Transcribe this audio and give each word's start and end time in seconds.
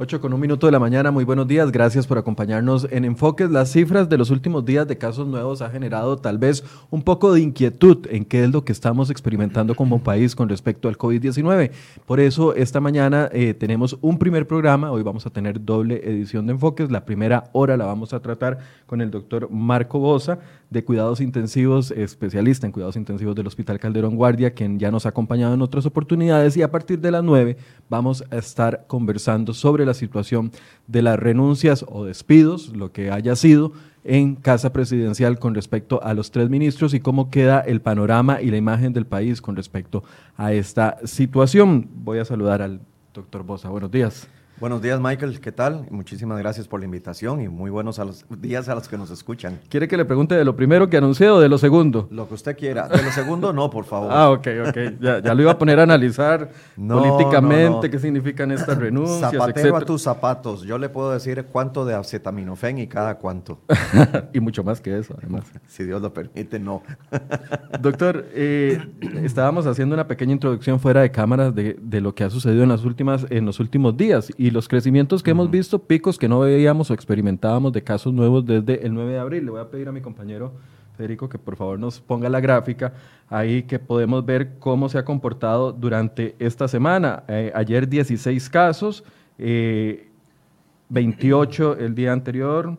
8 0.00 0.20
con 0.20 0.32
un 0.32 0.38
minuto 0.38 0.68
de 0.68 0.70
la 0.70 0.78
mañana, 0.78 1.10
muy 1.10 1.24
buenos 1.24 1.48
días, 1.48 1.72
gracias 1.72 2.06
por 2.06 2.18
acompañarnos 2.18 2.86
en 2.92 3.04
Enfoques. 3.04 3.50
Las 3.50 3.72
cifras 3.72 4.08
de 4.08 4.16
los 4.16 4.30
últimos 4.30 4.64
días 4.64 4.86
de 4.86 4.96
casos 4.96 5.26
nuevos 5.26 5.60
ha 5.60 5.70
generado 5.70 6.16
tal 6.18 6.38
vez 6.38 6.62
un 6.90 7.02
poco 7.02 7.32
de 7.32 7.40
inquietud 7.40 8.06
en 8.08 8.24
qué 8.24 8.44
es 8.44 8.52
lo 8.52 8.64
que 8.64 8.70
estamos 8.70 9.10
experimentando 9.10 9.74
como 9.74 10.00
país 10.00 10.36
con 10.36 10.48
respecto 10.48 10.86
al 10.86 10.96
COVID-19. 10.96 11.72
Por 12.06 12.20
eso 12.20 12.54
esta 12.54 12.78
mañana 12.78 13.28
eh, 13.32 13.54
tenemos 13.54 13.98
un 14.00 14.20
primer 14.20 14.46
programa, 14.46 14.92
hoy 14.92 15.02
vamos 15.02 15.26
a 15.26 15.30
tener 15.30 15.64
doble 15.64 16.00
edición 16.04 16.46
de 16.46 16.52
Enfoques, 16.52 16.92
la 16.92 17.04
primera 17.04 17.50
hora 17.50 17.76
la 17.76 17.84
vamos 17.84 18.12
a 18.12 18.20
tratar 18.20 18.60
con 18.86 19.00
el 19.00 19.10
doctor 19.10 19.50
Marco 19.50 19.98
Bosa 19.98 20.38
de 20.70 20.84
Cuidados 20.84 21.20
Intensivos, 21.20 21.90
especialista 21.90 22.66
en 22.66 22.72
Cuidados 22.72 22.96
Intensivos 22.96 23.34
del 23.34 23.46
Hospital 23.46 23.78
Calderón 23.78 24.16
Guardia, 24.16 24.52
quien 24.52 24.78
ya 24.78 24.90
nos 24.90 25.06
ha 25.06 25.10
acompañado 25.10 25.54
en 25.54 25.62
otras 25.62 25.86
oportunidades 25.86 26.56
y 26.56 26.62
a 26.62 26.70
partir 26.70 27.00
de 27.00 27.10
las 27.10 27.24
9 27.24 27.56
vamos 27.88 28.24
a 28.30 28.36
estar 28.36 28.84
conversando 28.86 29.54
sobre 29.54 29.86
la 29.86 29.94
situación 29.94 30.52
de 30.86 31.02
las 31.02 31.18
renuncias 31.18 31.84
o 31.88 32.04
despidos, 32.04 32.76
lo 32.76 32.92
que 32.92 33.10
haya 33.10 33.34
sido, 33.36 33.72
en 34.04 34.36
Casa 34.36 34.72
Presidencial 34.72 35.38
con 35.38 35.54
respecto 35.54 36.02
a 36.02 36.14
los 36.14 36.30
tres 36.30 36.48
ministros 36.48 36.94
y 36.94 37.00
cómo 37.00 37.30
queda 37.30 37.60
el 37.60 37.80
panorama 37.80 38.40
y 38.40 38.50
la 38.50 38.56
imagen 38.56 38.92
del 38.92 39.06
país 39.06 39.42
con 39.42 39.56
respecto 39.56 40.02
a 40.36 40.52
esta 40.52 40.98
situación. 41.04 41.88
Voy 42.04 42.18
a 42.18 42.24
saludar 42.24 42.62
al 42.62 42.80
doctor 43.12 43.42
Bosa. 43.42 43.68
Buenos 43.68 43.90
días. 43.90 44.28
Buenos 44.60 44.82
días, 44.82 45.00
Michael. 45.00 45.38
¿Qué 45.40 45.52
tal? 45.52 45.86
Muchísimas 45.88 46.36
gracias 46.36 46.66
por 46.66 46.80
la 46.80 46.86
invitación 46.86 47.40
y 47.40 47.48
muy 47.48 47.70
buenos 47.70 48.00
a 48.00 48.04
los 48.04 48.24
días 48.40 48.68
a 48.68 48.74
los 48.74 48.88
que 48.88 48.98
nos 48.98 49.08
escuchan. 49.08 49.60
¿Quiere 49.68 49.86
que 49.86 49.96
le 49.96 50.04
pregunte 50.04 50.34
de 50.34 50.44
lo 50.44 50.56
primero 50.56 50.90
que 50.90 50.96
anuncié 50.96 51.30
o 51.30 51.38
de 51.38 51.48
lo 51.48 51.58
segundo? 51.58 52.08
Lo 52.10 52.26
que 52.26 52.34
usted 52.34 52.56
quiera. 52.56 52.88
De 52.88 53.00
lo 53.00 53.12
segundo, 53.12 53.52
no, 53.52 53.70
por 53.70 53.84
favor. 53.84 54.10
Ah, 54.12 54.30
ok, 54.30 54.48
ok. 54.66 54.78
Ya, 55.00 55.34
lo 55.34 55.42
iba 55.42 55.52
a 55.52 55.58
poner 55.58 55.78
a 55.78 55.84
analizar 55.84 56.50
políticamente 56.76 57.88
qué 57.88 58.00
significan 58.00 58.50
estas 58.50 58.78
renuncias. 58.78 59.30
Zapatero 59.30 59.76
a 59.76 59.80
tus 59.82 60.02
zapatos. 60.02 60.62
Yo 60.62 60.76
le 60.76 60.88
puedo 60.88 61.12
decir 61.12 61.46
cuánto 61.52 61.84
de 61.84 61.94
acetaminofén 61.94 62.78
y 62.78 62.88
cada 62.88 63.14
cuánto. 63.14 63.60
y 64.32 64.40
mucho 64.40 64.64
más 64.64 64.80
que 64.80 64.98
eso, 64.98 65.14
además. 65.18 65.44
Si 65.68 65.84
Dios 65.84 66.02
lo 66.02 66.12
permite, 66.12 66.58
no. 66.58 66.82
Doctor, 67.80 68.26
eh, 68.32 68.84
estábamos 69.22 69.66
haciendo 69.66 69.94
una 69.94 70.08
pequeña 70.08 70.32
introducción 70.32 70.80
fuera 70.80 71.02
de 71.02 71.12
cámaras 71.12 71.54
de, 71.54 71.76
de, 71.80 72.00
lo 72.00 72.12
que 72.16 72.24
ha 72.24 72.30
sucedido 72.30 72.64
en, 72.64 72.70
las 72.70 72.84
últimas, 72.84 73.24
en 73.30 73.46
los 73.46 73.60
últimos 73.60 73.96
días. 73.96 74.32
Y 74.36 74.47
y 74.48 74.50
los 74.50 74.66
crecimientos 74.66 75.22
que 75.22 75.30
hemos 75.30 75.48
visto, 75.50 75.78
picos 75.78 76.18
que 76.18 76.26
no 76.26 76.40
veíamos 76.40 76.90
o 76.90 76.94
experimentábamos 76.94 77.70
de 77.72 77.82
casos 77.82 78.14
nuevos 78.14 78.46
desde 78.46 78.84
el 78.84 78.94
9 78.94 79.12
de 79.12 79.18
abril. 79.18 79.44
Le 79.44 79.50
voy 79.50 79.60
a 79.60 79.68
pedir 79.68 79.88
a 79.88 79.92
mi 79.92 80.00
compañero 80.00 80.54
Federico 80.96 81.28
que 81.28 81.36
por 81.38 81.54
favor 81.54 81.78
nos 81.78 82.00
ponga 82.00 82.30
la 82.30 82.40
gráfica 82.40 82.94
ahí 83.28 83.64
que 83.64 83.78
podemos 83.78 84.24
ver 84.24 84.54
cómo 84.58 84.88
se 84.88 84.96
ha 84.96 85.04
comportado 85.04 85.70
durante 85.70 86.34
esta 86.38 86.66
semana. 86.66 87.24
Eh, 87.28 87.52
ayer 87.54 87.86
16 87.88 88.48
casos, 88.48 89.04
28 89.36 91.76
eh, 91.78 91.84
el 91.84 91.94
día 91.94 92.12
anterior, 92.12 92.78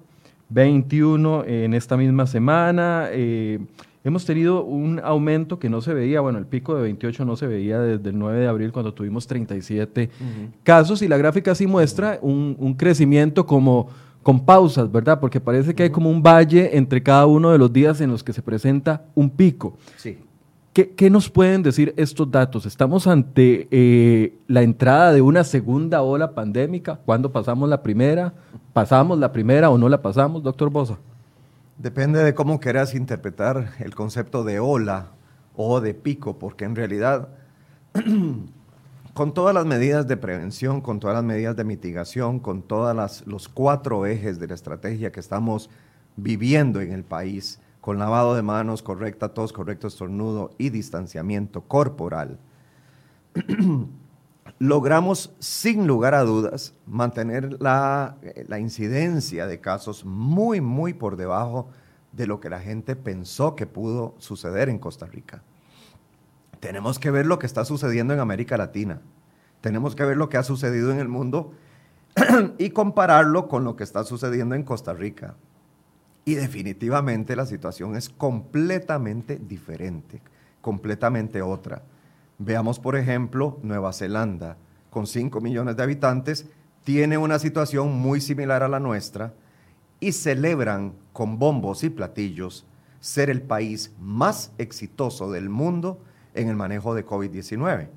21 0.50 1.46
en 1.46 1.76
esta 1.76 1.98
misma 1.98 2.26
semana. 2.26 3.10
Eh, 3.12 3.60
hemos 4.10 4.26
tenido 4.26 4.64
un 4.64 5.00
aumento 5.04 5.60
que 5.60 5.70
no 5.70 5.82
se 5.82 5.94
veía, 5.94 6.20
bueno, 6.20 6.40
el 6.40 6.46
pico 6.46 6.76
de 6.76 6.82
28 6.82 7.26
no 7.26 7.36
se 7.36 7.48
veía 7.48 7.80
desde 7.80 8.10
el 8.10 8.18
9 8.18 8.40
de 8.40 8.48
abril 8.48 8.72
cuando 8.72 8.94
tuvimos 8.94 9.28
37 9.28 10.10
casos 10.64 11.02
y 11.02 11.08
la 11.08 11.18
gráfica 11.18 11.54
sí 11.56 11.68
muestra 11.68 12.20
un, 12.22 12.76
crecimiento 12.78 13.46
como 13.46 13.88
con 14.24 14.46
pausas, 14.46 14.92
¿verdad? 14.92 15.20
Porque 15.20 15.40
parece 15.40 15.74
que 15.74 15.84
hay 15.84 15.90
como 15.92 16.10
un 16.10 16.22
valle 16.22 16.76
entre 16.76 17.02
cada 17.02 17.26
uno 17.26 17.52
de 17.52 17.58
los 17.58 17.72
días 17.72 18.02
en 18.02 18.10
los 18.10 18.24
que 18.24 18.34
se 18.34 18.42
presenta 18.42 19.06
un 19.16 19.30
pico. 19.30 19.78
Sí. 19.96 20.18
¿Qué, 20.74 21.10
nos 21.10 21.30
pueden 21.30 21.62
decir 21.62 21.94
estos 21.98 22.30
datos? 22.32 22.66
¿Estamos 22.66 23.06
ante 23.06 23.68
eh, 23.70 24.34
la 24.48 24.62
entrada 24.62 25.12
de 25.12 25.22
una 25.22 25.44
segunda 25.44 26.02
ola 26.02 26.34
pandémica? 26.34 27.00
¿Cuándo 27.06 27.32
pasamos 27.32 27.68
la 27.68 27.84
primera? 27.84 28.34
¿Pasamos 28.72 29.20
la 29.20 29.32
primera 29.32 29.70
o 29.70 29.78
no 29.78 29.90
la 29.90 30.02
pasamos, 30.02 30.42
doctor 30.42 30.70
Bosa? 30.70 30.98
Depende 31.80 32.22
de 32.22 32.34
cómo 32.34 32.60
quieras 32.60 32.94
interpretar 32.94 33.72
el 33.80 33.96
concepto 33.96 34.44
de 34.44 34.60
ola 34.60 35.14
o 35.56 35.80
de 35.80 35.94
pico, 35.94 36.38
porque 36.38 36.66
en 36.66 36.76
realidad, 36.76 37.30
con 39.14 39.34
todas 39.34 39.56
las 39.56 39.66
medidas 39.66 40.06
de 40.06 40.18
prevención, 40.18 40.82
con 40.82 41.00
todas 41.00 41.16
las 41.16 41.24
medidas 41.24 41.56
de 41.56 41.64
mitigación, 41.64 42.42
con 42.42 42.64
todos 42.64 43.26
los 43.26 43.48
cuatro 43.48 44.06
ejes 44.06 44.40
de 44.42 44.48
la 44.48 44.56
estrategia 44.56 45.14
que 45.14 45.22
estamos 45.22 45.70
viviendo 46.18 46.82
en 46.82 46.92
el 46.92 47.06
país, 47.06 47.62
con 47.80 47.98
lavado 47.98 48.36
de 48.36 48.42
manos 48.42 48.84
correcta, 48.84 49.34
tos 49.34 49.54
correcto, 49.54 49.88
estornudo 49.88 50.52
y 50.58 50.72
distanciamiento 50.72 51.62
corporal, 51.62 52.40
logramos 54.60 55.34
sin 55.40 55.88
lugar 55.88 56.14
a 56.14 56.24
dudas 56.24 56.74
mantener 56.86 57.62
la, 57.62 58.18
incidencia 58.60 59.48
de 59.48 59.62
casos 59.62 60.04
muy, 60.06 60.60
muy 60.60 60.94
por 60.94 61.16
debajo 61.16 61.70
de 62.12 62.28
lo 62.28 62.42
que 62.42 62.50
la 62.50 62.60
gente 62.60 62.98
pensó 62.98 63.56
que 63.56 63.66
pudo 63.66 64.16
suceder 64.20 64.68
en 64.68 64.78
Costa 64.78 65.06
Rica. 65.06 65.42
Tenemos 66.60 67.00
que 67.00 67.10
ver 67.10 67.26
lo 67.26 67.40
que 67.40 67.46
está 67.46 67.64
sucediendo 67.64 68.14
en 68.14 68.20
América 68.20 68.58
Latina. 68.58 69.02
Tenemos 69.62 69.96
que 69.96 70.04
ver 70.04 70.18
lo 70.18 70.28
que 70.28 70.38
ha 70.38 70.44
sucedido 70.44 70.92
en 70.92 71.00
el 71.00 71.08
mundo 71.08 71.54
y 72.58 72.72
compararlo 72.72 73.48
con 73.48 73.64
lo 73.64 73.78
que 73.78 73.86
está 73.86 74.04
sucediendo 74.04 74.56
en 74.56 74.64
Costa 74.64 74.94
Rica. 74.94 75.36
Y 76.26 76.36
definitivamente 76.36 77.38
la 77.38 77.46
situación 77.46 77.96
es 77.96 78.10
completamente 78.10 79.38
diferente, 79.38 80.22
completamente 80.62 81.42
otra. 81.42 81.82
Veamos, 82.42 82.80
por 82.80 82.96
ejemplo, 82.96 83.60
Nueva 83.64 83.92
Zelanda, 83.92 84.56
con 84.90 85.08
5 85.08 85.42
millones 85.42 85.76
de 85.76 85.84
habitantes, 85.84 86.50
tiene 86.86 87.18
una 87.18 87.38
situación 87.38 87.92
muy 88.00 88.22
similar 88.22 88.64
a 88.64 88.70
la 88.70 88.80
nuestra 88.80 89.34
y 90.00 90.14
celebran 90.14 90.94
con 91.12 91.38
bombos 91.38 91.84
y 91.84 91.90
platillos 91.90 92.66
ser 93.02 93.30
el 93.30 93.42
país 93.42 93.94
más 94.00 94.54
exitoso 94.58 95.30
del 95.30 95.50
mundo 95.50 96.02
en 96.34 96.48
el 96.48 96.56
manejo 96.56 96.96
de 96.96 97.06
COVID-19. 97.06 97.90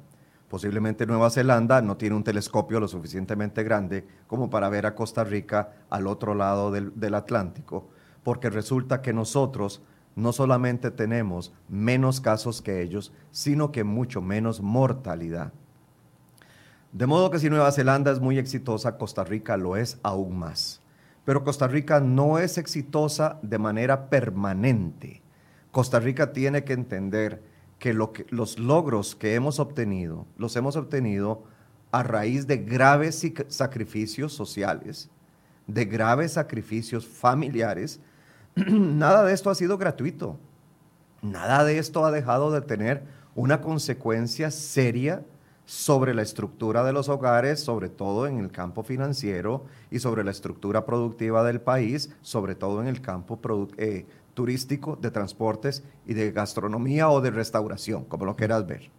Posiblemente 0.48 1.06
Nueva 1.06 1.30
Zelanda 1.30 1.80
no 1.80 1.96
tiene 1.96 2.16
un 2.16 2.24
telescopio 2.24 2.80
lo 2.80 2.88
suficientemente 2.88 3.62
grande 3.62 4.04
como 4.26 4.50
para 4.50 4.68
ver 4.68 4.86
a 4.86 4.96
Costa 4.96 5.22
Rica 5.22 5.86
al 5.88 6.08
otro 6.08 6.34
lado 6.34 6.72
del, 6.72 6.92
del 6.98 7.14
Atlántico, 7.14 7.90
porque 8.24 8.50
resulta 8.50 9.02
que 9.02 9.12
nosotros 9.12 9.82
no 10.14 10.32
solamente 10.32 10.90
tenemos 10.90 11.52
menos 11.68 12.20
casos 12.20 12.62
que 12.62 12.82
ellos, 12.82 13.12
sino 13.30 13.72
que 13.72 13.84
mucho 13.84 14.20
menos 14.20 14.60
mortalidad. 14.60 15.52
De 16.92 17.06
modo 17.06 17.30
que 17.30 17.38
si 17.38 17.48
Nueva 17.48 17.72
Zelanda 17.72 18.12
es 18.12 18.20
muy 18.20 18.38
exitosa, 18.38 18.98
Costa 18.98 19.24
Rica 19.24 19.56
lo 19.56 19.76
es 19.76 19.98
aún 20.02 20.38
más. 20.38 20.82
Pero 21.24 21.44
Costa 21.44 21.66
Rica 21.66 22.00
no 22.00 22.38
es 22.38 22.58
exitosa 22.58 23.38
de 23.42 23.58
manera 23.58 24.10
permanente. 24.10 25.22
Costa 25.70 26.00
Rica 26.00 26.32
tiene 26.32 26.64
que 26.64 26.74
entender 26.74 27.42
que, 27.78 27.94
los 27.94 28.58
logros 28.58 29.14
que 29.14 29.34
hemos 29.34 29.58
obtenido, 29.58 30.26
los 30.36 30.54
hemos 30.56 30.76
obtenido 30.76 31.44
a 31.90 32.02
raíz 32.02 32.46
de 32.46 32.58
graves 32.58 33.26
sacrificios 33.48 34.32
sociales, 34.32 35.10
de 35.66 35.84
graves 35.84 36.32
sacrificios 36.32 37.06
familiares, 37.06 38.00
nada 38.66 39.24
de 39.24 39.32
esto 39.32 39.50
ha 39.50 39.54
sido 39.54 39.78
gratuito. 39.78 40.38
Nada 41.22 41.64
de 41.64 41.78
esto 41.78 42.04
ha 42.04 42.10
dejado 42.10 42.50
de 42.50 42.60
tener 42.60 43.04
una 43.34 43.60
consecuencia 43.60 44.50
seria 44.50 45.24
sobre 45.64 46.12
la 46.12 46.22
estructura 46.22 46.82
de 46.82 46.92
los 46.92 47.08
hogares, 47.08 47.60
sobre 47.60 47.88
todo 47.88 48.26
en 48.26 48.38
el 48.38 48.50
campo 48.50 48.82
financiero 48.82 49.64
y 49.90 50.00
sobre 50.00 50.24
la 50.24 50.32
estructura 50.32 50.84
productiva 50.84 51.44
del 51.44 51.60
país, 51.60 52.14
sobre 52.20 52.54
todo 52.54 52.82
en 52.82 52.88
el 52.88 53.00
campo 53.00 53.40
eh, 53.78 54.06
turístico, 54.34 54.96
de 54.96 55.10
transportes 55.10 55.84
y 56.04 56.14
de 56.14 56.32
gastronomía 56.32 57.08
o 57.08 57.20
de 57.20 57.30
restauración, 57.30 58.04
como 58.04 58.26
lo 58.26 58.36
quieras 58.36 58.66
ver. 58.66 58.90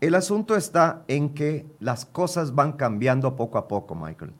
El 0.00 0.14
asunto 0.14 0.56
está 0.56 1.04
en 1.06 1.34
que 1.34 1.66
las 1.78 2.06
cosas 2.06 2.54
van 2.54 2.72
cambiando 2.72 3.36
poco 3.36 3.58
a 3.58 3.68
poco, 3.68 3.94
Michael 3.94 4.32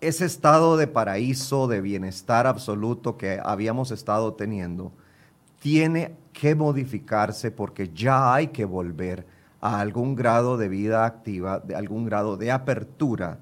ese 0.00 0.24
estado 0.24 0.76
de 0.76 0.86
paraíso, 0.86 1.68
de 1.68 1.80
bienestar 1.80 2.46
absoluto 2.46 3.16
que 3.16 3.40
habíamos 3.42 3.90
estado 3.90 4.34
teniendo, 4.34 4.92
tiene 5.60 6.16
que 6.32 6.54
modificarse 6.54 7.50
porque 7.50 7.90
ya 7.94 8.34
hay 8.34 8.48
que 8.48 8.64
volver 8.64 9.26
a 9.60 9.80
algún 9.80 10.14
grado 10.14 10.56
de 10.56 10.68
vida 10.68 11.04
activa, 11.04 11.60
de 11.60 11.74
algún 11.74 12.06
grado 12.06 12.36
de 12.36 12.50
apertura. 12.50 13.40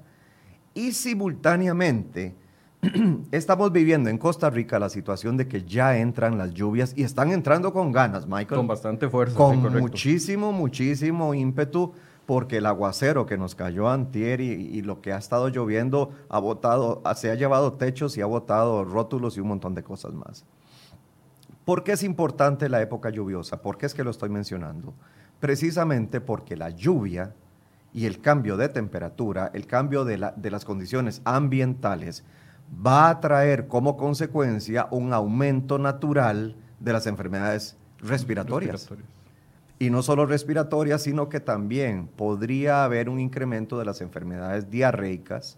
Y 0.73 0.91
simultáneamente 0.91 2.35
estamos 3.31 3.71
viviendo 3.71 4.09
en 4.09 4.17
Costa 4.17 4.49
Rica 4.49 4.79
la 4.79 4.89
situación 4.89 5.37
de 5.37 5.47
que 5.47 5.63
ya 5.63 5.97
entran 5.97 6.37
las 6.37 6.53
lluvias 6.53 6.93
y 6.95 7.03
están 7.03 7.31
entrando 7.31 7.71
con 7.71 7.91
ganas, 7.91 8.25
Michael. 8.25 8.59
Con 8.59 8.67
bastante 8.67 9.09
fuerza. 9.09 9.35
Con 9.35 9.61
muchísimo, 9.79 10.51
muchísimo 10.51 11.33
ímpetu 11.33 11.93
porque 12.29 12.57
el 12.57 12.67
aguacero 12.67 13.25
que 13.25 13.39
nos 13.39 13.55
cayó 13.55 13.89
antier 13.89 14.39
y, 14.39 14.83
lo 14.83 15.01
que 15.01 15.13
ha 15.13 15.17
estado 15.17 15.47
lloviendo 15.47 16.11
ha 16.29 16.37
botado, 16.37 17.01
se 17.15 17.31
ha 17.31 17.33
llevado 17.33 17.73
techos 17.73 18.15
y 18.17 18.21
ha 18.21 18.27
botado 18.27 18.83
rótulos 18.83 19.35
y 19.35 19.39
un 19.39 19.47
montón 19.47 19.73
de 19.73 19.81
cosas 19.81 20.13
más. 20.13 20.45
¿Por 21.65 21.83
qué 21.83 21.93
es 21.93 22.03
importante 22.03 22.69
la 22.69 22.83
época 22.83 23.09
lluviosa? 23.09 23.63
¿Por 23.63 23.79
qué 23.79 23.87
es 23.87 23.95
que 23.95 24.03
lo 24.03 24.11
estoy 24.11 24.29
mencionando? 24.29 24.93
Precisamente 25.39 26.21
porque 26.21 26.55
la 26.55 26.69
lluvia 26.69 27.33
y 27.93 28.05
el 28.05 28.21
cambio 28.21 28.57
de 28.57 28.69
temperatura, 28.69 29.49
el 29.55 29.65
cambio 29.65 30.05
de, 30.05 30.19
las 30.19 30.65
condiciones 30.65 31.23
ambientales, 31.25 32.23
va 32.85 33.09
a 33.09 33.21
traer 33.21 33.67
como 33.67 33.97
consecuencia 33.97 34.87
un 34.91 35.13
aumento 35.13 35.79
natural 35.79 36.55
de 36.79 36.93
las 36.93 37.07
enfermedades 37.07 37.75
respiratorias. 37.97 38.87
Y 39.79 39.89
no 39.89 40.03
solo 40.03 40.25
respiratorias, 40.25 41.03
sino 41.03 41.29
que 41.29 41.39
también 41.39 42.07
podría 42.07 42.83
haber 42.83 43.09
un 43.09 43.19
incremento 43.19 43.79
de 43.79 43.85
las 43.85 44.01
enfermedades 44.01 44.69
diarreicas. 44.69 45.57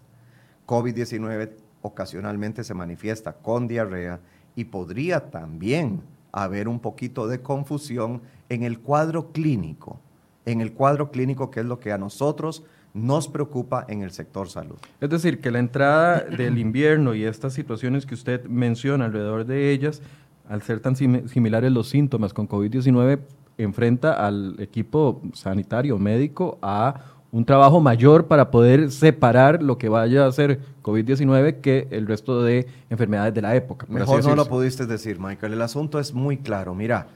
COVID-19 0.66 1.50
ocasionalmente 1.82 2.62
se 2.62 2.74
manifiesta 2.74 3.32
con 3.32 3.66
diarrea 3.66 4.20
y 4.54 4.64
podría 4.64 5.30
también 5.30 6.02
haber 6.30 6.68
un 6.68 6.78
poquito 6.78 7.26
de 7.26 7.42
confusión 7.42 8.22
en 8.48 8.62
el 8.62 8.78
cuadro 8.78 9.32
clínico 9.32 9.98
en 10.44 10.60
el 10.60 10.72
cuadro 10.72 11.10
clínico, 11.10 11.50
que 11.50 11.60
es 11.60 11.66
lo 11.66 11.78
que 11.78 11.92
a 11.92 11.98
nosotros 11.98 12.64
nos 12.94 13.28
preocupa 13.28 13.86
en 13.88 14.02
el 14.02 14.10
sector 14.10 14.48
salud. 14.48 14.76
Es 15.00 15.08
decir, 15.08 15.40
que 15.40 15.50
la 15.50 15.58
entrada 15.58 16.20
del 16.20 16.58
invierno 16.58 17.14
y 17.14 17.24
estas 17.24 17.54
situaciones 17.54 18.04
que 18.04 18.14
usted 18.14 18.44
menciona 18.46 19.06
alrededor 19.06 19.46
de 19.46 19.70
ellas, 19.70 20.02
al 20.48 20.62
ser 20.62 20.80
tan 20.80 20.96
similares 20.96 21.72
los 21.72 21.88
síntomas 21.88 22.34
con 22.34 22.48
COVID-19, 22.48 23.20
enfrenta 23.58 24.12
al 24.12 24.56
equipo 24.58 25.22
sanitario, 25.34 25.98
médico, 25.98 26.58
a 26.62 26.94
un 27.32 27.46
trabajo 27.46 27.80
mayor 27.80 28.26
para 28.26 28.50
poder 28.50 28.90
separar 28.90 29.62
lo 29.62 29.78
que 29.78 29.88
vaya 29.88 30.26
a 30.26 30.32
ser 30.32 30.60
COVID-19 30.82 31.62
que 31.62 31.88
el 31.90 32.06
resto 32.06 32.42
de 32.42 32.66
enfermedades 32.90 33.32
de 33.32 33.40
la 33.40 33.56
época. 33.56 33.86
Mejor 33.88 34.22
no 34.24 34.36
lo 34.36 34.46
pudiste 34.46 34.84
decir, 34.84 35.18
Michael. 35.18 35.54
El 35.54 35.62
asunto 35.62 35.98
es 35.98 36.12
muy 36.12 36.36
claro. 36.36 36.74
Mira, 36.74 37.08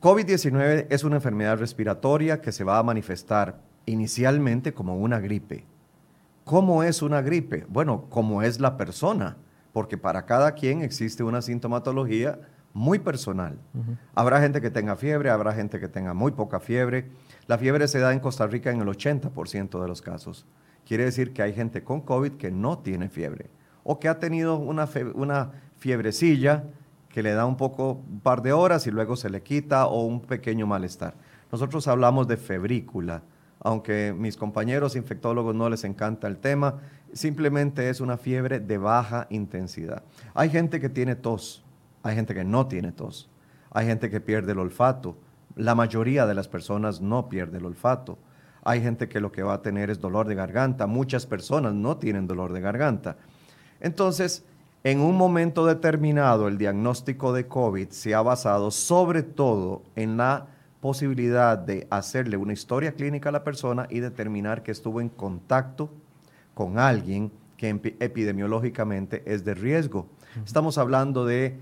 COVID-19 0.00 0.86
es 0.88 1.04
una 1.04 1.16
enfermedad 1.16 1.58
respiratoria 1.58 2.40
que 2.40 2.52
se 2.52 2.64
va 2.64 2.78
a 2.78 2.82
manifestar 2.82 3.60
inicialmente 3.84 4.72
como 4.72 4.96
una 4.96 5.20
gripe. 5.20 5.66
¿Cómo 6.44 6.82
es 6.82 7.02
una 7.02 7.20
gripe? 7.20 7.66
Bueno, 7.68 8.06
como 8.08 8.42
es 8.42 8.58
la 8.60 8.78
persona, 8.78 9.36
porque 9.74 9.98
para 9.98 10.24
cada 10.24 10.52
quien 10.52 10.80
existe 10.80 11.22
una 11.22 11.42
sintomatología 11.42 12.38
muy 12.72 12.98
personal. 12.98 13.58
Habrá 14.14 14.40
gente 14.40 14.60
que 14.60 14.70
tenga 14.70 14.96
fiebre, 14.96 15.30
habrá 15.30 15.52
gente 15.52 15.80
que 15.80 15.88
tenga 15.88 16.14
muy 16.14 16.32
poca 16.32 16.60
fiebre. 16.60 17.10
La 17.46 17.58
fiebre 17.58 17.88
se 17.88 17.98
da 17.98 18.12
en 18.12 18.20
Costa 18.20 18.46
Rica 18.46 18.70
en 18.70 18.80
el 18.80 18.88
80% 18.88 19.80
de 19.80 19.88
los 19.88 20.02
casos. 20.02 20.46
Quiere 20.86 21.04
decir 21.04 21.32
que 21.32 21.42
hay 21.42 21.52
gente 21.52 21.84
con 21.84 22.00
COVID 22.00 22.32
que 22.32 22.50
no 22.50 22.78
tiene 22.78 23.08
fiebre 23.08 23.50
o 23.82 23.98
que 23.98 24.08
ha 24.08 24.18
tenido 24.18 24.58
una, 24.58 24.88
una 25.14 25.52
fiebrecilla 25.76 26.64
que 27.08 27.22
le 27.22 27.32
da 27.32 27.46
un 27.46 27.56
poco, 27.56 28.04
un 28.08 28.20
par 28.20 28.42
de 28.42 28.52
horas 28.52 28.86
y 28.86 28.90
luego 28.90 29.16
se 29.16 29.30
le 29.30 29.42
quita 29.42 29.86
o 29.86 30.04
un 30.04 30.20
pequeño 30.20 30.66
malestar. 30.66 31.14
Nosotros 31.50 31.88
hablamos 31.88 32.28
de 32.28 32.36
febrícula, 32.36 33.22
aunque 33.60 34.14
mis 34.16 34.36
compañeros 34.36 34.94
infectólogos 34.94 35.54
no 35.54 35.68
les 35.68 35.84
encanta 35.84 36.28
el 36.28 36.36
tema, 36.36 36.76
simplemente 37.12 37.88
es 37.88 38.00
una 38.00 38.18
fiebre 38.18 38.60
de 38.60 38.78
baja 38.78 39.26
intensidad. 39.30 40.04
Hay 40.34 40.50
gente 40.50 40.80
que 40.80 40.88
tiene 40.88 41.16
tos, 41.16 41.64
hay 42.08 42.16
gente 42.16 42.34
que 42.34 42.44
no 42.44 42.66
tiene 42.66 42.92
tos, 42.92 43.28
hay 43.70 43.86
gente 43.86 44.10
que 44.10 44.20
pierde 44.20 44.52
el 44.52 44.58
olfato, 44.58 45.16
la 45.56 45.74
mayoría 45.74 46.26
de 46.26 46.34
las 46.34 46.48
personas 46.48 47.00
no 47.00 47.28
pierde 47.28 47.58
el 47.58 47.66
olfato. 47.66 48.18
Hay 48.62 48.80
gente 48.80 49.08
que 49.08 49.20
lo 49.20 49.32
que 49.32 49.42
va 49.42 49.54
a 49.54 49.62
tener 49.62 49.90
es 49.90 50.00
dolor 50.00 50.28
de 50.28 50.34
garganta, 50.34 50.86
muchas 50.86 51.26
personas 51.26 51.74
no 51.74 51.96
tienen 51.96 52.26
dolor 52.26 52.52
de 52.52 52.60
garganta. 52.60 53.16
Entonces, 53.80 54.44
en 54.84 55.00
un 55.00 55.16
momento 55.16 55.66
determinado, 55.66 56.48
el 56.48 56.58
diagnóstico 56.58 57.32
de 57.32 57.48
COVID 57.48 57.88
se 57.88 58.14
ha 58.14 58.22
basado 58.22 58.70
sobre 58.70 59.22
todo 59.22 59.82
en 59.96 60.16
la 60.16 60.46
posibilidad 60.80 61.58
de 61.58 61.88
hacerle 61.90 62.36
una 62.36 62.52
historia 62.52 62.92
clínica 62.92 63.30
a 63.30 63.32
la 63.32 63.42
persona 63.42 63.86
y 63.90 63.98
determinar 63.98 64.62
que 64.62 64.70
estuvo 64.70 65.00
en 65.00 65.08
contacto 65.08 65.90
con 66.54 66.78
alguien 66.78 67.32
que 67.56 67.70
epidemiológicamente 67.98 69.24
es 69.26 69.44
de 69.44 69.54
riesgo. 69.54 70.06
Estamos 70.44 70.78
hablando 70.78 71.24
de 71.24 71.58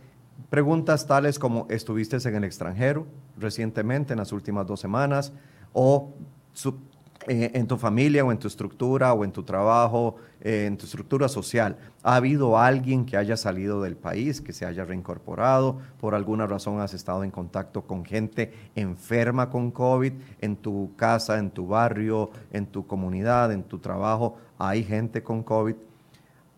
preguntas 0.50 1.06
tales 1.06 1.38
como 1.38 1.66
¿estuviste 1.70 2.16
en 2.28 2.36
el 2.36 2.44
extranjero 2.44 3.06
recientemente, 3.38 4.12
en 4.12 4.18
las 4.18 4.32
últimas 4.32 4.66
dos 4.66 4.80
semanas? 4.80 5.32
¿O 5.72 6.14
eh, 7.28 7.50
en 7.54 7.66
tu 7.66 7.76
familia 7.76 8.24
o 8.24 8.30
en 8.30 8.38
tu 8.38 8.46
estructura 8.46 9.12
o 9.12 9.24
en 9.24 9.32
tu 9.32 9.42
trabajo, 9.42 10.14
eh, 10.40 10.66
en 10.66 10.76
tu 10.76 10.84
estructura 10.84 11.28
social, 11.28 11.76
ha 12.04 12.14
habido 12.14 12.56
alguien 12.56 13.04
que 13.04 13.16
haya 13.16 13.36
salido 13.36 13.82
del 13.82 13.96
país, 13.96 14.40
que 14.40 14.52
se 14.52 14.64
haya 14.64 14.84
reincorporado, 14.84 15.78
por 15.98 16.14
alguna 16.14 16.46
razón 16.46 16.80
has 16.80 16.94
estado 16.94 17.24
en 17.24 17.32
contacto 17.32 17.82
con 17.82 18.04
gente 18.04 18.52
enferma 18.76 19.50
con 19.50 19.72
COVID, 19.72 20.12
en 20.40 20.56
tu 20.56 20.92
casa, 20.94 21.38
en 21.38 21.50
tu 21.50 21.66
barrio, 21.66 22.30
en 22.52 22.66
tu 22.66 22.86
comunidad, 22.86 23.50
en 23.50 23.64
tu 23.64 23.80
trabajo, 23.80 24.36
hay 24.56 24.84
gente 24.84 25.24
con 25.24 25.42
COVID. 25.42 25.74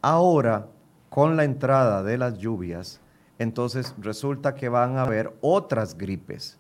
Ahora, 0.03 0.67
con 1.09 1.39
la 1.39 1.45
entrada 1.45 2.03
de 2.03 2.19
las 2.19 2.37
lluvias, 2.37 3.01
entonces 3.39 3.95
resulta 3.99 4.55
que 4.55 4.69
van 4.69 4.97
a 4.97 5.03
haber 5.03 5.37
otras 5.41 5.97
gripes 5.97 6.59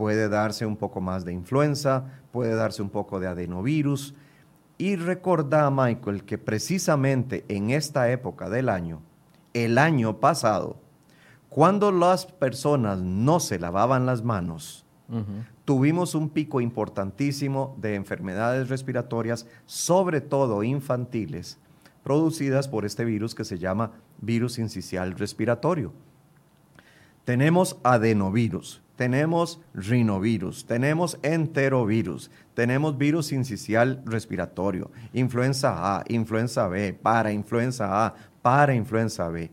puede 0.00 0.30
darse 0.30 0.64
un 0.64 0.78
poco 0.78 1.02
más 1.02 1.26
de 1.26 1.34
influenza, 1.34 2.06
puede 2.32 2.54
darse 2.54 2.80
un 2.80 2.88
poco 2.88 3.20
de 3.20 3.26
adenovirus. 3.26 4.14
Y 4.78 4.96
recordá, 4.96 5.70
Michael, 5.70 6.24
que 6.24 6.38
precisamente 6.38 7.44
en 7.48 7.68
esta 7.68 8.10
época 8.10 8.48
del 8.48 8.70
año, 8.70 9.02
el 9.52 9.76
año 9.76 10.18
pasado, 10.18 10.80
cuando 11.50 11.92
las 11.92 12.24
personas 12.24 12.98
no 13.02 13.40
se 13.40 13.58
lavaban 13.58 14.06
las 14.06 14.24
manos, 14.24 14.86
tuvimos 15.66 16.14
un 16.14 16.30
pico 16.30 16.62
importantísimo 16.62 17.76
de 17.78 17.94
enfermedades 17.94 18.70
respiratorias, 18.70 19.46
sobre 19.66 20.22
todo 20.22 20.62
infantiles, 20.62 21.58
producidas 22.02 22.68
por 22.68 22.86
este 22.86 23.04
virus 23.04 23.34
que 23.34 23.44
se 23.44 23.58
llama 23.58 23.92
virus 24.22 24.58
incisional 24.58 25.12
respiratorio. 25.12 25.92
Tenemos 27.30 27.76
adenovirus, 27.84 28.82
tenemos 28.96 29.60
rinovirus, 29.72 30.66
tenemos 30.66 31.16
enterovirus, 31.22 32.28
tenemos 32.54 32.98
virus 32.98 33.30
incisional 33.30 34.02
respiratorio, 34.04 34.90
influenza 35.12 35.94
A, 35.94 36.04
influenza 36.08 36.66
B, 36.66 36.92
para 36.92 37.30
influenza 37.30 38.04
A, 38.04 38.16
para 38.42 38.74
influenza 38.74 39.28
B. 39.28 39.48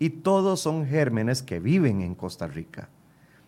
Y 0.00 0.10
todos 0.10 0.58
son 0.58 0.84
gérmenes 0.84 1.40
que 1.40 1.60
viven 1.60 2.00
en 2.00 2.16
Costa 2.16 2.48
Rica. 2.48 2.88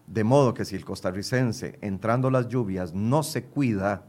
De 0.07 0.23
modo 0.23 0.55
que 0.55 0.65
si 0.65 0.77
el 0.77 0.85
costarricense, 0.85 1.77
entrando 1.81 2.31
las 2.31 2.47
lluvias, 2.47 2.95
no 2.95 3.25
se 3.25 3.43
cuida, 3.43 4.05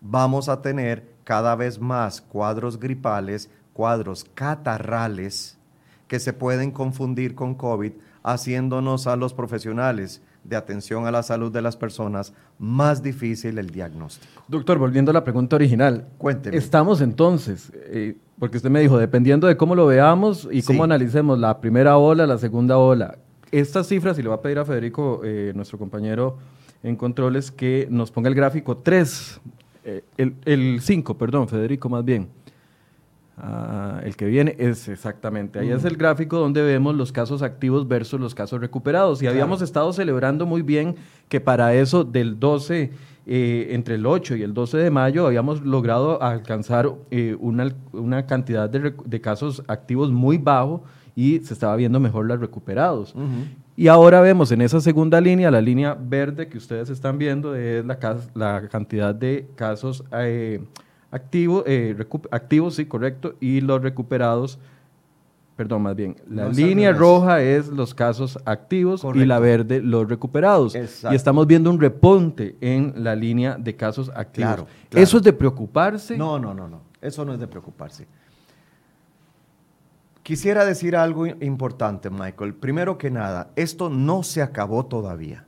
vamos 0.00 0.48
a 0.48 0.62
tener 0.62 1.12
cada 1.24 1.56
vez 1.56 1.80
más 1.80 2.20
cuadros 2.20 2.78
gripales, 2.78 3.50
cuadros 3.72 4.22
catarrales, 4.22 5.58
que 6.06 6.20
se 6.20 6.32
pueden 6.32 6.70
confundir 6.70 7.34
con 7.34 7.56
COVID, 7.56 7.92
haciéndonos 8.26 9.06
a 9.06 9.14
los 9.14 9.32
profesionales 9.32 10.20
de 10.42 10.56
atención 10.56 11.06
a 11.06 11.12
la 11.12 11.22
salud 11.22 11.52
de 11.52 11.62
las 11.62 11.76
personas, 11.76 12.34
más 12.58 13.00
difícil 13.00 13.56
el 13.56 13.70
diagnóstico. 13.70 14.42
Doctor, 14.48 14.78
volviendo 14.78 15.12
a 15.12 15.14
la 15.14 15.22
pregunta 15.22 15.54
original, 15.54 16.08
cuénteme. 16.18 16.56
Estamos 16.56 17.00
entonces, 17.00 17.72
eh, 17.74 18.16
porque 18.36 18.56
usted 18.56 18.68
me 18.68 18.80
dijo, 18.80 18.98
dependiendo 18.98 19.46
de 19.46 19.56
cómo 19.56 19.76
lo 19.76 19.86
veamos 19.86 20.48
y 20.50 20.62
cómo 20.62 20.82
analicemos 20.82 21.38
la 21.38 21.60
primera 21.60 21.98
ola, 21.98 22.26
la 22.26 22.36
segunda 22.36 22.78
ola, 22.78 23.16
estas 23.52 23.86
cifras, 23.86 24.18
y 24.18 24.22
le 24.22 24.28
voy 24.28 24.38
a 24.38 24.42
pedir 24.42 24.58
a 24.58 24.64
Federico, 24.64 25.20
eh, 25.24 25.52
nuestro 25.54 25.78
compañero 25.78 26.36
en 26.82 26.96
controles, 26.96 27.52
que 27.52 27.86
nos 27.88 28.10
ponga 28.10 28.28
el 28.28 28.34
gráfico 28.34 28.78
3, 28.78 29.40
eh, 29.84 30.02
el 30.16 30.80
5, 30.80 31.16
perdón, 31.16 31.46
Federico, 31.46 31.88
más 31.88 32.04
bien. 32.04 32.28
Ah, 33.38 34.00
el 34.02 34.16
que 34.16 34.24
viene 34.24 34.56
es 34.58 34.88
exactamente, 34.88 35.58
ahí 35.58 35.70
es 35.70 35.84
el 35.84 35.98
gráfico 35.98 36.38
donde 36.38 36.62
vemos 36.62 36.94
los 36.94 37.12
casos 37.12 37.42
activos 37.42 37.86
versus 37.86 38.18
los 38.18 38.34
casos 38.34 38.62
recuperados. 38.62 39.22
Y 39.22 39.26
habíamos 39.26 39.60
estado 39.60 39.92
celebrando 39.92 40.46
muy 40.46 40.62
bien 40.62 40.96
que 41.28 41.38
para 41.38 41.74
eso 41.74 42.02
del 42.02 42.40
12, 42.40 42.92
eh, 43.26 43.68
entre 43.72 43.96
el 43.96 44.06
8 44.06 44.36
y 44.36 44.42
el 44.42 44.54
12 44.54 44.78
de 44.78 44.90
mayo, 44.90 45.26
habíamos 45.26 45.60
logrado 45.60 46.22
alcanzar 46.22 46.90
eh, 47.10 47.36
una, 47.38 48.24
cantidad 48.24 48.70
de, 48.70 49.20
casos 49.20 49.62
activos 49.68 50.10
muy 50.10 50.38
bajo 50.38 50.84
y 51.14 51.40
se 51.40 51.52
estaba 51.52 51.76
viendo 51.76 52.00
mejor 52.00 52.24
los 52.24 52.40
recuperados. 52.40 53.14
Y 53.76 53.88
ahora 53.88 54.22
vemos 54.22 54.50
en 54.50 54.62
esa 54.62 54.80
segunda 54.80 55.20
línea, 55.20 55.50
la 55.50 55.60
línea 55.60 55.94
verde 55.94 56.48
que 56.48 56.56
ustedes 56.56 56.88
están 56.88 57.18
viendo, 57.18 57.54
es 57.54 57.84
la, 57.84 57.98
la 58.34 58.68
cantidad 58.70 59.14
de 59.14 59.46
casos 59.56 60.04
eh, 60.12 60.62
activo, 61.16 61.64
eh, 61.66 61.96
activos, 62.30 62.74
sí, 62.74 62.86
correcto, 62.86 63.34
y 63.40 63.60
los 63.60 63.82
recuperados, 63.82 64.58
perdón, 65.56 65.82
más 65.82 65.96
bien, 65.96 66.16
la 66.28 66.48
línea 66.48 66.92
roja 66.92 67.40
es 67.40 67.68
los 67.68 67.94
casos 67.94 68.38
activos 68.44 69.04
y 69.14 69.24
la 69.24 69.38
verde 69.38 69.80
los 69.80 70.08
recuperados. 70.08 70.74
Y 70.74 71.14
estamos 71.14 71.46
viendo 71.46 71.70
un 71.70 71.80
reponte 71.80 72.56
en 72.60 72.92
la 72.96 73.16
línea 73.16 73.56
de 73.56 73.74
casos 73.74 74.10
activos. 74.14 74.54
Claro, 74.54 74.66
¿Eso 74.90 75.16
es 75.16 75.22
de 75.22 75.32
preocuparse? 75.32 76.16
No, 76.16 76.38
no, 76.38 76.52
no, 76.52 76.68
no, 76.68 76.82
eso 77.00 77.24
no 77.24 77.32
es 77.32 77.40
de 77.40 77.48
preocuparse. 77.48 78.06
Quisiera 80.22 80.64
decir 80.64 80.96
algo 80.96 81.26
importante, 81.26 82.10
Michael. 82.10 82.54
Primero 82.54 82.98
que 82.98 83.10
nada, 83.10 83.50
esto 83.54 83.88
no 83.88 84.22
se 84.22 84.42
acabó 84.42 84.84
todavía. 84.84 85.44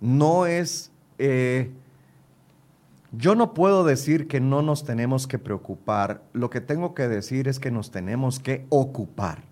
No 0.00 0.46
es... 0.46 0.90
Eh, 1.18 1.70
Yo 3.16 3.36
no 3.36 3.54
puedo 3.54 3.84
decir 3.84 4.26
que 4.26 4.40
no 4.40 4.62
nos 4.62 4.84
tenemos 4.84 5.28
que 5.28 5.38
preocupar, 5.38 6.24
lo 6.32 6.50
que 6.50 6.60
tengo 6.60 6.94
que 6.94 7.06
decir 7.06 7.46
es 7.46 7.60
que 7.60 7.70
nos 7.70 7.92
tenemos 7.92 8.40
que 8.40 8.66
ocupar. 8.70 9.44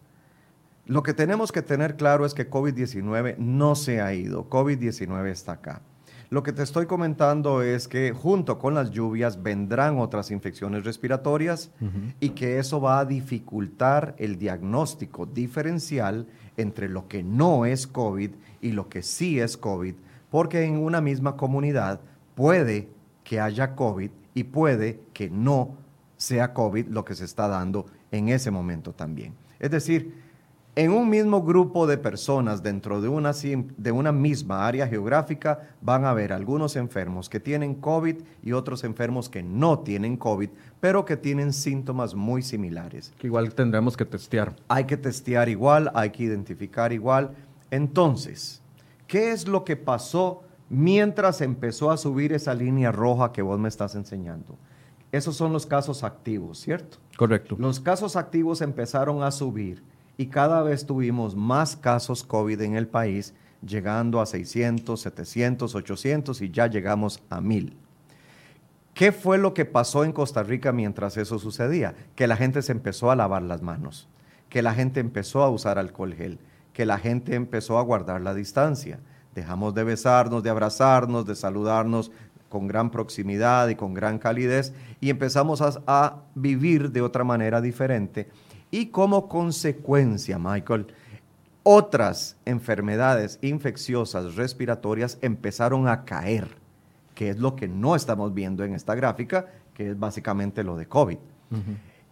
Lo 0.85 1.04
que 1.04 1.14
tenemos 1.14 1.52
que 1.52 1.62
tener 1.62 1.97
claro 1.97 2.26
es 2.26 2.35
que 2.35 2.50
COVID-19 2.50 3.37
no 3.38 3.76
se 3.76 4.00
ha 4.00 4.12
ido, 4.14 4.49
COVID-19 4.49 5.28
está 5.28 5.52
acá. 5.52 5.83
Lo 6.28 6.42
que 6.42 6.52
te 6.52 6.62
estoy 6.62 6.87
comentando 6.87 7.62
es 7.62 7.87
que 7.87 8.12
junto 8.12 8.59
con 8.59 8.75
las 8.75 8.90
lluvias 8.90 9.42
vendrán 9.42 9.99
otras 9.99 10.33
infecciones 10.33 10.85
respiratorias 10.85 11.71
y 12.19 12.31
que 12.31 12.59
eso 12.59 12.81
va 12.81 12.99
a 12.99 13.04
dificultar 13.04 14.16
el 14.19 14.38
diagnóstico 14.38 15.26
diferencial 15.26 16.26
entre 16.57 16.88
lo 16.88 17.07
que 17.07 17.23
no 17.23 17.64
es 17.64 17.87
COVID 17.87 18.31
y 18.61 18.73
lo 18.73 18.88
que 18.88 19.02
sí 19.02 19.38
es 19.38 19.57
COVID, 19.57 19.95
porque 20.31 20.64
en 20.64 20.78
una 20.78 21.00
misma 21.00 21.37
comunidad 21.37 22.00
puede 22.35 22.88
que 23.32 23.40
haya 23.40 23.74
COVID 23.74 24.10
y 24.34 24.44
puede 24.44 25.00
que 25.14 25.30
no 25.30 25.78
sea 26.18 26.52
COVID 26.52 26.88
lo 26.88 27.02
que 27.02 27.14
se 27.14 27.24
está 27.24 27.48
dando 27.48 27.86
en 28.10 28.28
ese 28.28 28.50
momento 28.50 28.92
también. 28.92 29.32
Es 29.58 29.70
decir, 29.70 30.20
en 30.76 30.92
un 30.92 31.08
mismo 31.08 31.42
grupo 31.42 31.86
de 31.86 31.96
personas 31.96 32.62
dentro 32.62 33.00
de 33.00 33.08
una, 33.08 33.32
de 33.32 33.90
una 33.90 34.12
misma 34.12 34.66
área 34.66 34.86
geográfica 34.86 35.70
van 35.80 36.04
a 36.04 36.10
haber 36.10 36.30
algunos 36.30 36.76
enfermos 36.76 37.30
que 37.30 37.40
tienen 37.40 37.76
COVID 37.76 38.16
y 38.42 38.52
otros 38.52 38.84
enfermos 38.84 39.30
que 39.30 39.42
no 39.42 39.78
tienen 39.78 40.18
COVID, 40.18 40.50
pero 40.78 41.06
que 41.06 41.16
tienen 41.16 41.54
síntomas 41.54 42.14
muy 42.14 42.42
similares. 42.42 43.14
Que 43.18 43.28
igual 43.28 43.54
tendremos 43.54 43.96
que 43.96 44.04
testear. 44.04 44.54
Hay 44.68 44.84
que 44.84 44.98
testear 44.98 45.48
igual, 45.48 45.90
hay 45.94 46.10
que 46.10 46.24
identificar 46.24 46.92
igual. 46.92 47.34
Entonces, 47.70 48.60
¿qué 49.06 49.32
es 49.32 49.48
lo 49.48 49.64
que 49.64 49.76
pasó 49.76 50.42
mientras 50.72 51.42
empezó 51.42 51.90
a 51.90 51.98
subir 51.98 52.32
esa 52.32 52.54
línea 52.54 52.90
roja 52.90 53.30
que 53.30 53.42
vos 53.42 53.60
me 53.60 53.68
estás 53.68 53.94
enseñando? 53.94 54.56
Esos 55.12 55.36
son 55.36 55.52
los 55.52 55.66
casos 55.66 56.02
activos, 56.02 56.58
¿cierto? 56.58 56.96
Correcto. 57.18 57.56
Los 57.58 57.78
casos 57.78 58.16
activos 58.16 58.62
empezaron 58.62 59.22
a 59.22 59.30
subir 59.30 59.84
y 60.16 60.26
cada 60.26 60.62
vez 60.62 60.86
tuvimos 60.86 61.36
más 61.36 61.76
casos 61.76 62.24
COVID 62.24 62.58
en 62.62 62.74
el 62.74 62.88
país, 62.88 63.34
llegando 63.64 64.22
a 64.22 64.26
600, 64.26 64.98
700, 64.98 65.74
800 65.74 66.40
y 66.40 66.50
ya 66.50 66.66
llegamos 66.66 67.22
a 67.28 67.42
1000. 67.42 67.76
¿Qué 68.94 69.12
fue 69.12 69.36
lo 69.36 69.52
que 69.52 69.66
pasó 69.66 70.04
en 70.04 70.12
Costa 70.12 70.42
Rica 70.42 70.72
mientras 70.72 71.18
eso 71.18 71.38
sucedía? 71.38 71.94
Que 72.14 72.26
la 72.26 72.36
gente 72.36 72.62
se 72.62 72.72
empezó 72.72 73.10
a 73.10 73.16
lavar 73.16 73.42
las 73.42 73.60
manos, 73.60 74.08
que 74.48 74.62
la 74.62 74.72
gente 74.72 75.00
empezó 75.00 75.42
a 75.42 75.50
usar 75.50 75.78
alcohol 75.78 76.14
gel, 76.14 76.38
que 76.72 76.86
la 76.86 76.96
gente 76.98 77.34
empezó 77.34 77.78
a 77.78 77.82
guardar 77.82 78.22
la 78.22 78.32
distancia. 78.32 79.00
Dejamos 79.34 79.74
de 79.74 79.84
besarnos, 79.84 80.42
de 80.42 80.50
abrazarnos, 80.50 81.26
de 81.26 81.34
saludarnos 81.34 82.10
con 82.48 82.68
gran 82.68 82.90
proximidad 82.90 83.68
y 83.68 83.76
con 83.76 83.94
gran 83.94 84.18
calidez 84.18 84.74
y 85.00 85.08
empezamos 85.08 85.62
a, 85.62 85.80
a 85.86 86.22
vivir 86.34 86.90
de 86.90 87.00
otra 87.00 87.24
manera 87.24 87.60
diferente 87.60 88.28
y 88.70 88.86
como 88.86 89.28
consecuencia, 89.28 90.38
Michael, 90.38 90.86
otras 91.62 92.36
enfermedades 92.46 93.38
infecciosas 93.42 94.34
respiratorias 94.34 95.18
empezaron 95.20 95.86
a 95.88 96.04
caer, 96.04 96.56
que 97.14 97.28
es 97.28 97.38
lo 97.38 97.54
que 97.54 97.68
no 97.68 97.94
estamos 97.94 98.32
viendo 98.32 98.64
en 98.64 98.74
esta 98.74 98.94
gráfica, 98.94 99.46
que 99.74 99.90
es 99.90 99.98
básicamente 99.98 100.64
lo 100.64 100.76
de 100.76 100.86
COVID. 100.86 101.18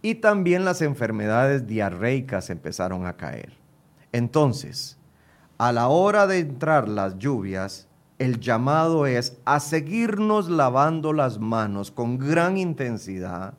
Y 0.03 0.15
también 0.15 0.63
las 0.63 0.83
enfermedades 0.83 1.65
diarreicas 1.65 2.51
empezaron 2.51 3.07
a 3.07 3.17
caer. 3.17 3.53
Entonces, 4.11 4.99
a 5.61 5.71
la 5.71 5.89
hora 5.89 6.25
de 6.25 6.39
entrar 6.39 6.89
las 6.89 7.19
lluvias, 7.19 7.87
el 8.17 8.39
llamado 8.39 9.05
es 9.05 9.37
a 9.45 9.59
seguirnos 9.59 10.49
lavando 10.49 11.13
las 11.13 11.37
manos 11.37 11.91
con 11.91 12.17
gran 12.17 12.57
intensidad, 12.57 13.53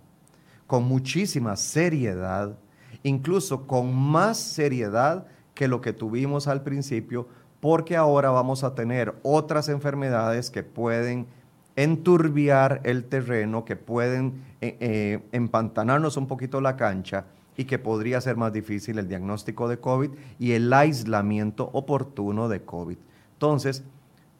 con 0.67 0.83
muchísima 0.83 1.55
seriedad, 1.55 2.59
incluso 3.05 3.69
con 3.69 3.95
más 3.95 4.37
seriedad 4.37 5.29
que 5.55 5.69
lo 5.69 5.81
que 5.81 5.93
tuvimos 5.93 6.49
al 6.49 6.65
principio, 6.65 7.29
porque 7.61 7.97
ahora 7.97 8.31
vamos 8.31 8.65
a 8.65 8.75
tener 8.75 9.15
otras 9.23 9.69
enfermedades 9.69 10.51
que 10.51 10.65
pueden 10.65 11.29
enturbiar 11.77 12.81
el 12.83 13.05
terreno, 13.05 13.65
que 13.65 13.77
pueden 13.77 14.43
eh, 14.61 14.77
eh, 14.81 15.21
empantanarnos 15.31 16.17
un 16.17 16.27
poquito 16.27 16.61
la 16.61 16.77
cancha 16.77 17.27
y 17.63 17.65
que 17.65 17.79
podría 17.79 18.21
ser 18.21 18.37
más 18.37 18.53
difícil 18.53 18.99
el 18.99 19.07
diagnóstico 19.07 19.69
de 19.69 19.79
COVID 19.79 20.11
y 20.41 20.53
el 20.53 20.73
aislamiento 20.73 21.71
oportuno 21.73 22.49
de 22.49 22.63
COVID. 22.63 22.99
Entonces, 23.35 23.85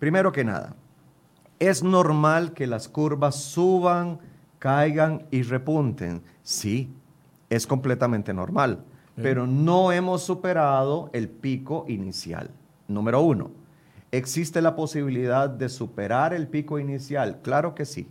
primero 0.01 0.33
que 0.33 0.43
nada, 0.43 0.75
es 1.61 1.85
normal 1.85 2.53
que 2.53 2.67
las 2.67 2.89
curvas 2.89 3.37
suban, 3.37 4.19
caigan 4.59 5.25
y 5.31 5.43
repunten. 5.43 6.23
Sí, 6.43 6.93
es 7.49 7.65
completamente 7.65 8.35
normal, 8.35 8.85
pero 9.15 9.47
no 9.47 9.93
hemos 9.93 10.25
superado 10.25 11.09
el 11.13 11.29
pico 11.29 11.85
inicial. 11.87 12.51
Número 12.89 13.21
uno, 13.21 13.53
¿existe 14.11 14.61
la 14.61 14.75
posibilidad 14.75 15.49
de 15.49 15.69
superar 15.69 16.35
el 16.35 16.49
pico 16.49 16.81
inicial? 16.81 17.39
Claro 17.41 17.77
que 17.77 17.85
sí, 17.85 18.09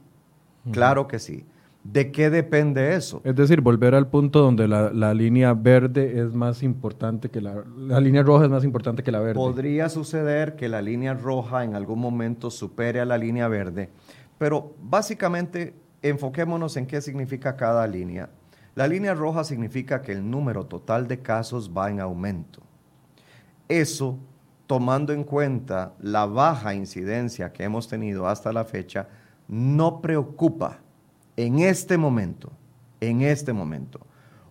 claro 0.71 1.09
que 1.09 1.19
sí. 1.19 1.43
¿De 1.83 2.11
qué 2.11 2.29
depende 2.29 2.93
eso? 2.95 3.21
Es 3.23 3.35
decir, 3.35 3.61
volver 3.61 3.95
al 3.95 4.07
punto 4.07 4.39
donde 4.39 4.67
la, 4.67 5.13
línea 5.13 5.53
verde 5.53 6.21
es 6.21 6.33
más 6.33 6.61
importante 6.61 7.29
que 7.29 7.41
la, 7.41 7.63
la 7.75 7.99
línea 7.99 8.21
roja 8.21 8.45
es 8.45 8.51
más 8.51 8.63
importante 8.63 9.01
que 9.01 9.11
la 9.11 9.19
verde. 9.19 9.33
Podría 9.33 9.89
suceder 9.89 10.55
que 10.55 10.69
la 10.69 10.81
línea 10.81 11.15
roja 11.15 11.63
en 11.63 11.73
algún 11.73 11.99
momento 11.99 12.51
supere 12.51 12.99
a 12.99 13.05
la 13.05 13.17
línea 13.17 13.47
verde, 13.47 13.89
pero 14.37 14.75
básicamente 14.79 15.73
enfoquémonos 16.03 16.77
en 16.77 16.85
qué 16.85 17.01
significa 17.01 17.55
cada 17.55 17.87
línea. 17.87 18.29
La 18.75 18.87
línea 18.87 19.13
roja 19.15 19.43
significa 19.43 20.01
que 20.01 20.11
el 20.11 20.29
número 20.29 20.65
total 20.65 21.07
de 21.07 21.19
casos 21.19 21.71
va 21.75 21.89
en 21.89 21.99
aumento. 21.99 22.61
Eso, 23.67 24.17
tomando 24.67 25.13
en 25.13 25.23
cuenta 25.23 25.93
la 25.99 26.25
baja 26.25 26.73
incidencia 26.73 27.51
que 27.51 27.63
hemos 27.63 27.87
tenido 27.87 28.27
hasta 28.27 28.53
la 28.53 28.63
fecha, 28.63 29.07
no 29.47 29.99
preocupa 29.99 30.79
en 31.37 31.59
este 31.59 31.97
momento, 31.97 32.51
en 32.99 33.21
este 33.21 33.53
momento. 33.53 33.99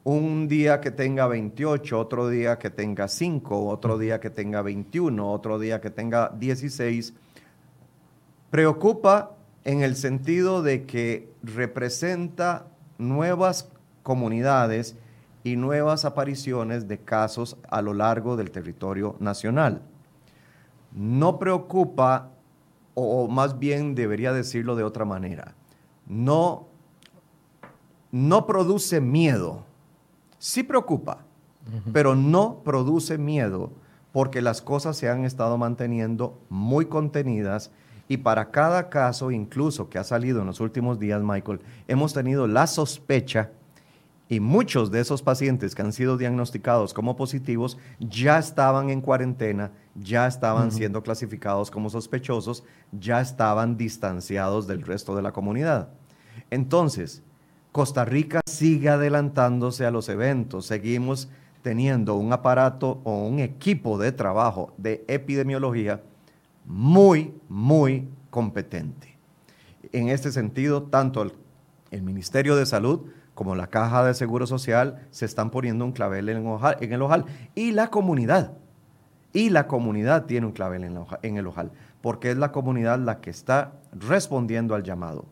Un 0.02 0.48
día 0.48 0.80
que 0.80 0.90
tenga 0.90 1.26
28, 1.26 1.98
otro 1.98 2.28
día 2.28 2.58
que 2.58 2.70
tenga 2.70 3.06
5, 3.06 3.68
otro 3.68 3.98
día 3.98 4.18
que 4.18 4.30
tenga 4.30 4.62
21, 4.62 5.30
otro 5.30 5.58
día 5.58 5.80
que 5.80 5.90
tenga 5.90 6.30
16, 6.38 7.12
preocupa 8.50 9.36
en 9.64 9.82
el 9.82 9.94
sentido 9.96 10.62
de 10.62 10.86
que 10.86 11.32
representa 11.42 12.66
nuevas 12.98 13.70
comunidades 14.02 14.96
y 15.44 15.56
nuevas 15.56 16.04
apariciones 16.04 16.88
de 16.88 16.98
casos 16.98 17.56
a 17.68 17.82
lo 17.82 17.94
largo 17.94 18.36
del 18.36 18.50
territorio 18.50 19.16
nacional. 19.20 19.82
No 20.92 21.38
preocupa, 21.38 22.30
o, 22.94 23.28
más 23.28 23.58
bien 23.58 23.94
debería 23.94 24.32
decirlo 24.32 24.76
de 24.76 24.84
otra 24.84 25.04
manera, 25.04 25.54
no, 26.06 26.69
no 28.12 28.46
produce 28.46 29.00
miedo. 29.00 29.64
Sí 30.38 30.62
preocupa, 30.62 31.24
pero 31.92 32.14
no 32.14 32.62
produce 32.64 33.18
miedo 33.18 33.72
porque 34.12 34.42
las 34.42 34.60
cosas 34.62 34.96
se 34.96 35.08
han 35.08 35.24
estado 35.24 35.56
manteniendo 35.58 36.38
muy 36.48 36.86
contenidas 36.86 37.70
y 38.08 38.16
para 38.16 38.50
cada 38.50 38.90
caso, 38.90 39.30
incluso 39.30 39.88
que 39.88 39.98
ha 39.98 40.04
salido 40.04 40.40
en 40.40 40.46
los 40.46 40.58
últimos 40.58 40.98
días, 40.98 41.22
Michael, 41.22 41.60
hemos 41.86 42.12
tenido 42.12 42.48
la 42.48 42.66
sospecha 42.66 43.50
y 44.28 44.40
muchos 44.40 44.90
de 44.90 45.00
esos 45.00 45.22
pacientes 45.22 45.74
que 45.74 45.82
han 45.82 45.92
sido 45.92 46.16
diagnosticados 46.16 46.92
como 46.94 47.14
positivos 47.16 47.78
ya 48.00 48.38
estaban 48.38 48.90
en 48.90 49.00
cuarentena, 49.00 49.72
ya 49.94 50.26
estaban 50.26 50.72
siendo 50.72 51.02
clasificados 51.02 51.70
como 51.70 51.90
sospechosos, 51.90 52.64
ya 52.90 53.20
estaban 53.20 53.76
distanciados 53.76 54.66
del 54.66 54.82
resto 54.82 55.14
de 55.14 55.22
la 55.22 55.32
comunidad. 55.32 55.90
Entonces, 56.50 57.22
Costa 57.72 58.04
Rica 58.04 58.40
sigue 58.46 58.88
adelantándose 58.88 59.86
a 59.86 59.92
los 59.92 60.08
eventos, 60.08 60.66
seguimos 60.66 61.28
teniendo 61.62 62.16
un 62.16 62.32
aparato 62.32 63.00
o 63.04 63.24
un 63.26 63.38
equipo 63.38 63.96
de 63.96 64.10
trabajo 64.10 64.72
de 64.76 65.04
epidemiología 65.06 66.02
muy, 66.64 67.32
muy 67.48 68.08
competente. 68.30 69.16
En 69.92 70.08
este 70.08 70.32
sentido, 70.32 70.84
tanto 70.84 71.22
el, 71.22 72.02
Ministerio 72.02 72.56
de 72.56 72.66
Salud, 72.66 73.02
como 73.34 73.54
la 73.54 73.68
Caja 73.68 74.04
de 74.04 74.14
Seguro 74.14 74.46
Social, 74.46 75.06
se 75.10 75.24
están 75.24 75.50
poniendo 75.50 75.84
un 75.84 75.92
clavel 75.92 76.28
en, 76.28 76.38
el 76.92 77.02
ojal. 77.02 77.26
Y 77.54 77.70
la 77.70 77.88
comunidad, 77.88 78.52
y 79.32 79.50
la 79.50 79.66
comunidad 79.68 80.26
tiene 80.26 80.46
un 80.46 80.52
clavel 80.52 80.84
en, 80.84 80.98
en 81.22 81.36
el 81.36 81.46
ojal, 81.46 81.70
porque 82.00 82.30
es 82.30 82.36
la 82.36 82.52
comunidad 82.52 82.98
la 82.98 83.20
que 83.20 83.30
está 83.30 83.72
respondiendo 83.92 84.74
al 84.74 84.82
llamado. 84.82 85.24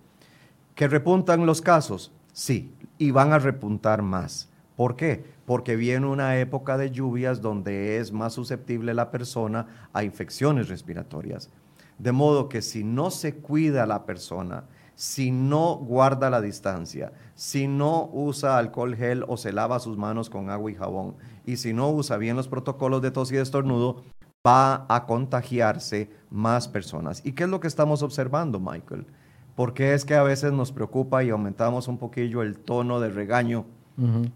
¿Que 0.75 0.87
repuntan 0.87 1.45
los 1.45 1.61
casos? 1.61 2.13
Sí, 2.39 2.73
y 2.99 3.11
van 3.11 3.33
a 3.33 3.41
repuntar 3.41 4.01
más. 4.01 4.49
¿Por 4.77 4.95
qué? 4.95 5.25
Porque 5.45 5.75
viene 5.75 6.07
una 6.07 6.39
época 6.39 6.79
de 6.79 6.93
lluvias 6.93 7.43
donde 7.43 7.97
es 7.99 8.13
más 8.13 8.33
susceptible 8.33 8.95
la 8.95 9.11
persona 9.11 9.89
a 9.93 10.05
infecciones 10.05 10.69
respiratorias. 10.69 11.51
De 11.99 12.13
modo 12.13 12.49
que 12.49 12.63
si 12.63 12.85
no 12.85 13.11
se 13.11 13.35
cuida 13.35 13.87
la 13.87 14.07
persona, 14.07 14.67
si 14.95 15.33
no 15.33 15.79
guarda 15.79 16.31
la 16.31 16.41
distancia, 16.41 17.13
si 17.35 17.67
no 17.67 18.09
usa 18.13 18.57
alcohol 18.57 18.95
gel 18.95 19.25
o 19.27 19.37
se 19.37 19.53
lava 19.53 19.81
sus 19.81 19.97
manos 19.97 20.31
con 20.31 20.49
agua 20.49 20.71
y 20.71 20.77
jabón, 20.77 21.17
y 21.45 21.57
si 21.57 21.73
no 21.73 21.91
usa 21.91 22.19
bien 22.19 22.37
los 22.37 22.47
protocolos 22.47 23.03
de 23.03 23.11
tos 23.11 23.33
y 23.33 23.35
de 23.35 23.43
estornudo, 23.43 24.05
va 24.47 24.87
a 24.89 25.07
contagiarse 25.07 26.09
más 26.31 26.69
personas. 26.69 27.21
¿Y 27.25 27.33
qué 27.33 27.43
es 27.43 27.51
lo 27.51 27.59
que 27.59 27.67
estamos 27.67 28.05
observando, 28.05 28.61
Michael? 28.61 29.09
Porque 29.59 29.93
es 29.93 30.05
que 30.05 30.15
a 30.15 30.23
veces 30.23 30.53
nos 30.53 30.71
preocupa 30.71 31.25
y 31.25 31.31
aumentamos 31.31 31.89
un 31.89 31.99
poquillo 31.99 32.43
el 32.43 32.61
tono 32.61 33.01
de 33.01 33.09
regaño 33.09 33.65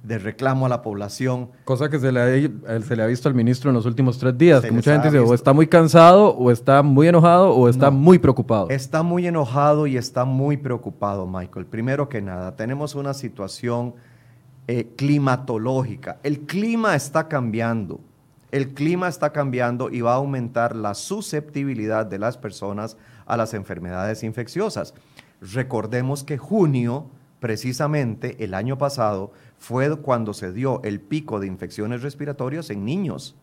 de 0.03 0.19
reclamo 0.19 0.67
a 0.67 0.69
la 0.69 0.83
población. 0.83 1.49
Cosa 1.65 1.89
que 1.89 2.01
se 2.01 2.11
le, 2.11 2.21
ha, 2.67 2.81
se 2.81 2.97
le 2.97 3.05
ha 3.05 3.07
visto 3.07 3.29
al 3.29 3.37
ministro 3.37 3.71
en 3.71 3.77
los 3.77 3.87
últimos 3.87 4.19
tres 4.19 4.37
días, 4.37 4.63
que 4.63 4.73
mucha 4.73 4.95
gente 4.95 5.13
dice 5.13 5.21
o 5.21 5.33
está 5.33 5.53
muy 5.53 5.69
cansado, 5.69 6.37
o 6.37 6.51
está 6.51 6.83
muy 6.83 7.07
enojado, 7.07 7.55
o 7.55 7.69
está 7.69 7.93
muy 7.93 8.19
preocupado. 8.19 8.69
Está 8.71 9.05
muy 9.05 9.25
enojado 9.25 9.87
y 9.87 9.97
está 9.97 10.25
muy 10.25 10.57
preocupado, 10.57 11.25
Michael. 11.29 11.67
Primero 11.67 12.09
que 12.09 12.21
nada, 12.21 12.57
tenemos 12.57 12.97
una 12.97 13.15
situación 13.15 13.95
eh, 14.67 14.89
climatológica. 14.97 16.19
El 16.25 16.41
clima 16.41 16.97
está 16.97 17.29
cambiando. 17.29 18.01
El 18.51 18.75
clima 18.75 19.07
está 19.07 19.31
cambiando 19.31 19.89
y 19.89 20.01
va 20.01 20.15
a 20.15 20.17
aumentar 20.17 20.75
la 20.75 20.95
susceptibilidad 20.95 22.07
de 22.07 22.19
las 22.19 22.37
personas 22.37 22.97
a 23.25 23.37
las 23.37 23.55
enfermedades 23.55 24.25
infecciosas. 24.25 24.95
Recordemos 25.43 26.23
que 26.23 26.39
junio, 26.39 27.07
precisamente 27.41 28.45
el 28.45 28.55
año 28.55 28.79
pasado, 28.79 29.33
fue 29.59 29.95
cuando 30.01 30.35
se 30.35 30.53
dio 30.53 30.81
el 30.85 31.01
pico 31.01 31.41
de 31.41 31.49
infecciones 31.49 32.03
respiratorias 32.03 32.71
en 32.71 32.85
niños. 32.85 33.35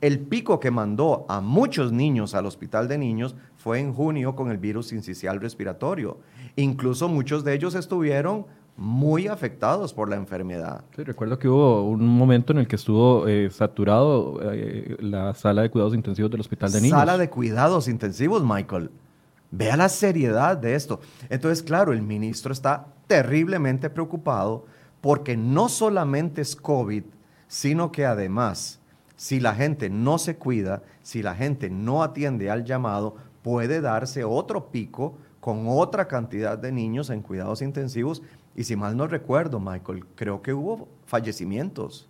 El 0.00 0.18
pico 0.18 0.58
que 0.58 0.72
mandó 0.72 1.24
a 1.28 1.40
muchos 1.40 1.92
niños 1.92 2.34
al 2.34 2.46
hospital 2.46 2.88
de 2.88 2.98
niños 2.98 3.36
fue 3.56 3.78
en 3.78 3.92
junio 3.92 4.34
con 4.34 4.50
el 4.50 4.58
virus 4.58 4.92
incisional 4.92 5.40
respiratorio. 5.40 6.18
Incluso 6.56 7.08
muchos 7.08 7.44
de 7.44 7.54
ellos 7.54 7.76
estuvieron 7.76 8.46
muy 8.76 9.28
afectados 9.28 9.94
por 9.94 10.08
la 10.08 10.16
enfermedad. 10.16 10.84
Sí, 10.96 11.04
recuerdo 11.04 11.38
que 11.38 11.48
hubo 11.48 11.84
un 11.84 12.06
momento 12.06 12.52
en 12.52 12.58
el 12.58 12.66
que 12.66 12.76
estuvo 12.76 13.28
eh, 13.28 13.50
saturado 13.50 14.40
eh, 14.52 14.96
la 14.98 15.34
sala 15.34 15.62
de 15.62 15.70
cuidados 15.70 15.94
intensivos 15.94 16.30
del 16.30 16.40
hospital 16.40 16.72
de 16.72 16.80
niños. 16.80 16.98
Sala 16.98 17.16
de 17.18 17.30
cuidados 17.30 17.86
intensivos, 17.86 18.42
Michael. 18.44 18.90
Vea 19.52 19.76
la 19.76 19.90
seriedad 19.90 20.56
de 20.56 20.74
esto. 20.74 21.00
Entonces, 21.28 21.62
claro, 21.62 21.92
el 21.92 22.00
ministro 22.00 22.54
está 22.54 22.86
terriblemente 23.06 23.90
preocupado 23.90 24.64
porque 25.02 25.36
no 25.36 25.68
solamente 25.68 26.40
es 26.40 26.56
COVID, 26.56 27.04
sino 27.48 27.92
que 27.92 28.06
además, 28.06 28.80
si 29.14 29.40
la 29.40 29.54
gente 29.54 29.90
no 29.90 30.16
se 30.16 30.36
cuida, 30.36 30.82
si 31.02 31.22
la 31.22 31.34
gente 31.34 31.68
no 31.68 32.02
atiende 32.02 32.50
al 32.50 32.64
llamado, 32.64 33.16
puede 33.42 33.82
darse 33.82 34.24
otro 34.24 34.70
pico 34.70 35.18
con 35.40 35.66
otra 35.68 36.08
cantidad 36.08 36.56
de 36.56 36.72
niños 36.72 37.10
en 37.10 37.20
cuidados 37.20 37.60
intensivos. 37.60 38.22
Y 38.56 38.64
si 38.64 38.74
mal 38.74 38.96
no 38.96 39.06
recuerdo, 39.06 39.60
Michael, 39.60 40.06
creo 40.14 40.40
que 40.40 40.54
hubo 40.54 40.88
fallecimientos. 41.04 42.08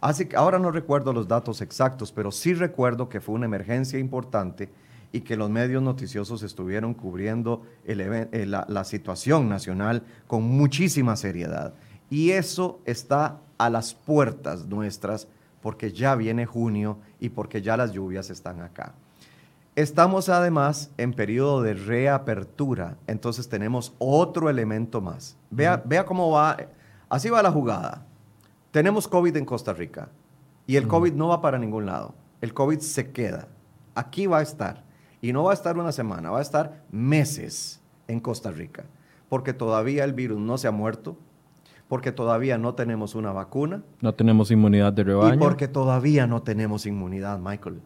Así 0.00 0.26
que 0.26 0.36
ahora 0.36 0.58
no 0.58 0.70
recuerdo 0.70 1.12
los 1.12 1.28
datos 1.28 1.60
exactos, 1.60 2.10
pero 2.10 2.30
sí 2.30 2.54
recuerdo 2.54 3.10
que 3.10 3.20
fue 3.20 3.34
una 3.34 3.46
emergencia 3.46 3.98
importante 3.98 4.70
y 5.14 5.20
que 5.20 5.36
los 5.36 5.48
medios 5.48 5.80
noticiosos 5.80 6.42
estuvieron 6.42 6.92
cubriendo 6.92 7.62
eh, 7.84 8.46
la 8.46 8.84
situación 8.84 9.48
nacional 9.48 10.02
con 10.26 10.42
muchísima 10.42 11.14
seriedad. 11.14 11.72
Y 12.10 12.32
eso 12.32 12.80
está 12.84 13.38
a 13.56 13.70
las 13.70 13.94
puertas 13.94 14.66
nuestras 14.66 15.28
porque 15.62 15.92
ya 15.92 16.16
viene 16.16 16.46
junio 16.46 16.98
y 17.20 17.28
porque 17.28 17.62
ya 17.62 17.76
las 17.76 17.92
lluvias 17.92 18.28
están 18.28 18.60
acá. 18.60 18.94
Estamos 19.76 20.28
además 20.28 20.90
en 20.98 21.12
periodo 21.12 21.62
de 21.62 21.74
reapertura, 21.74 22.96
entonces 23.06 23.48
tenemos 23.48 23.94
otro 23.98 24.50
elemento 24.50 25.00
más. 25.00 25.36
Vea, 25.48 25.80
vea 25.86 26.04
cómo 26.04 26.32
va, 26.32 26.56
así 27.08 27.30
va 27.30 27.40
la 27.40 27.52
jugada. 27.52 28.04
Tenemos 28.72 29.06
COVID 29.06 29.36
en 29.36 29.44
Costa 29.44 29.72
Rica 29.72 30.08
y 30.66 30.74
el 30.74 30.88
COVID 30.88 31.12
no 31.12 31.28
va 31.28 31.40
para 31.40 31.56
ningún 31.56 31.86
lado. 31.86 32.16
El 32.40 32.52
COVID 32.52 32.80
se 32.80 33.12
queda. 33.12 33.46
Aquí 33.94 34.26
va 34.26 34.38
a 34.38 34.42
estar. 34.42 34.82
Y 35.24 35.32
no 35.32 35.44
va 35.44 35.52
a 35.52 35.54
estar 35.54 35.78
una 35.78 35.90
semana, 35.90 36.30
va 36.30 36.40
a 36.40 36.42
estar 36.42 36.84
meses 36.92 37.80
en 38.08 38.20
Costa 38.20 38.50
Rica, 38.50 38.84
porque 39.30 39.54
todavía 39.54 40.04
el 40.04 40.12
virus 40.12 40.38
no 40.38 40.58
se 40.58 40.68
ha 40.68 40.70
muerto, 40.70 41.16
porque 41.88 42.12
todavía 42.12 42.58
no 42.58 42.74
tenemos 42.74 43.14
una 43.14 43.32
vacuna. 43.32 43.82
No 44.02 44.12
tenemos 44.12 44.50
inmunidad 44.50 44.92
de 44.92 45.02
rebaño. 45.02 45.36
Y 45.36 45.38
porque 45.38 45.66
todavía 45.66 46.26
no 46.26 46.42
tenemos 46.42 46.84
inmunidad, 46.84 47.38
Michael. 47.38 47.80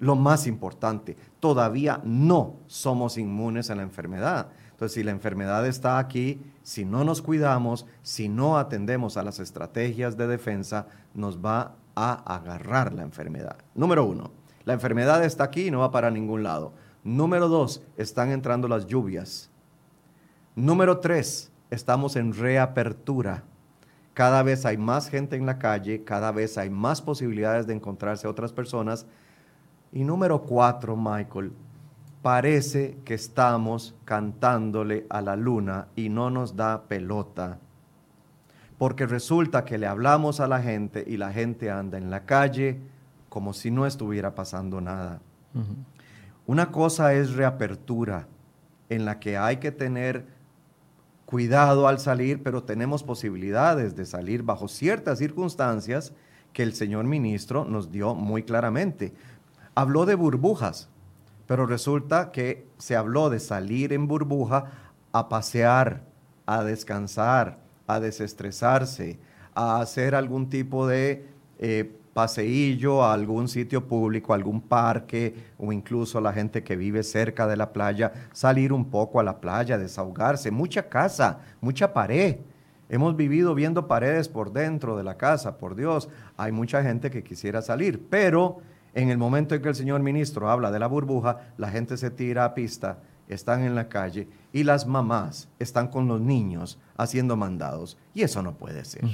Lo 0.00 0.16
más 0.16 0.48
importante, 0.48 1.16
todavía 1.38 2.00
no 2.02 2.56
somos 2.66 3.16
inmunes 3.16 3.70
a 3.70 3.76
la 3.76 3.82
enfermedad. 3.82 4.48
Entonces, 4.72 4.94
si 4.94 5.04
la 5.04 5.12
enfermedad 5.12 5.64
está 5.68 6.00
aquí, 6.00 6.40
si 6.64 6.84
no 6.84 7.04
nos 7.04 7.22
cuidamos, 7.22 7.86
si 8.02 8.28
no 8.28 8.58
atendemos 8.58 9.16
a 9.16 9.22
las 9.22 9.38
estrategias 9.38 10.16
de 10.16 10.26
defensa, 10.26 10.88
nos 11.14 11.38
va 11.38 11.76
a 11.94 12.34
agarrar 12.34 12.92
la 12.92 13.04
enfermedad. 13.04 13.56
Número 13.76 14.04
uno, 14.04 14.32
la 14.66 14.74
enfermedad 14.74 15.24
está 15.24 15.44
aquí 15.44 15.68
y 15.68 15.70
no 15.70 15.78
va 15.78 15.92
para 15.92 16.10
ningún 16.10 16.42
lado. 16.42 16.72
Número 17.04 17.48
dos, 17.48 17.82
están 17.96 18.32
entrando 18.32 18.66
las 18.66 18.86
lluvias. 18.86 19.48
Número 20.56 20.98
tres, 20.98 21.52
estamos 21.70 22.16
en 22.16 22.34
reapertura. 22.34 23.44
Cada 24.12 24.42
vez 24.42 24.66
hay 24.66 24.76
más 24.76 25.08
gente 25.08 25.36
en 25.36 25.46
la 25.46 25.58
calle, 25.58 26.02
cada 26.02 26.32
vez 26.32 26.58
hay 26.58 26.68
más 26.68 27.00
posibilidades 27.00 27.68
de 27.68 27.74
encontrarse 27.74 28.26
otras 28.26 28.52
personas. 28.52 29.06
Y 29.92 30.02
número 30.02 30.42
cuatro, 30.42 30.96
Michael, 30.96 31.52
parece 32.20 32.98
que 33.04 33.14
estamos 33.14 33.94
cantándole 34.04 35.06
a 35.08 35.22
la 35.22 35.36
luna 35.36 35.86
y 35.94 36.08
no 36.08 36.28
nos 36.28 36.56
da 36.56 36.88
pelota. 36.88 37.60
Porque 38.78 39.06
resulta 39.06 39.64
que 39.64 39.78
le 39.78 39.86
hablamos 39.86 40.40
a 40.40 40.48
la 40.48 40.60
gente 40.60 41.04
y 41.06 41.18
la 41.18 41.32
gente 41.32 41.70
anda 41.70 41.98
en 41.98 42.10
la 42.10 42.24
calle 42.26 42.95
como 43.28 43.52
si 43.52 43.70
no 43.70 43.86
estuviera 43.86 44.34
pasando 44.34 44.80
nada. 44.80 45.20
Una 46.46 46.70
cosa 46.70 47.14
es 47.14 47.34
reapertura, 47.34 48.28
en 48.88 49.04
la 49.04 49.18
que 49.18 49.36
hay 49.36 49.56
que 49.56 49.72
tener 49.72 50.26
cuidado 51.24 51.88
al 51.88 51.98
salir, 51.98 52.42
pero 52.42 52.62
tenemos 52.62 53.02
posibilidades 53.02 53.96
de 53.96 54.06
salir 54.06 54.42
bajo 54.42 54.68
ciertas 54.68 55.18
circunstancias 55.18 56.12
que 56.52 56.62
el 56.62 56.72
señor 56.72 57.04
ministro 57.04 57.64
nos 57.64 57.90
dio 57.90 58.14
muy 58.14 58.44
claramente. 58.44 59.12
Habló 59.74 60.06
de 60.06 60.14
burbujas, 60.14 60.88
pero 61.46 61.66
resulta 61.66 62.32
que 62.32 62.66
se 62.78 62.96
habló 62.96 63.28
de 63.28 63.40
salir 63.40 63.92
en 63.92 64.06
burbuja 64.06 64.70
a 65.12 65.28
pasear, 65.28 66.04
a 66.46 66.62
descansar, 66.62 67.58
a 67.86 68.00
desestresarse, 68.00 69.18
a 69.54 69.80
hacer 69.80 70.14
algún 70.14 70.48
tipo 70.48 70.86
de 70.86 71.28
eh, 71.58 71.98
paseillo 72.16 73.04
a 73.04 73.12
algún 73.12 73.46
sitio 73.46 73.86
público, 73.86 74.32
algún 74.32 74.62
parque 74.62 75.34
o 75.58 75.70
incluso 75.70 76.18
la 76.18 76.32
gente 76.32 76.64
que 76.64 76.74
vive 76.74 77.02
cerca 77.02 77.46
de 77.46 77.58
la 77.58 77.74
playa, 77.74 78.10
salir 78.32 78.72
un 78.72 78.86
poco 78.86 79.20
a 79.20 79.22
la 79.22 79.38
playa, 79.38 79.76
desahogarse, 79.76 80.50
mucha 80.50 80.88
casa, 80.88 81.40
mucha 81.60 81.92
pared. 81.92 82.36
Hemos 82.88 83.16
vivido 83.16 83.54
viendo 83.54 83.86
paredes 83.86 84.30
por 84.30 84.50
dentro 84.50 84.96
de 84.96 85.04
la 85.04 85.18
casa, 85.18 85.58
por 85.58 85.74
Dios. 85.76 86.08
Hay 86.38 86.52
mucha 86.52 86.82
gente 86.82 87.10
que 87.10 87.22
quisiera 87.22 87.60
salir, 87.60 88.08
pero 88.08 88.62
en 88.94 89.10
el 89.10 89.18
momento 89.18 89.54
en 89.54 89.60
que 89.60 89.68
el 89.68 89.74
señor 89.74 90.00
ministro 90.00 90.48
habla 90.48 90.70
de 90.70 90.78
la 90.78 90.86
burbuja, 90.86 91.52
la 91.58 91.68
gente 91.68 91.98
se 91.98 92.10
tira 92.10 92.46
a 92.46 92.54
pista, 92.54 92.96
están 93.28 93.62
en 93.62 93.74
la 93.74 93.88
calle 93.88 94.28
y 94.52 94.64
las 94.64 94.86
mamás 94.86 95.48
están 95.58 95.88
con 95.88 96.08
los 96.08 96.20
niños 96.20 96.78
haciendo 96.96 97.36
mandados. 97.36 97.98
Y 98.14 98.22
eso 98.22 98.42
no 98.42 98.54
puede 98.54 98.84
ser. 98.84 99.04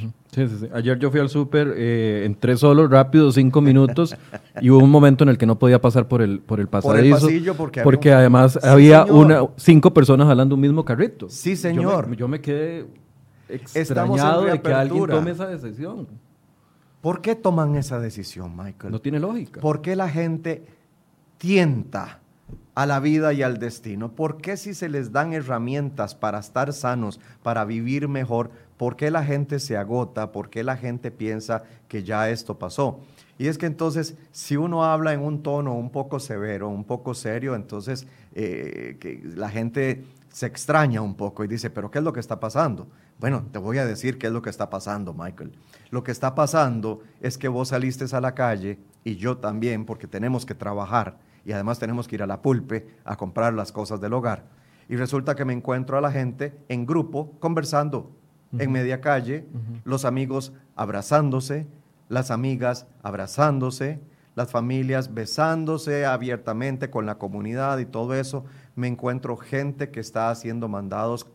Ayer 0.73 0.99
yo 0.99 1.11
fui 1.11 1.21
al 1.21 1.29
súper, 1.29 1.75
eh, 1.77 2.23
entré 2.25 2.57
solo, 2.57 2.87
rápido, 2.87 3.33
cinco 3.33 3.61
minutos, 3.61 4.15
y 4.61 4.71
hubo 4.71 4.85
un 4.85 4.91
momento 4.91 5.25
en 5.25 5.31
el 5.31 5.39
que 5.39 5.47
no 5.47 5.59
podía 5.59 5.81
pasar 5.81 6.07
por 6.07 6.23
el, 6.23 6.41
por 6.41 6.61
el 6.61 6.69
pasadizo. 6.69 7.29
porque, 7.83 8.13
además 8.13 8.63
había 8.63 9.05
una, 9.05 9.49
cinco 9.57 9.93
personas 9.93 10.29
hablando 10.29 10.55
un 10.55 10.61
mismo 10.61 10.85
carrito. 10.85 11.29
Sí, 11.29 11.57
señor. 11.57 12.15
Yo 12.17 12.29
me, 12.29 12.41
quedé 12.41 12.87
extrañado 13.49 14.45
de 14.45 14.61
que 14.61 14.73
alguien 14.73 15.07
tome 15.07 15.33
esa 15.33 15.47
decisión. 15.47 16.07
¿Por 17.01 17.21
qué 17.21 17.35
toman 17.35 17.75
esa 17.75 17.99
decisión, 17.99 18.57
Michael? 18.57 18.93
No 18.93 19.01
tiene 19.01 19.19
lógica. 19.19 19.61
¿Por 19.61 19.83
qué 19.83 19.97
la 19.97 20.09
gente 20.09 20.65
tienta 21.37 22.22
a 22.75 22.87
la 22.87 23.01
vida 23.01 23.33
y 23.33 23.43
al 23.43 23.59
destino? 23.59 24.13
¿Por 24.13 24.39
qué 24.39 24.57
si 24.57 24.75
se 24.75 24.89
les 24.89 25.13
dan 25.13 25.33
herramientas 25.33 26.15
para 26.15 26.39
estar 26.39 26.73
sanos, 26.73 27.21
para 27.43 27.65
vivir 27.65 28.09
mejor, 28.09 28.51
por 28.77 28.97
qué 28.97 29.11
la 29.11 29.25
gente 29.25 29.61
se 29.61 29.77
agota? 29.77 30.33
¿Por 30.33 30.51
qué 30.51 30.65
la 30.65 30.77
gente 30.77 31.11
piensa 31.11 31.65
que 31.89 32.03
ya 32.03 32.31
esto 32.31 32.59
pasó? 32.59 33.01
Y 33.39 33.49
es 33.49 33.59
que 33.59 33.67
entonces, 33.67 34.17
si 34.31 34.57
uno 34.57 34.85
habla 34.85 35.13
en 35.13 35.21
un 35.21 35.43
tono 35.43 35.75
un 35.75 35.91
poco 35.91 36.21
severo, 36.21 36.69
un 36.69 36.85
poco 36.85 37.15
serio, 37.15 37.55
entonces 37.55 38.07
eh, 38.35 38.97
que 39.01 39.21
la 39.35 39.51
gente 39.51 40.05
se 40.31 40.47
extraña 40.47 41.03
un 41.03 41.15
poco 41.15 41.45
y 41.45 41.49
dice, 41.49 41.69
pero 41.69 41.91
¿qué 41.91 41.99
es 41.99 42.05
lo 42.05 42.13
que 42.13 42.21
está 42.21 42.41
pasando? 42.41 42.89
Bueno, 43.19 43.45
te 43.53 43.59
voy 43.59 43.79
a 43.79 43.87
decir 43.87 44.19
qué 44.19 44.29
es 44.29 44.33
lo 44.33 44.43
que 44.43 44.51
está 44.51 44.71
pasando, 44.71 45.13
Michael. 45.13 45.53
Lo 45.91 46.03
que 46.03 46.11
está 46.11 46.35
pasando 46.35 47.03
es 47.21 47.37
que 47.37 47.49
vos 47.49 47.69
saliste 47.69 48.05
a 48.17 48.21
la 48.21 48.35
calle 48.35 48.79
y 49.05 49.17
yo 49.17 49.37
también, 49.37 49.85
porque 49.85 50.07
tenemos 50.07 50.47
que 50.47 50.55
trabajar 50.55 51.19
y 51.45 51.53
además 51.53 51.79
tenemos 51.79 52.09
que 52.09 52.17
ir 52.17 52.23
a 52.23 52.27
la 52.27 52.43
pulpe 52.43 52.87
a 53.05 53.17
comprar 53.17 53.53
las 53.55 53.73
cosas 53.73 54.01
del 54.01 54.13
hogar. 54.15 54.45
y 54.89 54.97
resulta 54.97 55.35
que 55.35 55.45
me 55.45 55.53
encuentro 55.53 55.97
a 55.97 56.01
la 56.01 56.11
gente 56.11 56.59
en 56.69 56.85
grupo 56.85 57.39
conversando 57.39 58.11
en 58.59 58.71
media 58.71 59.01
calle, 59.01 59.47
los 59.85 60.05
amigos 60.05 60.53
abrazándose, 60.77 61.67
las 62.09 62.31
amigas 62.31 62.87
abrazándose, 63.03 64.01
las 64.35 64.51
familias 64.51 65.15
besándose 65.15 66.05
abiertamente 66.05 66.91
con 66.91 67.07
la 67.07 67.19
comunidad 67.19 67.79
y 67.79 67.87
todo 67.87 68.15
eso. 68.15 68.45
Me 68.75 68.89
encuentro 68.89 69.37
gente 69.37 69.91
que 69.91 70.01
está 70.01 70.31
haciendo 70.31 70.69
mandados 70.69 71.27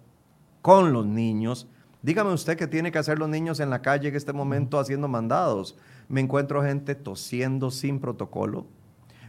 con 0.62 0.93
los 0.93 1.06
niños. 1.06 1.67
Dígame 2.02 2.32
usted 2.32 2.58
qué 2.58 2.67
tiene 2.67 2.91
que 2.91 3.00
hacer 3.00 3.20
los 3.20 3.30
niños 3.30 3.60
en 3.60 3.70
la 3.70 3.82
calle 3.82 4.10
en 4.10 4.15
este 4.15 4.34
momento 4.34 4.80
haciendo 4.80 5.08
mandados. 5.08 5.78
Me 6.08 6.22
encuentro 6.22 6.63
gente 6.63 6.96
tosiendo 6.96 7.72
sin 7.72 8.00
protocolo. 8.00 8.67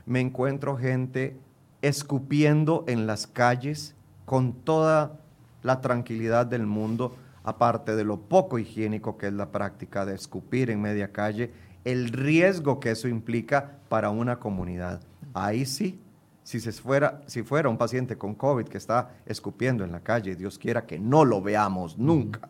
Me 0.08 0.20
encuentro 0.20 0.78
gente 0.78 1.36
escupiendo 1.82 2.82
en 2.88 3.06
las 3.06 3.26
calles 3.26 3.94
con 4.24 4.54
toda 4.54 5.20
la 5.62 5.82
tranquilidad 5.82 6.46
del 6.46 6.66
mundo, 6.66 7.14
aparte 7.44 7.94
de 7.94 8.04
lo 8.04 8.18
poco 8.18 8.58
higiénico 8.58 9.18
que 9.18 9.26
es 9.26 9.34
la 9.34 9.52
práctica 9.52 10.06
de 10.06 10.14
escupir 10.14 10.70
en 10.70 10.80
media 10.80 11.12
calle, 11.12 11.52
el 11.84 12.08
riesgo 12.08 12.80
que 12.80 12.92
eso 12.92 13.06
implica 13.06 13.76
para 13.90 14.08
una 14.08 14.38
comunidad. 14.38 15.02
Ahí 15.34 15.66
sí, 15.66 16.00
si, 16.42 16.58
se 16.58 16.72
fuera, 16.72 17.20
si 17.26 17.42
fuera 17.42 17.68
un 17.68 17.76
paciente 17.76 18.16
con 18.16 18.34
COVID 18.34 18.64
que 18.64 18.78
está 18.78 19.10
escupiendo 19.26 19.84
en 19.84 19.92
la 19.92 20.00
calle, 20.00 20.36
Dios 20.36 20.58
quiera 20.58 20.86
que 20.86 20.98
no 20.98 21.26
lo 21.26 21.42
veamos 21.42 21.98
nunca, 21.98 22.48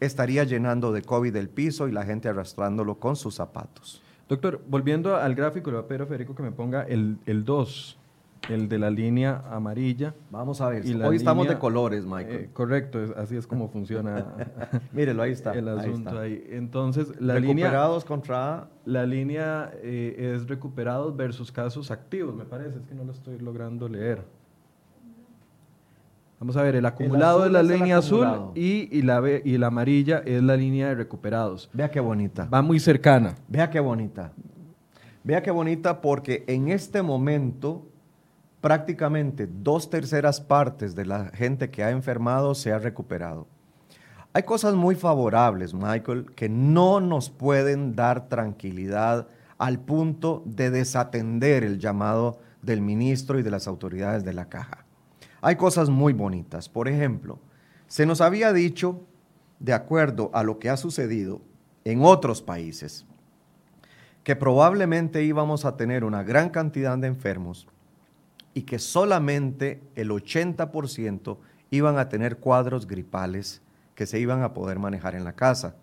estaría 0.00 0.42
llenando 0.42 0.90
de 0.90 1.02
COVID 1.02 1.36
el 1.36 1.50
piso 1.50 1.86
y 1.86 1.92
la 1.92 2.04
gente 2.04 2.28
arrastrándolo 2.28 2.98
con 2.98 3.14
sus 3.14 3.36
zapatos. 3.36 4.02
Doctor, 4.30 4.62
volviendo 4.66 5.16
al 5.16 5.34
gráfico, 5.34 5.70
le 5.70 5.76
voy 5.76 5.84
a 5.84 5.88
pedir 5.88 6.02
a 6.02 6.06
Federico 6.06 6.34
que 6.34 6.42
me 6.42 6.52
ponga 6.52 6.84
el 6.84 7.44
2 7.44 7.98
el 8.48 8.68
de 8.68 8.78
la 8.78 8.90
línea 8.90 9.42
amarilla. 9.50 10.14
Vamos 10.30 10.60
a 10.60 10.68
ver, 10.68 10.84
hoy 11.04 11.16
estamos 11.16 11.48
de 11.48 11.58
colores, 11.58 12.06
Michael. 12.06 12.44
Eh, 12.44 12.50
correcto, 12.52 12.98
así 13.16 13.36
es 13.36 13.46
como 13.46 13.68
funciona. 13.68 14.34
Mírelo, 14.92 15.22
ahí 15.22 15.32
está. 15.32 15.52
El 15.52 15.68
asunto 15.68 16.18
ahí, 16.18 16.44
Entonces, 16.50 17.20
la 17.20 17.34
recuperados 17.34 18.04
contra... 18.04 18.68
La 18.86 19.04
línea 19.04 19.70
eh, 19.82 20.34
es 20.34 20.48
recuperados 20.48 21.14
versus 21.16 21.52
casos 21.52 21.90
activos, 21.90 22.34
me 22.34 22.44
parece, 22.44 22.78
es 22.78 22.86
que 22.86 22.94
no 22.94 23.04
lo 23.04 23.12
estoy 23.12 23.38
logrando 23.38 23.88
leer. 23.88 24.24
Vamos 26.40 26.56
a 26.56 26.62
ver, 26.62 26.74
el 26.74 26.86
acumulado 26.86 27.44
es 27.44 27.52
la 27.52 27.62
línea 27.62 27.98
azul 27.98 28.26
y, 28.54 28.88
y, 28.90 29.02
la, 29.02 29.22
y 29.44 29.58
la 29.58 29.66
amarilla 29.66 30.22
es 30.24 30.42
la 30.42 30.56
línea 30.56 30.88
de 30.88 30.94
recuperados. 30.94 31.68
Vea 31.74 31.90
qué 31.90 32.00
bonita. 32.00 32.46
Va 32.46 32.62
muy 32.62 32.80
cercana. 32.80 33.34
Vea 33.46 33.68
qué 33.68 33.78
bonita. 33.78 34.32
Vea 35.22 35.42
qué 35.42 35.50
bonita 35.50 36.00
porque 36.00 36.44
en 36.46 36.68
este 36.68 37.02
momento 37.02 37.86
prácticamente 38.62 39.46
dos 39.46 39.90
terceras 39.90 40.40
partes 40.40 40.94
de 40.94 41.04
la 41.04 41.26
gente 41.34 41.70
que 41.70 41.84
ha 41.84 41.90
enfermado 41.90 42.54
se 42.54 42.72
ha 42.72 42.78
recuperado. 42.78 43.46
Hay 44.32 44.44
cosas 44.44 44.74
muy 44.74 44.94
favorables, 44.94 45.74
Michael, 45.74 46.32
que 46.34 46.48
no 46.48 47.00
nos 47.00 47.28
pueden 47.28 47.94
dar 47.94 48.28
tranquilidad 48.28 49.28
al 49.58 49.78
punto 49.78 50.42
de 50.46 50.70
desatender 50.70 51.64
el 51.64 51.78
llamado 51.78 52.38
del 52.62 52.80
ministro 52.80 53.38
y 53.38 53.42
de 53.42 53.50
las 53.50 53.68
autoridades 53.68 54.24
de 54.24 54.32
la 54.32 54.48
caja. 54.48 54.79
Hay 55.42 55.56
cosas 55.56 55.88
muy 55.88 56.12
bonitas. 56.12 56.68
Por 56.68 56.88
ejemplo, 56.88 57.38
se 57.86 58.06
nos 58.06 58.20
había 58.20 58.52
dicho, 58.52 59.00
de 59.58 59.72
acuerdo 59.72 60.30
a 60.32 60.42
lo 60.42 60.58
que 60.58 60.70
ha 60.70 60.76
sucedido 60.76 61.40
en 61.84 62.02
otros 62.02 62.42
países, 62.42 63.06
que 64.22 64.36
probablemente 64.36 65.24
íbamos 65.24 65.64
a 65.64 65.76
tener 65.76 66.04
una 66.04 66.22
gran 66.22 66.50
cantidad 66.50 66.96
de 66.98 67.08
enfermos 67.08 67.66
y 68.54 68.62
que 68.62 68.78
solamente 68.78 69.82
el 69.94 70.10
80% 70.10 71.38
iban 71.70 71.98
a 71.98 72.08
tener 72.08 72.38
cuadros 72.38 72.86
gripales 72.86 73.62
que 73.94 74.06
se 74.06 74.18
iban 74.18 74.42
a 74.42 74.52
poder 74.54 74.78
manejar 74.78 75.14
en 75.14 75.24
la 75.24 75.34
casa. 75.34 75.76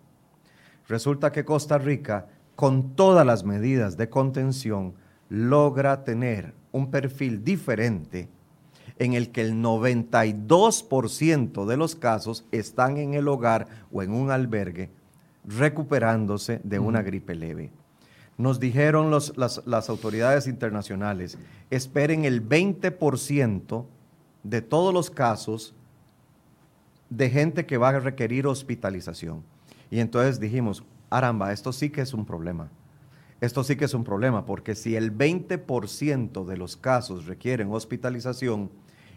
Resulta 0.86 1.32
que 1.32 1.44
Costa 1.44 1.78
Rica, 1.78 2.28
con 2.56 2.94
todas 2.94 3.26
las 3.26 3.44
medidas 3.44 3.96
de 3.96 4.08
contención, 4.08 4.94
logra 5.28 6.04
tener 6.04 6.54
un 6.72 6.90
perfil 6.90 7.44
diferente 7.44 8.28
en 8.98 9.14
el 9.14 9.30
que 9.30 9.42
el 9.42 9.54
92% 9.54 11.66
de 11.66 11.76
los 11.76 11.94
casos 11.94 12.44
están 12.50 12.96
en 12.96 13.14
el 13.14 13.28
hogar 13.28 13.68
o 13.92 14.02
en 14.02 14.10
un 14.12 14.30
albergue 14.30 14.90
recuperándose 15.44 16.60
de 16.64 16.78
una 16.78 17.02
gripe 17.02 17.34
leve. 17.34 17.70
Nos 18.36 18.60
dijeron 18.60 19.10
las, 19.10 19.88
autoridades 19.88 20.46
internacionales, 20.46 21.38
esperen 21.70 22.24
el 22.24 22.46
20% 22.46 23.84
de 24.44 24.62
todos 24.62 24.94
los 24.94 25.10
casos 25.10 25.74
de 27.10 27.30
gente 27.30 27.66
que 27.66 27.78
va 27.78 27.88
a 27.88 27.98
requerir 27.98 28.46
hospitalización. 28.46 29.42
Y 29.90 29.98
entonces 30.00 30.38
dijimos, 30.38 30.84
aramba, 31.10 31.52
esto 31.52 31.72
sí 31.72 31.90
que 31.90 32.02
es 32.02 32.14
un 32.14 32.24
problema. 32.24 32.70
Esto 33.40 33.64
sí 33.64 33.74
que 33.76 33.86
es 33.86 33.94
un 33.94 34.04
problema, 34.04 34.44
porque 34.44 34.74
si 34.74 34.96
el 34.96 35.16
20% 35.16 36.44
de 36.44 36.56
los 36.56 36.76
casos 36.76 37.26
requieren 37.26 37.72
hospitalización 37.72 38.70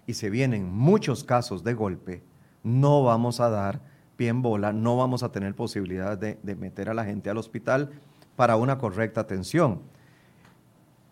y 0.05 0.13
se 0.13 0.29
vienen 0.29 0.71
muchos 0.71 1.23
casos 1.23 1.63
de 1.63 1.73
golpe, 1.73 2.23
no 2.63 3.03
vamos 3.03 3.39
a 3.39 3.49
dar 3.49 3.81
pie 4.17 4.29
en 4.29 4.41
bola, 4.41 4.73
no 4.73 4.97
vamos 4.97 5.23
a 5.23 5.31
tener 5.31 5.55
posibilidad 5.55 6.17
de, 6.17 6.39
de 6.43 6.55
meter 6.55 6.89
a 6.89 6.93
la 6.93 7.05
gente 7.05 7.29
al 7.29 7.37
hospital 7.37 7.91
para 8.35 8.55
una 8.55 8.77
correcta 8.77 9.21
atención. 9.21 9.81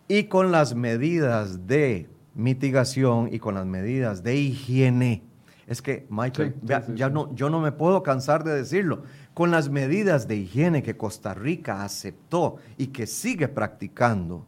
Y 0.07 0.25
con 0.25 0.51
las 0.51 0.75
medidas 0.75 1.67
de 1.67 2.09
mitigación 2.39 3.29
y 3.31 3.39
con 3.39 3.55
las 3.55 3.65
medidas 3.65 4.23
de 4.23 4.35
higiene. 4.35 5.23
Es 5.67 5.81
que, 5.81 6.07
Michael, 6.09 6.55
ya 6.95 7.09
No, 7.09 7.33
yo 7.35 7.49
no 7.49 7.59
me 7.59 7.71
puedo 7.71 8.01
cansar 8.01 8.43
de 8.43 8.55
decirlo. 8.55 9.03
Con 9.35 9.51
las 9.51 9.69
medidas 9.69 10.27
de 10.27 10.37
higiene 10.37 10.81
que 10.81 10.97
Costa 10.97 11.33
Rica 11.33 11.83
aceptó 11.83 12.55
y 12.77 12.87
que 12.87 13.05
sigue 13.05 13.47
practicando, 13.47 14.47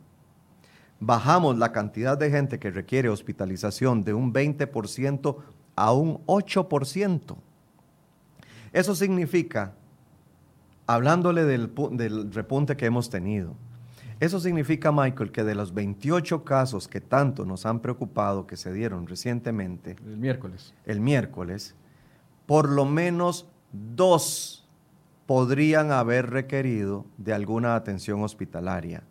bajamos 1.01 1.57
la 1.57 1.73
cantidad 1.73 2.17
de 2.17 2.29
gente 2.29 2.59
que 2.59 2.71
requiere 2.71 3.09
hospitalización 3.09 4.03
de 4.05 4.13
un 4.13 4.31
20% 4.31 5.35
a 5.75 5.91
un 5.91 6.25
8%. 6.27 7.35
Eso 8.71 8.95
significa 8.95 9.73
hablándole 10.85 11.43
del, 11.43 12.31
repunte 12.31 12.77
que 12.77 12.85
hemos 12.85 13.09
tenido. 13.09 13.55
Eso 14.19 14.39
significa, 14.39 14.91
Michael, 14.91 15.31
que 15.31 15.43
de 15.43 15.55
los 15.55 15.73
28 15.73 16.43
casos 16.43 16.87
que 16.87 17.01
tanto 17.01 17.45
nos 17.45 17.65
han 17.65 17.79
preocupado, 17.79 18.45
que 18.45 18.55
se 18.55 18.71
dieron 18.71 19.07
recientemente, 19.07 19.95
el 20.05 20.17
miércoles, 20.17 20.75
el 20.85 21.01
miércoles, 21.01 21.73
por 22.45 22.69
lo 22.69 22.85
menos 22.85 23.47
dos 23.71 24.69
podrían 25.25 25.91
haber 25.91 26.29
requerido 26.29 27.05
de 27.17 27.33
alguna 27.33 27.75
atención 27.75 28.21
hospitalaria 28.21 29.03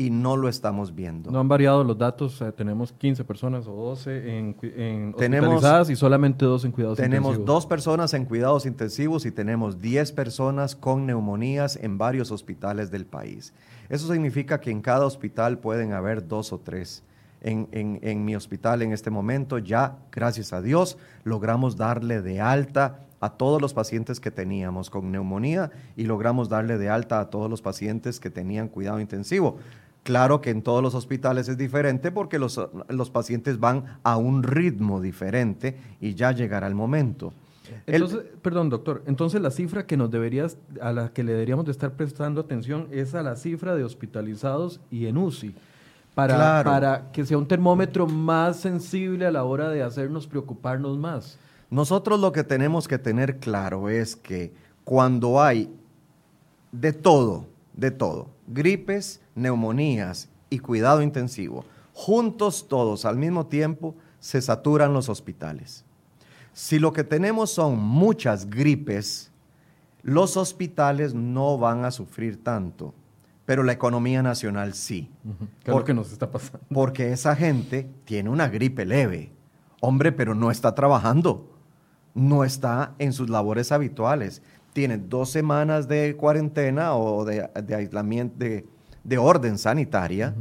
y 0.00 0.08
no 0.08 0.34
lo 0.34 0.48
estamos 0.48 0.94
viendo. 0.94 1.30
No 1.30 1.40
han 1.40 1.48
variado 1.48 1.84
los 1.84 1.98
datos, 1.98 2.42
tenemos 2.56 2.90
15 2.90 3.22
personas 3.24 3.66
o 3.66 3.72
12 3.72 4.38
en, 4.38 4.56
en 4.62 5.14
hospitalizadas 5.14 5.90
y 5.90 5.96
solamente 5.96 6.46
dos 6.46 6.64
en 6.64 6.72
cuidados 6.72 6.98
intensivos. 6.98 7.32
Tenemos 7.34 7.46
dos 7.46 7.66
personas 7.66 8.14
en 8.14 8.24
cuidados 8.24 8.64
intensivos 8.64 9.26
y 9.26 9.30
tenemos 9.30 9.82
10 9.82 10.12
personas 10.12 10.74
con 10.74 11.04
neumonías 11.04 11.76
en 11.76 11.98
varios 11.98 12.30
hospitales 12.30 12.90
del 12.90 13.04
país. 13.04 13.52
Eso 13.90 14.10
significa 14.10 14.58
que 14.58 14.70
en 14.70 14.80
cada 14.80 15.04
hospital 15.04 15.58
pueden 15.58 15.92
haber 15.92 16.26
dos 16.26 16.54
o 16.54 16.58
tres. 16.58 17.02
En, 17.42 17.68
en 17.72 18.24
mi 18.24 18.34
hospital 18.34 18.80
en 18.80 18.92
este 18.92 19.10
momento 19.10 19.58
ya, 19.58 19.98
gracias 20.12 20.54
a 20.54 20.62
Dios, 20.62 20.96
logramos 21.24 21.76
darle 21.76 22.22
de 22.22 22.40
alta 22.40 23.00
a 23.20 23.30
todos 23.30 23.60
los 23.60 23.74
pacientes 23.74 24.18
que 24.18 24.30
teníamos 24.30 24.88
con 24.88 25.12
neumonía 25.12 25.70
y 25.94 26.04
logramos 26.04 26.48
darle 26.48 26.78
de 26.78 26.88
alta 26.88 27.20
a 27.20 27.28
todos 27.28 27.50
los 27.50 27.60
pacientes 27.60 28.18
que 28.18 28.30
tenían 28.30 28.68
cuidado 28.68 28.98
intensivo. 28.98 29.58
Claro 30.02 30.40
que 30.40 30.50
en 30.50 30.62
todos 30.62 30.82
los 30.82 30.94
hospitales 30.94 31.48
es 31.48 31.58
diferente 31.58 32.10
porque 32.10 32.38
los, 32.38 32.58
pacientes 33.12 33.60
van 33.60 33.98
a 34.02 34.16
un 34.16 34.42
ritmo 34.42 35.00
diferente 35.00 35.76
y 36.00 36.14
ya 36.14 36.32
llegará 36.32 36.66
el 36.66 36.74
momento. 36.74 37.32
Entonces, 37.86 38.20
perdón, 38.42 38.70
doctor, 38.70 39.02
entonces 39.06 39.40
la 39.40 39.50
cifra 39.50 39.86
que 39.86 39.96
nos 39.96 40.10
deberías, 40.10 40.56
a 40.80 40.92
la 40.92 41.12
que 41.12 41.22
le 41.22 41.32
deberíamos 41.32 41.66
de 41.66 41.72
estar 41.72 41.92
prestando 41.92 42.40
atención 42.40 42.88
es 42.90 43.14
a 43.14 43.22
la 43.22 43.36
cifra 43.36 43.74
de 43.74 43.84
hospitalizados 43.84 44.80
y 44.90 45.06
en 45.06 45.18
UCI, 45.18 45.54
para, 46.14 46.64
para 46.64 47.12
que 47.12 47.24
sea 47.24 47.38
un 47.38 47.46
termómetro 47.46 48.06
más 48.06 48.58
sensible 48.58 49.26
a 49.26 49.30
la 49.30 49.44
hora 49.44 49.68
de 49.68 49.82
hacernos 49.82 50.26
preocuparnos 50.26 50.98
más. 50.98 51.38
Nosotros 51.70 52.18
lo 52.18 52.32
que 52.32 52.42
tenemos 52.42 52.88
que 52.88 52.98
tener 52.98 53.38
claro 53.38 53.88
es 53.88 54.16
que 54.16 54.52
cuando 54.82 55.40
hay 55.40 55.72
de 56.72 56.92
todo, 56.92 57.46
de 57.74 57.92
todo, 57.92 58.28
gripes, 58.48 59.20
neumonías 59.34 60.28
y 60.48 60.58
cuidado 60.58 61.02
intensivo, 61.02 61.64
juntos 61.92 62.66
todos 62.68 63.04
al 63.04 63.16
mismo 63.16 63.46
tiempo, 63.46 63.94
se 64.18 64.40
saturan 64.40 64.92
los 64.92 65.08
hospitales. 65.08 65.84
Si 66.52 66.78
lo 66.78 66.92
que 66.92 67.04
tenemos 67.04 67.50
son 67.50 67.78
muchas 67.78 68.50
gripes, 68.50 69.32
los 70.02 70.36
hospitales 70.36 71.14
no 71.14 71.58
van 71.58 71.84
a 71.84 71.90
sufrir 71.90 72.42
tanto, 72.42 72.94
pero 73.46 73.62
la 73.62 73.72
economía 73.72 74.22
nacional 74.22 74.74
sí. 74.74 75.10
¿Qué 75.64 75.70
es 75.70 75.76
lo 75.76 75.84
que 75.84 75.94
nos 75.94 76.12
está 76.12 76.30
pasando? 76.30 76.66
Porque 76.72 77.12
esa 77.12 77.36
gente 77.36 77.88
tiene 78.04 78.30
una 78.30 78.48
gripe 78.48 78.84
leve 78.84 79.32
Hombre, 79.80 80.12
pero 80.12 80.34
no 80.34 80.50
está 80.50 80.74
trabajando, 80.74 81.50
no 82.14 82.44
está 82.44 82.94
en 82.98 83.14
sus 83.14 83.30
labores 83.30 83.72
habituales. 83.72 84.42
Tiene 84.74 84.98
dos 84.98 85.30
semanas 85.30 85.88
de 85.88 86.16
cuarentena 86.16 86.94
o 86.94 87.24
de, 87.24 87.48
aislamiento, 87.74 88.36
de, 88.38 88.66
orden 89.18 89.58
sanitaria, 89.58 90.34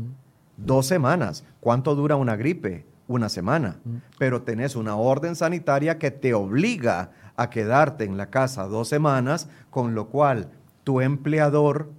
dos 0.58 0.86
semanas. 0.86 1.44
¿Cuánto 1.60 1.96
dura 1.96 2.16
una 2.16 2.36
gripe? 2.36 2.86
Una 3.08 3.30
semana. 3.30 3.80
Pero 4.18 4.44
tenés 4.44 4.76
una 4.76 4.96
orden 4.96 5.36
sanitaria 5.36 5.98
que 5.98 6.12
te 6.12 6.34
obliga 6.34 7.12
a 7.36 7.50
quedarte 7.50 8.04
en 8.04 8.18
la 8.18 8.30
casa 8.30 8.68
dos 8.68 8.88
semanas, 8.88 9.50
con 9.70 9.96
lo 9.96 10.10
cual 10.10 10.50
tu 10.84 11.02
empleador 11.02 11.90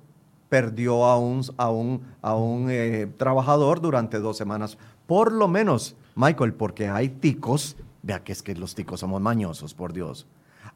perdió 0.48 1.04
a 1.06 1.18
un, 1.18 1.42
a 1.56 1.70
un, 1.70 2.02
a 2.20 2.34
un 2.34 2.66
eh, 2.70 3.08
trabajador 3.16 3.80
durante 3.80 4.18
dos 4.18 4.36
semanas. 4.36 4.76
Por 5.06 5.32
lo 5.32 5.48
menos, 5.48 5.96
Michael, 6.14 6.54
porque 6.54 6.88
hay 6.88 7.08
ticos, 7.08 7.76
vea 8.02 8.22
que 8.22 8.32
es 8.32 8.42
que 8.42 8.54
los 8.54 8.74
ticos 8.74 9.00
somos 9.00 9.20
mañosos, 9.20 9.74
por 9.74 9.92
Dios. 9.92 10.26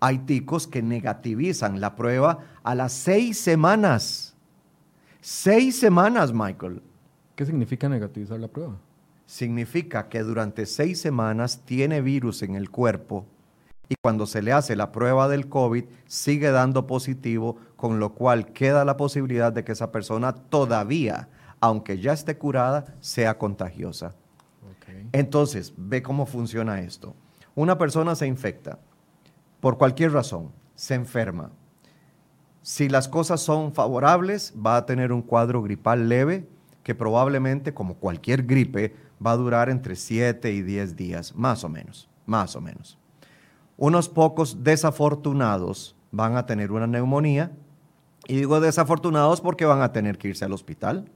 Hay 0.00 0.18
ticos 0.18 0.66
que 0.66 0.82
negativizan 0.82 1.80
la 1.80 1.96
prueba 1.96 2.38
a 2.62 2.74
las 2.74 2.92
seis 2.92 3.38
semanas. 3.38 4.33
Seis 5.26 5.78
semanas, 5.78 6.34
Michael. 6.34 6.82
¿Qué 7.34 7.46
significa 7.46 7.88
negativizar 7.88 8.38
la 8.38 8.48
prueba? 8.48 8.76
Significa 9.24 10.10
que 10.10 10.22
durante 10.22 10.66
seis 10.66 11.00
semanas 11.00 11.62
tiene 11.64 12.02
virus 12.02 12.42
en 12.42 12.54
el 12.56 12.68
cuerpo 12.68 13.24
y 13.88 13.94
cuando 14.02 14.26
se 14.26 14.42
le 14.42 14.52
hace 14.52 14.76
la 14.76 14.92
prueba 14.92 15.26
del 15.28 15.48
COVID 15.48 15.84
sigue 16.06 16.50
dando 16.50 16.86
positivo, 16.86 17.56
con 17.76 18.00
lo 18.00 18.12
cual 18.12 18.52
queda 18.52 18.84
la 18.84 18.98
posibilidad 18.98 19.50
de 19.50 19.64
que 19.64 19.72
esa 19.72 19.90
persona 19.90 20.34
todavía, 20.34 21.30
aunque 21.58 21.98
ya 21.98 22.12
esté 22.12 22.36
curada, 22.36 22.84
sea 23.00 23.38
contagiosa. 23.38 24.14
Entonces, 25.12 25.72
ve 25.78 26.02
cómo 26.02 26.26
funciona 26.26 26.82
esto. 26.82 27.16
Una 27.54 27.78
persona 27.78 28.14
se 28.14 28.26
infecta 28.26 28.78
por 29.60 29.78
cualquier 29.78 30.12
razón, 30.12 30.52
se 30.74 30.92
enferma. 30.92 31.50
Si 32.64 32.88
las 32.88 33.06
cosas 33.06 33.40
son 33.40 33.72
favorables, 33.72 34.52
va 34.54 34.76
a 34.76 34.86
tener 34.86 35.12
un 35.12 35.22
cuadro 35.22 35.62
gripal 35.62 36.08
leve 36.08 36.48
que 36.82 36.96
probablemente, 36.96 37.72
como 37.72 37.94
cualquier 37.94 38.42
gripe, 38.42 38.96
va 39.24 39.30
a 39.30 39.36
durar 39.36 39.70
entre 39.70 39.94
7 39.94 40.50
y 40.50 40.62
10 40.62 40.96
días, 40.96 41.36
más 41.36 41.62
o 41.62 41.68
menos, 41.68 42.08
más 42.26 42.56
o 42.56 42.60
menos 42.60 42.98
unos 43.76 44.08
pocos 44.08 44.62
desafortunados 44.62 45.96
van 46.12 46.36
a 46.36 46.46
tener 46.46 46.72
una 46.72 46.86
neumonía. 46.86 47.52
Y 48.26 48.36
digo 48.36 48.60
desafortunados 48.60 49.40
porque 49.40 49.66
van 49.66 49.82
a 49.82 49.92
tener 49.92 50.16
que 50.16 50.28
irse 50.28 50.44
al 50.44 50.52
hospital. 50.52 51.10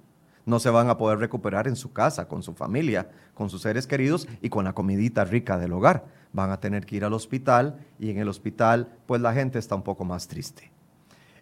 No 0.44 0.58
se 0.58 0.70
van 0.70 0.88
a 0.88 0.98
poder 0.98 1.18
recuperar 1.18 1.68
en 1.68 1.76
su 1.76 1.92
casa, 1.92 2.26
con 2.26 2.42
su 2.42 2.54
familia, 2.54 3.10
con 3.34 3.50
sus 3.50 3.62
seres 3.62 3.86
queridos 3.86 4.26
y 4.42 4.48
con 4.48 4.64
la 4.64 4.74
comidita 4.74 5.24
rica 5.24 5.58
del 5.58 5.72
hogar. 5.72 6.06
Van 6.32 6.50
a 6.50 6.60
tener 6.60 6.84
que 6.84 6.96
ir 6.96 7.04
al 7.04 7.12
hospital 7.12 7.78
y 7.98 8.10
en 8.10 8.18
el 8.18 8.28
hospital 8.28 8.88
pues 9.06 9.20
la 9.20 9.32
gente 9.32 9.58
está 9.58 9.74
un 9.74 9.82
poco 9.82 10.04
más 10.04 10.26
triste. 10.26 10.70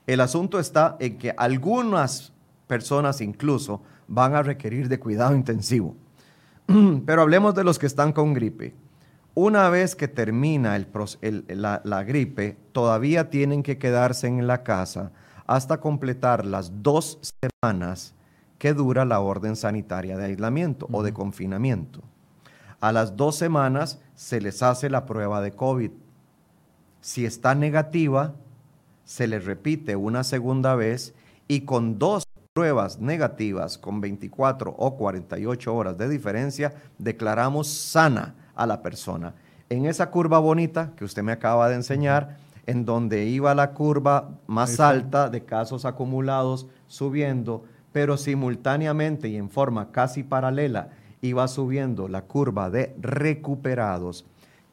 El 0.07 0.21
asunto 0.21 0.61
está 0.61 0.97
en 1.01 1.19
que 1.19 1.35
algunas 1.37 2.33
personas 2.67 3.21
incluso 3.21 3.83
van 4.09 4.35
a 4.35 4.43
requerir 4.43 4.89
de 4.89 5.01
cuidado 5.01 5.35
intensivo. 5.35 5.97
Pero 7.07 7.23
hablemos 7.23 7.55
de 7.55 7.65
los 7.65 7.79
que 7.79 7.87
están 7.87 8.13
con 8.13 8.35
gripe. 8.35 8.75
Una 9.35 9.69
vez 9.69 9.95
que 9.95 10.09
termina 10.09 10.79
la, 10.81 12.05
gripe, 12.05 12.57
todavía 12.73 13.29
tienen 13.29 13.63
que 13.63 13.79
quedarse 13.79 14.27
en 14.27 14.47
la 14.47 14.63
casa 14.63 15.13
hasta 15.47 15.79
completar 15.79 16.47
las 16.47 16.83
dos 16.83 17.19
semanas 17.63 18.15
que 18.59 18.73
dura 18.73 19.05
la 19.05 19.21
orden 19.21 19.55
sanitaria 19.55 20.17
de 20.17 20.25
aislamiento 20.25 20.89
o 20.91 21.03
de 21.03 21.13
confinamiento. 21.13 22.03
A 22.81 22.93
las 22.93 23.17
dos 23.17 23.37
semanas 23.37 24.01
se 24.15 24.41
les 24.41 24.63
hace 24.63 24.89
la 24.89 25.05
prueba 25.05 25.43
de 25.43 25.53
COVID. 25.53 25.91
Si 27.03 27.27
está 27.27 27.55
negativa, 27.55 28.35
se 29.07 29.27
les 29.27 29.45
repite 29.47 29.97
una 29.97 30.25
segunda 30.25 30.75
vez 30.75 31.15
y 31.49 31.63
con 31.63 31.99
dos 31.99 32.25
pruebas 32.53 32.99
negativas 33.01 33.79
con 33.79 34.01
24 34.01 34.75
o 34.77 34.97
48 34.97 35.75
horas 35.75 35.97
de 35.97 36.09
diferencia, 36.09 36.75
declaramos 36.99 37.69
sana 37.69 38.35
a 38.55 38.67
la 38.67 38.83
persona. 38.83 39.35
En 39.71 39.87
esa 39.87 40.11
curva 40.11 40.39
bonita 40.39 40.93
que 40.97 41.05
usted 41.05 41.23
me 41.23 41.33
acaba 41.33 41.69
de 41.69 41.77
enseñar, 41.77 42.37
en 42.67 42.85
donde 42.85 43.27
iba 43.27 43.55
la 43.55 43.75
curva 43.75 44.41
más 44.47 44.81
alta 44.81 45.31
de 45.31 45.45
casos 45.45 45.85
acumulados 45.85 46.67
subiendo, 46.89 47.65
pero 47.93 48.17
simultáneamente 48.17 49.29
y 49.29 49.37
en 49.37 49.51
forma 49.51 49.93
casi 49.93 50.25
paralela 50.25 50.89
iba 51.21 51.47
subiendo 51.47 52.09
la 52.09 52.23
curva 52.23 52.71
de 52.71 52.95
recuperados. 53.01 54.27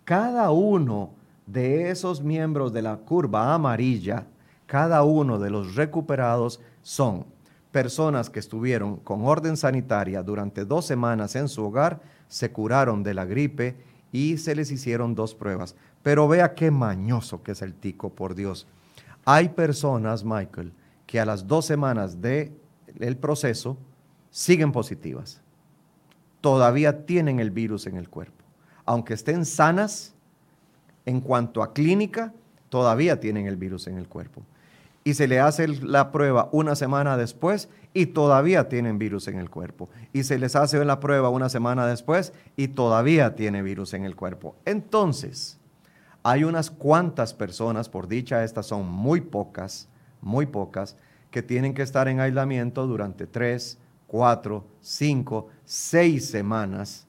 Cada 0.06 0.50
uno 0.52 1.12
de 1.46 1.90
esos 1.90 2.22
miembros 2.22 2.74
de 2.74 2.82
la 2.82 2.98
curva 2.98 3.54
amarilla, 3.54 4.28
cada 4.66 5.04
uno 5.04 5.40
de 5.40 5.50
los 5.50 5.76
recuperados 5.76 6.62
son 6.82 7.26
personas 7.72 8.30
que 8.30 8.40
estuvieron 8.40 8.98
con 8.98 9.26
orden 9.26 9.58
sanitaria 9.58 10.24
durante 10.24 10.64
dos 10.64 10.86
semanas 10.86 11.36
en 11.36 11.50
su 11.50 11.66
hogar, 11.66 12.02
se 12.28 12.52
curaron 12.52 13.04
de 13.04 13.14
la 13.14 13.26
gripe 13.26 13.76
y 14.12 14.38
se 14.38 14.56
les 14.56 14.72
hicieron 14.72 15.16
dos 15.16 15.36
pruebas. 15.36 15.76
Pero 16.04 16.28
vea 16.28 16.54
qué 16.54 16.72
mañoso 16.72 17.44
que 17.44 17.54
es 17.54 17.62
el 17.62 17.74
tico, 17.74 18.10
por 18.10 18.36
Dios. 18.36 18.68
Hay 19.26 19.50
personas, 19.50 20.24
Michael, 20.24 20.74
que 21.08 21.20
a 21.20 21.26
las 21.26 21.48
dos 21.48 21.66
semanas 21.66 22.22
del 22.22 22.52
el 23.00 23.18
proceso 23.18 23.78
siguen 24.30 24.72
positivas. 24.72 25.42
Todavía 26.42 27.06
tienen 27.06 27.40
el 27.40 27.52
virus 27.52 27.88
en 27.88 27.98
el 27.98 28.10
cuerpo. 28.10 28.44
Aunque 28.86 29.14
estén 29.14 29.46
sanas, 29.46 30.14
en 31.06 31.22
cuanto 31.22 31.64
a 31.64 31.74
clínica, 31.74 32.34
todavía 32.70 33.20
tienen 33.20 33.48
el 33.48 33.58
virus 33.58 33.88
en 33.88 33.98
el 33.98 34.08
cuerpo 34.08 34.44
y 35.04 35.14
se 35.16 35.28
le 35.28 35.40
hace 35.40 35.68
la 35.68 36.12
prueba 36.12 36.50
una 36.52 36.76
semana 36.76 37.18
después 37.18 37.70
y 37.94 38.08
todavía 38.08 38.70
tienen 38.70 38.98
virus 38.98 39.28
en 39.28 39.38
el 39.38 39.50
cuerpo. 39.50 39.90
Y 40.14 40.24
se 40.24 40.40
les 40.40 40.56
hace 40.56 40.84
la 40.86 41.00
prueba 41.00 41.30
una 41.30 41.50
semana 41.50 41.86
después 41.86 42.34
y 42.56 42.70
todavía 42.70 43.36
tiene 43.36 43.62
virus 43.62 43.94
en 43.94 44.06
el 44.06 44.16
cuerpo. 44.16 44.56
Entonces, 44.66 45.60
hay 46.24 46.46
unas 46.46 46.72
cuantas 46.72 47.34
personas, 47.34 47.90
por 47.90 48.08
dicha 48.08 48.44
estas 48.44 48.68
son 48.68 48.88
muy 48.88 49.22
pocas, 49.22 49.90
muy 50.22 50.46
pocas, 50.46 50.96
que 51.32 51.44
tienen 51.44 51.74
que 51.74 51.82
estar 51.82 52.08
en 52.08 52.20
aislamiento 52.20 52.88
durante 52.88 53.28
tres, 53.28 53.78
cuatro, 54.08 54.66
cinco, 54.80 55.50
seis 55.66 56.30
semanas, 56.30 57.08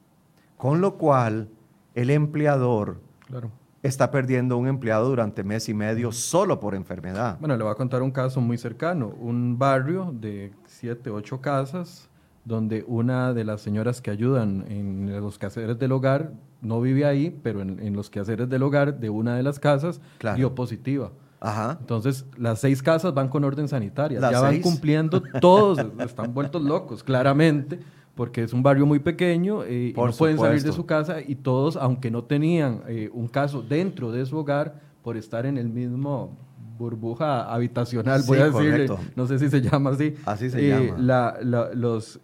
con 0.57 0.81
lo 0.81 0.97
cual 0.97 1.49
el 1.95 2.11
empleador 2.11 3.01
claro 3.27 3.51
está 3.85 4.11
perdiendo 4.11 4.57
un 4.57 4.67
empleado 4.67 5.11
durante 5.11 5.45
mes 5.45 5.69
y 5.69 5.75
medio 5.75 6.11
solo 6.11 6.59
por 6.59 6.75
enfermedad. 6.75 7.37
Bueno, 7.39 7.55
le 7.55 7.63
voy 7.63 7.71
a 7.71 7.75
contar 7.75 8.03
un 8.03 8.11
caso 8.11 8.41
muy 8.41 8.57
cercano, 8.57 9.09
un 9.21 9.59
barrio 9.59 10.11
de 10.19 10.53
siete, 10.65 11.11
ocho 11.11 11.43
casas, 11.43 12.09
donde 12.47 12.83
una 12.89 13.35
de 13.35 13.45
las 13.45 13.61
señoras 13.61 14.01
que 14.01 14.11
ayudan 14.11 14.65
en 14.69 15.15
los 15.21 15.39
quehaceres 15.39 15.79
del 15.79 15.93
hogar 15.93 16.33
no 16.63 16.81
vive 16.81 17.05
ahí, 17.05 17.39
pero 17.43 17.61
en, 17.61 17.95
los 17.95 18.09
quehaceres 18.09 18.49
del 18.49 18.63
hogar 18.63 18.99
de 19.01 19.11
una 19.11 19.37
de 19.37 19.43
las 19.43 19.59
casas 19.59 20.01
dio 20.35 20.55
positiva. 20.55 21.13
Ajá. 21.39 21.77
Entonces, 21.79 22.25
las 22.39 22.61
seis 22.61 22.83
casas 22.83 23.13
van 23.13 23.29
con 23.29 23.45
orden 23.45 23.69
sanitaria, 23.69 24.19
ya 24.19 24.41
van 24.41 24.63
cumpliendo 24.63 25.23
todos, 25.43 25.79
están 25.99 26.33
vueltos 26.33 26.63
locos, 26.63 27.05
claramente 27.05 27.81
porque 28.15 28.43
es 28.45 28.53
un 28.53 28.63
barrio 28.63 28.87
muy 28.87 29.01
pequeño 29.01 29.65
eh, 29.65 29.93
y 29.95 30.01
no 30.01 30.13
pueden 30.13 30.39
salir 30.39 30.63
de 30.63 30.73
su 30.73 30.87
casa 30.87 31.21
y 31.21 31.35
todos, 31.35 31.77
aunque 31.77 32.11
no 32.11 32.25
tenían 32.25 32.83
eh, 32.87 33.11
un 33.13 33.29
caso 33.29 33.63
dentro 33.63 34.13
de 34.13 34.25
su 34.27 34.39
hogar, 34.39 34.81
por 35.03 35.17
estar 35.19 35.45
en 35.45 35.59
el 35.59 35.69
mismo 35.69 36.39
burbuja 36.79 37.53
habitacional, 37.53 38.23
voy 38.27 38.39
a 38.39 38.47
decirle, 38.47 38.89
no 39.15 39.27
sé 39.27 39.39
si 39.39 39.51
se 39.51 39.61
llama 39.61 39.91
así. 39.91 40.15
Así 40.25 40.49
se 40.49 40.67
eh, 40.67 40.95
llama. 40.97 41.35
los 41.75 42.21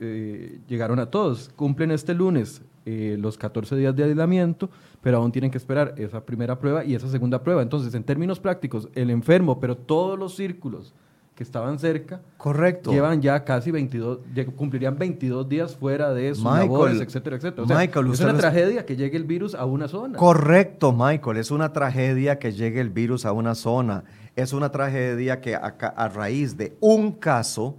llegaron 0.66 0.98
a 0.98 1.07
todos, 1.07 1.50
cumplen 1.57 1.90
este 1.90 2.14
lunes 2.14 2.62
los 2.87 3.37
14 3.37 3.76
días 3.76 3.94
de 3.94 4.05
aislamiento, 4.05 4.70
pero 5.03 5.18
aún 5.18 5.31
tienen 5.31 5.50
que 5.50 5.59
esperar 5.59 5.94
esa 5.98 6.24
primera 6.24 6.59
prueba 6.59 6.85
y 6.85 6.94
esa 6.94 7.09
segunda 7.09 7.42
prueba. 7.42 7.62
Entonces, 7.62 7.94
en 7.94 8.03
términos 8.03 8.40
prácticos, 8.40 8.88
el 8.94 9.11
enfermo, 9.11 9.61
pero 9.61 9.76
todos 9.76 10.18
los 10.18 10.35
círculos 10.35 10.94
que 11.40 11.44
estaban 11.44 11.79
cerca. 11.79 12.20
Correcto. 12.37 12.92
Llevan 12.92 13.22
ya 13.22 13.42
casi 13.46 13.70
22, 13.70 14.18
cumplirían 14.57 14.98
22 14.98 15.48
días 15.48 15.74
fuera 15.74 16.12
de 16.12 16.35
sus 16.35 16.44
labores, 16.44 17.00
etcétera, 17.00 17.37
etcétera. 17.37 17.66
Michael, 17.66 18.12
es 18.12 18.20
una 18.20 18.37
tragedia 18.37 18.85
que 18.85 18.94
llegue 18.94 19.16
el 19.16 19.24
virus 19.24 19.55
a 19.55 19.64
una 19.64 19.88
zona. 19.88 20.18
Correcto, 20.18 20.92
Michael. 20.92 21.38
Es 21.38 21.50
una 21.50 21.72
tragedia 21.72 22.38
que 22.38 22.53
llegue 22.53 22.83
el 22.83 22.90
virus 22.90 23.24
a 23.24 23.33
una 23.33 23.55
zona. 23.55 24.05
Es 24.37 24.53
una 24.53 24.70
tragedia 24.70 25.40
que 25.40 25.55
a, 25.55 25.68
a 25.96 26.09
raíz 26.11 26.59
de 26.59 26.76
un 26.79 27.12
caso, 27.12 27.74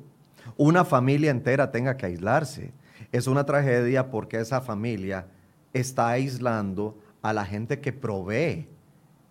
una 0.58 0.84
familia 0.84 1.30
entera 1.30 1.69
tenga 1.69 1.97
que 1.97 2.08
aislarse. 2.08 2.74
Es 3.12 3.28
una 3.28 3.45
tragedia 3.45 4.10
porque 4.10 4.39
esa 4.39 4.62
familia 4.62 5.28
está 5.71 6.10
aislando 6.10 6.97
a 7.21 7.32
la 7.32 7.45
gente 7.45 7.80
que 7.80 7.93
provee 7.93 8.67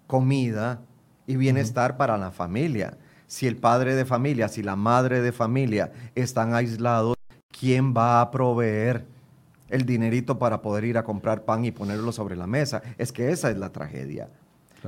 comida 0.06 0.82
y 1.26 1.34
bienestar 1.34 1.96
para 1.96 2.16
la 2.16 2.30
familia 2.30 2.96
si 3.30 3.46
el 3.46 3.56
padre 3.56 3.94
de 3.94 4.04
familia, 4.04 4.48
si 4.48 4.60
la 4.60 4.74
madre 4.74 5.20
de 5.22 5.30
familia 5.30 5.92
están 6.16 6.52
aislados, 6.52 7.14
¿quién 7.48 7.94
va 7.96 8.20
a 8.20 8.30
proveer 8.32 9.06
el 9.68 9.86
dinerito 9.86 10.36
para 10.36 10.60
poder 10.62 10.84
ir 10.84 10.98
a 10.98 11.04
comprar 11.04 11.44
pan 11.44 11.64
y 11.64 11.70
ponerlo 11.70 12.10
sobre 12.10 12.34
la 12.34 12.48
mesa. 12.48 12.82
Es 12.98 13.12
que 13.12 13.30
esa 13.30 13.50
es 13.50 13.56
la 13.56 13.70
tragedia. 13.70 14.28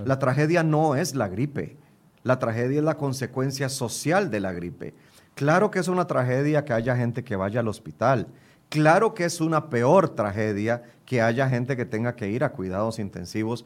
La 0.04 0.18
tragedia 0.18 0.64
no 0.64 0.96
es 0.96 1.14
la 1.14 1.28
gripe. 1.28 1.76
La 2.24 2.40
tragedia 2.40 2.78
es 2.78 2.84
la 2.84 2.96
consecuencia 2.96 3.68
social 3.68 4.28
de 4.28 4.40
la 4.40 4.50
gripe. 4.50 4.92
Claro 5.36 5.70
que 5.70 5.78
es 5.78 5.86
una 5.86 6.08
tragedia 6.08 6.64
que 6.64 6.72
haya 6.72 6.96
gente 6.96 7.22
que 7.22 7.36
vaya 7.36 7.60
al 7.60 7.68
hospital. 7.68 8.26
Claro 8.68 9.14
que 9.14 9.24
es 9.24 9.40
una 9.40 9.70
peor 9.70 10.08
tragedia 10.08 10.82
que 11.06 11.22
haya 11.22 11.48
gente 11.48 11.76
que 11.76 11.84
tenga 11.84 12.16
que 12.16 12.30
ir 12.30 12.42
a 12.42 12.50
cuidados 12.50 12.98
intensivos 12.98 13.64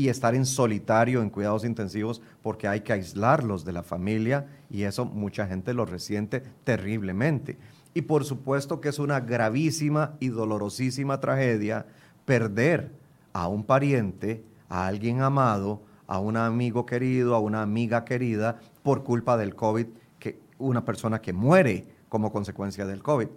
y 0.00 0.08
estar 0.08 0.34
en 0.34 0.46
solitario 0.46 1.20
en 1.20 1.28
cuidados 1.28 1.62
intensivos 1.62 2.22
porque 2.40 2.66
hay 2.66 2.80
que 2.80 2.94
aislarlos 2.94 3.66
de 3.66 3.72
la 3.72 3.82
familia 3.82 4.46
y 4.70 4.84
eso 4.84 5.04
mucha 5.04 5.46
gente 5.46 5.74
lo 5.74 5.84
resiente 5.84 6.42
terriblemente. 6.64 7.58
Y 7.92 8.02
por 8.02 8.24
supuesto 8.24 8.80
que 8.80 8.88
es 8.88 8.98
una 8.98 9.20
gravísima 9.20 10.16
y 10.18 10.28
dolorosísima 10.28 11.20
tragedia 11.20 11.84
perder 12.24 12.92
a 13.34 13.46
un 13.48 13.62
pariente, 13.62 14.42
a 14.70 14.86
alguien 14.86 15.20
amado, 15.20 15.82
a 16.06 16.18
un 16.18 16.38
amigo 16.38 16.86
querido, 16.86 17.34
a 17.34 17.38
una 17.38 17.60
amiga 17.60 18.06
querida 18.06 18.58
por 18.82 19.04
culpa 19.04 19.36
del 19.36 19.54
COVID, 19.54 19.86
que 20.18 20.40
una 20.58 20.82
persona 20.82 21.20
que 21.20 21.34
muere 21.34 21.86
como 22.08 22.32
consecuencia 22.32 22.86
del 22.86 23.02
COVID. 23.02 23.28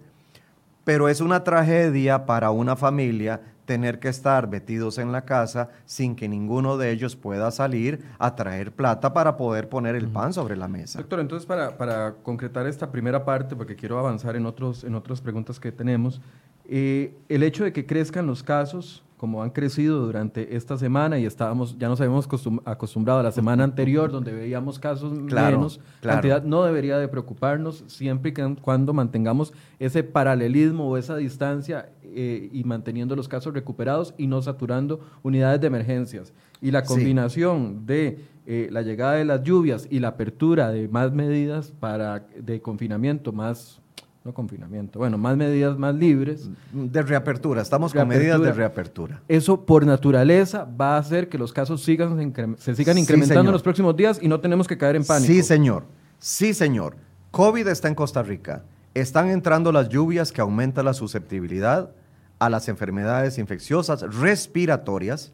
Pero 0.82 1.10
es 1.10 1.20
una 1.20 1.44
tragedia 1.44 2.24
para 2.24 2.50
una 2.52 2.74
familia 2.74 3.53
tener 3.64 3.98
que 3.98 4.08
estar 4.08 4.48
metidos 4.48 4.98
en 4.98 5.12
la 5.12 5.24
casa 5.24 5.70
sin 5.86 6.16
que 6.16 6.28
ninguno 6.28 6.76
de 6.76 6.90
ellos 6.90 7.16
pueda 7.16 7.50
salir 7.50 8.04
a 8.18 8.34
traer 8.34 8.72
plata 8.72 9.12
para 9.12 9.36
poder 9.36 9.68
poner 9.68 9.94
el 9.94 10.08
pan 10.08 10.32
sobre 10.32 10.56
la 10.56 10.68
mesa. 10.68 10.98
Doctor, 10.98 11.20
entonces 11.20 11.46
para, 11.46 11.76
para 11.76 12.14
concretar 12.22 12.66
esta 12.66 12.90
primera 12.90 13.24
parte, 13.24 13.56
porque 13.56 13.76
quiero 13.76 13.98
avanzar 13.98 14.36
en, 14.36 14.46
otros, 14.46 14.84
en 14.84 14.94
otras 14.94 15.20
preguntas 15.20 15.60
que 15.60 15.72
tenemos, 15.72 16.20
eh, 16.66 17.14
el 17.28 17.42
hecho 17.42 17.64
de 17.64 17.72
que 17.72 17.86
crezcan 17.86 18.26
los 18.26 18.42
casos 18.42 19.03
como 19.16 19.42
han 19.42 19.50
crecido 19.50 20.00
durante 20.00 20.56
esta 20.56 20.76
semana 20.76 21.18
y 21.18 21.24
estábamos, 21.24 21.78
ya 21.78 21.88
nos 21.88 22.00
habíamos 22.00 22.28
acostumbrado 22.64 23.20
a 23.20 23.22
la 23.22 23.32
semana 23.32 23.64
anterior 23.64 24.10
donde 24.10 24.32
veíamos 24.32 24.78
casos 24.78 25.12
menos, 25.12 25.80
cantidad 26.00 26.42
no 26.42 26.64
debería 26.64 26.98
de 26.98 27.08
preocuparnos 27.08 27.84
siempre 27.86 28.34
y 28.36 28.54
cuando 28.56 28.92
mantengamos 28.92 29.52
ese 29.78 30.02
paralelismo 30.02 30.88
o 30.88 30.96
esa 30.96 31.16
distancia 31.16 31.90
eh, 32.02 32.48
y 32.52 32.64
manteniendo 32.64 33.16
los 33.16 33.28
casos 33.28 33.54
recuperados 33.54 34.14
y 34.18 34.26
no 34.26 34.42
saturando 34.42 35.00
unidades 35.22 35.60
de 35.60 35.66
emergencias. 35.68 36.32
Y 36.60 36.70
la 36.70 36.82
combinación 36.82 37.86
de 37.86 38.18
eh, 38.46 38.68
la 38.70 38.82
llegada 38.82 39.14
de 39.14 39.24
las 39.24 39.42
lluvias 39.42 39.86
y 39.90 40.00
la 40.00 40.08
apertura 40.08 40.70
de 40.70 40.88
más 40.88 41.12
medidas 41.12 41.72
para, 41.80 42.20
de 42.20 42.60
confinamiento 42.60 43.32
más 43.32 43.80
no 44.24 44.32
confinamiento, 44.32 44.98
bueno, 44.98 45.18
más 45.18 45.36
medidas 45.36 45.76
más 45.76 45.94
libres. 45.94 46.48
De 46.72 47.02
reapertura, 47.02 47.60
estamos 47.60 47.92
con 47.92 48.08
medidas 48.08 48.40
de 48.40 48.52
reapertura. 48.54 49.20
Eso 49.28 49.66
por 49.66 49.84
naturaleza 49.84 50.64
va 50.64 50.96
a 50.96 50.98
hacer 50.98 51.28
que 51.28 51.36
los 51.36 51.52
casos 51.52 51.82
sigan, 51.82 52.32
se 52.56 52.74
sigan 52.74 52.96
incrementando 52.96 53.50
en 53.50 53.52
los 53.52 53.62
próximos 53.62 53.94
días 53.94 54.18
y 54.22 54.28
no 54.28 54.40
tenemos 54.40 54.66
que 54.66 54.78
caer 54.78 54.96
en 54.96 55.04
pánico. 55.04 55.30
Sí, 55.30 55.42
señor. 55.42 55.84
Sí, 56.18 56.54
señor. 56.54 56.96
COVID 57.32 57.68
está 57.68 57.88
en 57.88 57.94
Costa 57.94 58.22
Rica. 58.22 58.64
Están 58.94 59.28
entrando 59.28 59.72
las 59.72 59.90
lluvias 59.90 60.32
que 60.32 60.40
aumentan 60.40 60.86
la 60.86 60.94
susceptibilidad 60.94 61.90
a 62.38 62.48
las 62.48 62.68
enfermedades 62.68 63.36
infecciosas 63.36 64.02
respiratorias 64.02 65.32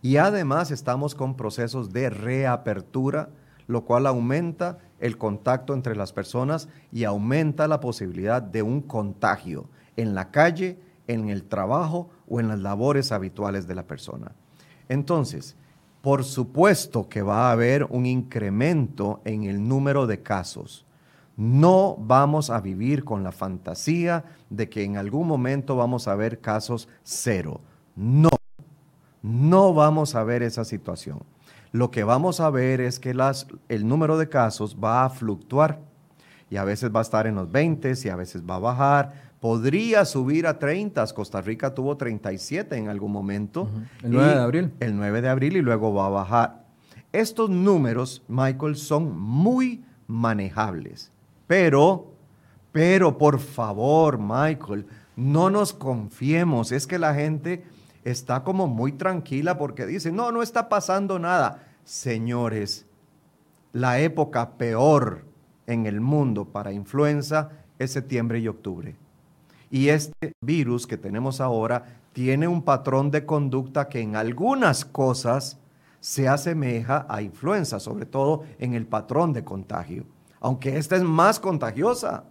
y 0.00 0.16
además 0.16 0.72
estamos 0.72 1.14
con 1.14 1.36
procesos 1.36 1.92
de 1.92 2.10
reapertura, 2.10 3.28
lo 3.66 3.84
cual 3.84 4.06
aumenta 4.06 4.78
el 5.00 5.18
contacto 5.18 5.74
entre 5.74 5.96
las 5.96 6.12
personas 6.12 6.68
y 6.92 7.04
aumenta 7.04 7.66
la 7.68 7.80
posibilidad 7.80 8.40
de 8.40 8.62
un 8.62 8.80
contagio 8.82 9.68
en 9.96 10.14
la 10.14 10.30
calle, 10.30 10.78
en 11.08 11.28
el 11.28 11.44
trabajo 11.44 12.10
o 12.28 12.40
en 12.40 12.48
las 12.48 12.60
labores 12.60 13.12
habituales 13.12 13.66
de 13.66 13.74
la 13.74 13.86
persona. 13.86 14.32
Entonces, 14.88 15.56
por 16.00 16.24
supuesto 16.24 17.08
que 17.08 17.22
va 17.22 17.48
a 17.48 17.52
haber 17.52 17.84
un 17.84 18.06
incremento 18.06 19.20
en 19.24 19.44
el 19.44 19.66
número 19.66 20.06
de 20.06 20.22
casos. 20.22 20.84
No 21.36 21.96
vamos 21.98 22.50
a 22.50 22.60
vivir 22.60 23.04
con 23.04 23.22
la 23.22 23.32
fantasía 23.32 24.24
de 24.50 24.68
que 24.68 24.84
en 24.84 24.96
algún 24.96 25.26
momento 25.26 25.76
vamos 25.76 26.08
a 26.08 26.14
ver 26.14 26.40
casos 26.40 26.88
cero. 27.02 27.60
No, 27.96 28.30
no 29.22 29.72
vamos 29.72 30.14
a 30.14 30.24
ver 30.24 30.42
esa 30.42 30.64
situación 30.64 31.20
lo 31.72 31.90
que 31.90 32.04
vamos 32.04 32.40
a 32.40 32.50
ver 32.50 32.80
es 32.82 33.00
que 33.00 33.14
las, 33.14 33.46
el 33.68 33.88
número 33.88 34.18
de 34.18 34.28
casos 34.28 34.76
va 34.82 35.04
a 35.04 35.10
fluctuar 35.10 35.80
y 36.50 36.58
a 36.58 36.64
veces 36.64 36.94
va 36.94 36.98
a 36.98 37.02
estar 37.02 37.26
en 37.26 37.34
los 37.34 37.50
20 37.50 37.94
y 38.04 38.08
a 38.10 38.16
veces 38.16 38.42
va 38.48 38.56
a 38.56 38.58
bajar. 38.58 39.32
Podría 39.40 40.04
subir 40.04 40.46
a 40.46 40.58
30. 40.58 41.04
Costa 41.14 41.40
Rica 41.40 41.74
tuvo 41.74 41.96
37 41.96 42.76
en 42.76 42.88
algún 42.88 43.10
momento. 43.10 43.70
El 44.02 44.10
9 44.12 44.34
de 44.34 44.38
abril. 44.38 44.72
El 44.78 44.96
9 44.96 45.22
de 45.22 45.28
abril 45.30 45.56
y 45.56 45.62
luego 45.62 45.94
va 45.94 46.06
a 46.06 46.10
bajar. 46.10 46.64
Estos 47.10 47.48
números, 47.48 48.22
Michael, 48.28 48.76
son 48.76 49.18
muy 49.18 49.82
manejables. 50.06 51.10
Pero, 51.46 52.12
pero 52.70 53.16
por 53.16 53.38
favor, 53.38 54.18
Michael, 54.18 54.86
no 55.16 55.48
nos 55.48 55.72
confiemos. 55.72 56.70
Es 56.70 56.86
que 56.86 56.98
la 56.98 57.14
gente 57.14 57.64
está 58.04 58.42
como 58.44 58.66
muy 58.66 58.92
tranquila 58.92 59.58
porque 59.58 59.86
dice, 59.86 60.12
no, 60.12 60.32
no 60.32 60.42
está 60.42 60.68
pasando 60.68 61.18
nada. 61.18 61.66
Señores, 61.84 62.86
la 63.72 64.00
época 64.00 64.52
peor 64.52 65.24
en 65.66 65.86
el 65.86 66.00
mundo 66.00 66.44
para 66.44 66.72
influenza 66.72 67.50
es 67.78 67.92
septiembre 67.92 68.38
y 68.38 68.48
octubre. 68.48 68.96
Y 69.70 69.88
este 69.88 70.32
virus 70.42 70.86
que 70.86 70.98
tenemos 70.98 71.40
ahora 71.40 72.00
tiene 72.12 72.46
un 72.46 72.62
patrón 72.62 73.10
de 73.10 73.24
conducta 73.24 73.88
que 73.88 74.00
en 74.00 74.16
algunas 74.16 74.84
cosas 74.84 75.58
se 75.98 76.28
asemeja 76.28 77.06
a 77.08 77.22
influenza, 77.22 77.80
sobre 77.80 78.06
todo 78.06 78.42
en 78.58 78.74
el 78.74 78.86
patrón 78.86 79.32
de 79.32 79.44
contagio, 79.44 80.04
aunque 80.40 80.76
esta 80.76 80.96
es 80.96 81.02
más 81.02 81.40
contagiosa. 81.40 82.24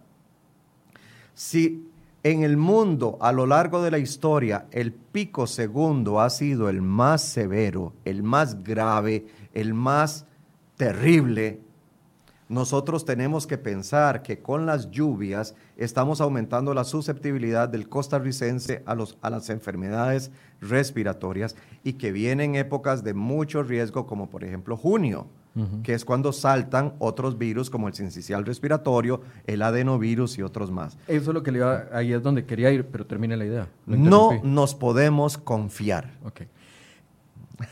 Si 1.34 1.90
en 2.24 2.44
el 2.44 2.56
mundo, 2.56 3.18
a 3.20 3.32
lo 3.32 3.46
largo 3.46 3.82
de 3.82 3.90
la 3.90 3.98
historia, 3.98 4.66
el 4.70 4.92
pico 4.92 5.48
segundo 5.48 6.20
ha 6.20 6.30
sido 6.30 6.68
el 6.68 6.80
más 6.80 7.22
severo, 7.22 7.94
el 8.04 8.22
más 8.22 8.62
grave, 8.62 9.26
el 9.52 9.74
más 9.74 10.24
terrible. 10.76 11.60
Nosotros 12.48 13.04
tenemos 13.04 13.48
que 13.48 13.58
pensar 13.58 14.22
que 14.22 14.40
con 14.40 14.66
las 14.66 14.90
lluvias 14.90 15.56
estamos 15.76 16.20
aumentando 16.20 16.74
la 16.74 16.84
susceptibilidad 16.84 17.68
del 17.68 17.88
costarricense 17.88 18.84
a, 18.86 18.96
a 19.20 19.30
las 19.30 19.50
enfermedades 19.50 20.30
respiratorias 20.60 21.56
y 21.82 21.94
que 21.94 22.12
vienen 22.12 22.54
épocas 22.54 23.02
de 23.02 23.14
mucho 23.14 23.64
riesgo, 23.64 24.06
como 24.06 24.30
por 24.30 24.44
ejemplo 24.44 24.76
junio 24.76 25.26
que 25.82 25.94
es 25.94 26.04
cuando 26.04 26.32
saltan 26.32 26.94
otros 26.98 27.36
virus 27.36 27.68
como 27.68 27.88
el 27.88 27.94
sincicial 27.94 28.44
respiratorio, 28.46 29.20
el 29.46 29.62
adenovirus 29.62 30.38
y 30.38 30.42
otros 30.42 30.70
más. 30.70 30.96
Eso 31.06 31.30
es 31.30 31.34
lo 31.34 31.42
que 31.42 31.52
le 31.52 31.58
iba, 31.58 31.84
ahí 31.92 32.12
es 32.12 32.22
donde 32.22 32.44
quería 32.46 32.70
ir, 32.70 32.86
pero 32.86 33.06
termine 33.06 33.36
la 33.36 33.44
idea. 33.44 33.68
No 33.86 34.40
nos 34.42 34.74
podemos 34.74 35.36
confiar. 35.36 36.12
Okay. 36.24 36.48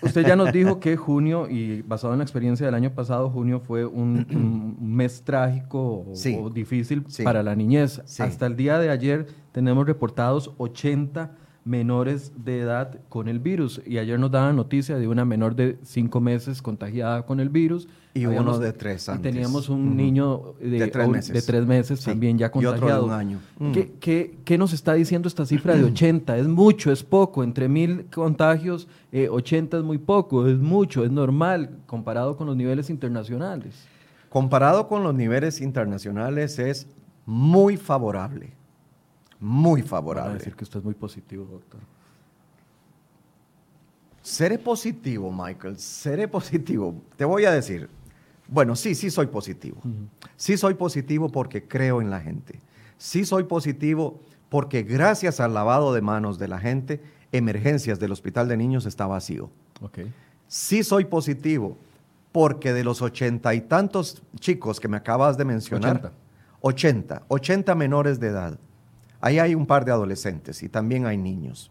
Usted 0.03 0.27
ya 0.27 0.37
nos 0.37 0.53
dijo 0.53 0.81
que 0.81 0.97
junio, 0.97 1.49
y 1.49 1.83
basado 1.83 2.13
en 2.13 2.19
la 2.19 2.25
experiencia 2.25 2.67
del 2.67 2.75
año 2.75 2.93
pasado, 2.93 3.31
junio 3.31 3.61
fue 3.61 3.85
un, 3.85 4.77
mes 4.81 5.23
trágico 5.23 6.07
o, 6.07 6.51
difícil 6.51 7.05
para 7.25 7.43
la 7.43 7.55
niñez. 7.55 7.99
Hasta 8.21 8.47
el 8.47 8.57
día 8.57 8.79
de 8.79 8.91
ayer 8.91 9.27
tenemos 9.53 9.87
reportados 9.87 10.53
80 10.59 11.35
menores 11.65 12.33
de 12.37 12.61
edad 12.61 13.01
con 13.09 13.29
el 13.29 13.39
virus. 13.39 13.81
Y 13.87 13.99
ayer 13.99 14.19
nos 14.19 14.31
daban 14.31 14.57
noticia 14.57 14.97
de 14.97 15.09
una 15.09 15.25
menor 15.25 15.55
de 15.55 15.79
cinco 15.83 16.21
meses 16.21 16.63
contagiada 16.63 17.23
con 17.23 17.41
el 17.41 17.49
virus. 17.49 17.89
Y 18.15 18.27
uno 18.27 18.59
de 18.59 18.73
tres 18.73 19.09
años. 19.09 19.21
Y 19.21 19.23
teníamos 19.23 19.69
un 19.69 19.97
niño 19.97 20.55
de, 20.61 20.89
tres 20.89 21.67
meses, 21.67 22.03
también 22.03 22.39
ya 22.39 22.51
contagiado. 22.51 22.77
Y 22.77 22.85
otro 22.85 22.97
de 22.97 23.05
un 23.05 23.13
año. 23.13 23.39
¿Qué, 24.01 24.37
qué, 24.45 24.59
nos 24.59 24.73
está 24.73 24.95
diciendo 24.95 25.29
esta 25.29 25.47
cifra 25.47 25.77
de 25.77 25.85
80? 25.85 26.39
¿Es 26.39 26.49
mucho? 26.49 26.91
¿Es 26.91 27.05
poco? 27.05 27.45
Entre 27.45 27.69
mil 27.69 28.07
contagios, 28.07 28.89
80 29.13 29.77
eh, 29.77 29.81
es 29.81 29.87
muy 29.87 29.99
poco, 29.99 30.49
es 30.49 30.59
mucho, 30.59 31.05
es 31.05 31.11
normal 31.11 31.79
comparado 31.87 32.37
con 32.37 32.49
los 32.49 32.57
niveles 32.57 32.91
internacionales. 32.91 33.87
Comparado 34.29 34.89
con 34.89 35.05
los 35.05 35.15
niveles 35.15 35.61
internacionales 35.61 36.59
es 36.59 36.89
muy 37.27 37.77
favorable 37.77 38.60
muy 39.41 39.83
favorable. 39.83 40.35
decir 40.35 40.55
que 40.55 40.65
usted 40.65 40.79
es 40.79 40.85
muy 40.85 40.95
positivo, 40.95 41.45
doctor. 41.45 41.81
Seré 44.23 44.59
positivo, 44.59 45.33
Michael, 45.33 45.79
seré 45.79 46.29
positivo. 46.29 46.95
Te 47.17 47.25
voy 47.25 47.47
a 47.47 47.51
decir, 47.51 47.89
bueno, 48.47 48.77
sí, 48.77 48.95
sí 48.95 49.11
soy 49.11 49.27
positivo. 49.27 49.81
Sí 50.37 50.57
soy 50.57 50.75
positivo 50.75 51.31
porque 51.31 51.67
creo 51.67 52.03
en 52.03 52.11
la 52.11 52.21
gente. 52.21 52.61
Sí 52.99 53.25
soy 53.25 53.45
positivo 53.45 54.21
porque 54.51 54.83
gracias 54.83 55.41
al 55.41 55.55
lavado 55.55 55.95
de 55.95 56.03
manos 56.03 56.39
de 56.39 56.49
la 56.49 56.59
gente, 56.59 57.01
emergencias 57.33 57.99
del 57.99 58.13
hospital 58.13 58.49
de 58.49 58.57
niños 58.57 58.85
está 58.85 59.07
vacío. 59.07 59.51
Okay. 59.81 60.13
Sí 60.49 60.85
soy 60.85 61.07
positivo 61.07 61.79
porque 62.33 62.73
de 62.73 62.85
los 62.85 63.03
ochenta 63.03 63.55
y 63.55 63.63
tantos 63.63 64.23
chicos 64.39 64.81
que 64.81 64.89
me 64.89 64.97
acabas 64.97 65.39
de 65.39 65.45
mencionar, 65.45 66.13
80, 66.61 67.23
80 67.29 67.75
menores 67.75 68.21
de 68.21 68.29
edad, 68.29 68.59
Ahí 69.21 69.39
hay 69.39 69.55
un 69.55 69.67
par 69.67 69.85
de 69.85 69.93
adolescentes 69.93 70.63
y 70.63 70.69
también 70.69 71.07
hay 71.07 71.17
niños. 71.17 71.71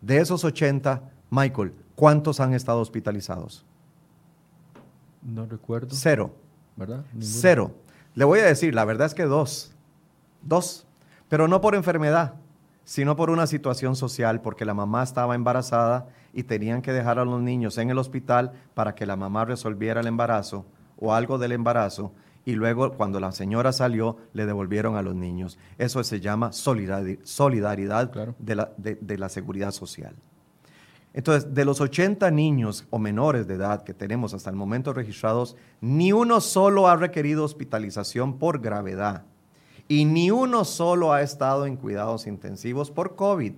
De 0.00 0.18
esos 0.18 0.44
80, 0.44 1.02
Michael, 1.30 1.74
¿cuántos 1.94 2.40
han 2.40 2.54
estado 2.54 2.80
hospitalizados? 2.80 3.64
No 5.22 5.46
recuerdo. 5.46 5.88
Cero. 5.92 6.34
¿Verdad? 6.76 7.04
Cero. 7.20 7.72
Le 8.14 8.24
voy 8.24 8.40
a 8.40 8.44
decir, 8.44 8.74
la 8.74 8.84
verdad 8.84 9.06
es 9.06 9.14
que 9.14 9.24
dos. 9.24 9.72
Dos. 10.42 10.86
Pero 11.28 11.46
no 11.48 11.60
por 11.60 11.74
enfermedad, 11.74 12.34
sino 12.84 13.14
por 13.14 13.30
una 13.30 13.46
situación 13.46 13.94
social, 13.94 14.40
porque 14.40 14.64
la 14.64 14.74
mamá 14.74 15.02
estaba 15.02 15.34
embarazada 15.34 16.08
y 16.32 16.42
tenían 16.42 16.82
que 16.82 16.92
dejar 16.92 17.18
a 17.18 17.24
los 17.24 17.40
niños 17.40 17.78
en 17.78 17.90
el 17.90 17.98
hospital 17.98 18.52
para 18.74 18.94
que 18.94 19.06
la 19.06 19.16
mamá 19.16 19.44
resolviera 19.44 20.00
el 20.00 20.06
embarazo 20.06 20.66
o 20.98 21.14
algo 21.14 21.38
del 21.38 21.52
embarazo 21.52 22.12
y 22.44 22.52
luego 22.54 22.92
cuando 22.92 23.20
la 23.20 23.32
señora 23.32 23.72
salió 23.72 24.16
le 24.32 24.46
devolvieron 24.46 24.96
a 24.96 25.02
los 25.02 25.14
niños. 25.14 25.58
Eso 25.78 26.02
se 26.04 26.20
llama 26.20 26.52
solidaridad 26.52 28.10
de, 28.38 28.54
la, 28.54 28.72
de 28.76 29.18
la 29.18 29.28
seguridad 29.28 29.70
social. 29.70 30.14
Entonces, 31.14 31.52
de 31.52 31.64
los 31.64 31.80
80 31.80 32.30
niños 32.30 32.86
o 32.90 32.98
menores 32.98 33.46
de 33.46 33.54
edad 33.54 33.84
que 33.84 33.92
tenemos 33.92 34.32
hasta 34.32 34.48
el 34.48 34.56
momento 34.56 34.94
registrados, 34.94 35.56
ni 35.80 36.12
uno 36.12 36.40
solo 36.40 36.88
ha 36.88 36.96
requerido 36.96 37.44
hospitalización 37.44 38.38
por 38.38 38.60
gravedad 38.60 39.24
y 39.88 40.06
ni 40.06 40.30
uno 40.30 40.64
solo 40.64 41.12
ha 41.12 41.20
estado 41.20 41.66
en 41.66 41.76
cuidados 41.76 42.26
intensivos 42.26 42.90
por 42.90 43.14
COVID. 43.14 43.52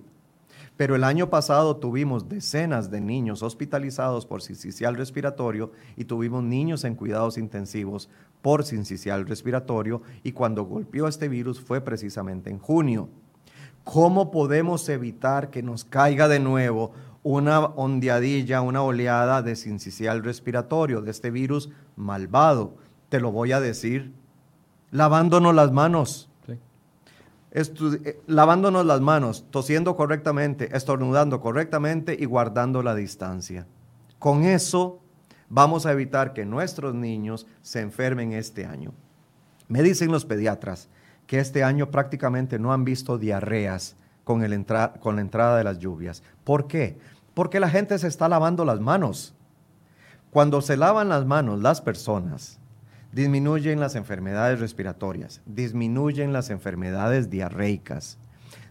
Pero 0.75 0.95
el 0.95 1.05
año 1.05 1.29
pasado 1.29 1.77
tuvimos 1.77 2.27
decenas 2.27 2.91
de 2.91 2.99
niños 2.99 3.41
hospitalizados 3.41 4.25
por 4.25 4.41
sincicial 4.41 4.97
respiratorio 4.97 5.71
y 5.95 6.03
tuvimos 6.03 6.43
niños 6.43 6.83
en 6.83 6.95
cuidados 6.95 7.37
intensivos 7.37 8.09
por 8.45 8.63
sincicial 8.63 9.25
respiratorio 9.25 10.03
y 10.21 10.33
cuando 10.33 10.65
golpeó 10.65 11.07
este 11.07 11.27
virus 11.27 11.59
fue 11.59 11.81
precisamente 11.81 12.51
en 12.51 12.59
junio. 12.59 13.09
¿Cómo 13.83 14.29
podemos 14.29 14.87
evitar 14.87 15.49
que 15.49 15.63
nos 15.63 15.83
caiga 15.83 16.27
de 16.27 16.39
nuevo 16.39 16.91
una 17.23 17.59
ondeadilla, 17.65 18.61
una 18.61 18.83
oleada 18.83 19.41
de 19.41 19.55
sincicial 19.55 20.23
respiratorio, 20.23 21.01
de 21.01 21.09
este 21.09 21.31
virus 21.31 21.71
malvado? 21.95 22.75
Te 23.09 23.19
lo 23.19 23.31
voy 23.31 23.51
a 23.51 23.59
decir 23.59 24.13
lavándonos 24.91 25.55
las 25.55 25.71
manos. 25.71 26.29
Eh, 27.51 28.21
lavándonos 28.27 28.85
las 28.85 29.01
manos, 29.01 29.45
tosiendo 29.49 29.95
correctamente, 29.95 30.69
estornudando 30.77 31.41
correctamente 31.41 32.15
y 32.19 32.25
guardando 32.25 32.83
la 32.83 32.93
distancia. 32.93 33.65
Con 34.19 34.43
eso 34.43 34.99
vamos 35.49 35.85
a 35.85 35.91
evitar 35.91 36.33
que 36.33 36.45
nuestros 36.45 36.93
niños 36.93 37.47
se 37.61 37.81
enfermen 37.81 38.33
este 38.33 38.65
año. 38.65 38.93
Me 39.67 39.83
dicen 39.83 40.11
los 40.11 40.25
pediatras 40.25 40.89
que 41.27 41.39
este 41.39 41.63
año 41.63 41.91
prácticamente 41.91 42.59
no 42.59 42.73
han 42.73 42.85
visto 42.85 43.17
diarreas 43.17 43.95
con, 44.23 44.43
el 44.43 44.65
con 44.99 45.15
la 45.15 45.21
entrada 45.21 45.57
de 45.57 45.63
las 45.63 45.79
lluvias. 45.79 46.23
¿Por 46.43 46.67
qué? 46.67 46.97
Porque 47.33 47.59
la 47.59 47.69
gente 47.69 47.97
se 47.99 48.07
está 48.07 48.29
lavando 48.29 48.65
las 48.65 48.79
manos. 48.79 49.33
Cuando 50.31 50.61
se 50.61 50.77
lavan 50.77 51.09
las 51.09 51.25
manos 51.25 51.61
las 51.61 51.81
personas, 51.81 52.59
disminuyen 53.11 53.79
las 53.79 53.95
enfermedades 53.95 54.59
respiratorias, 54.59 55.41
disminuyen 55.45 56.33
las 56.33 56.49
enfermedades 56.49 57.29
diarreicas, 57.29 58.17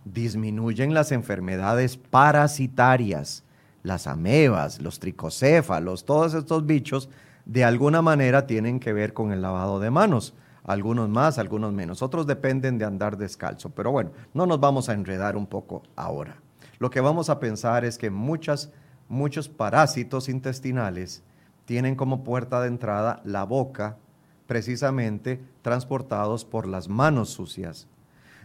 disminuyen 0.05 0.93
las 0.93 1.13
enfermedades 1.13 1.97
parasitarias, 1.97 3.44
las 3.85 4.09
amebas, 4.09 4.83
los 4.83 4.99
tricocéfalos, 4.99 6.05
todos 6.05 6.35
estos 6.35 6.67
bichos 6.67 7.09
de 7.45 7.63
alguna 7.65 8.03
manera 8.03 8.47
tienen 8.47 8.81
que 8.81 8.93
ver 8.93 9.13
con 9.13 9.31
el 9.31 9.43
lavado 9.43 9.79
de 9.79 9.91
manos. 9.91 10.35
Algunos 10.65 11.11
más, 11.11 11.39
algunos 11.39 11.75
menos. 11.75 12.01
Otros 12.01 12.27
dependen 12.27 12.79
de 12.79 12.87
andar 12.87 13.19
descalzo. 13.19 13.71
Pero 13.71 13.93
bueno, 13.93 14.13
no 14.33 14.47
nos 14.47 14.59
vamos 14.59 14.89
a 14.89 14.95
enredar 14.95 15.37
un 15.37 15.47
poco 15.47 15.83
ahora. 15.95 16.37
Lo 16.79 16.89
que 16.91 17.03
vamos 17.03 17.29
a 17.29 17.39
pensar 17.39 17.85
es 17.85 17.99
que 17.99 18.09
muchas, 18.11 18.73
muchos 19.07 19.51
parásitos 19.51 20.31
intestinales 20.31 21.23
tienen 21.67 21.95
como 21.95 22.25
puerta 22.25 22.63
de 22.63 22.69
entrada 22.69 23.21
la 23.25 23.45
boca 23.45 23.99
precisamente 24.47 25.43
transportados 25.61 26.47
por 26.47 26.67
las 26.67 26.89
manos 26.89 27.29
sucias. 27.29 27.87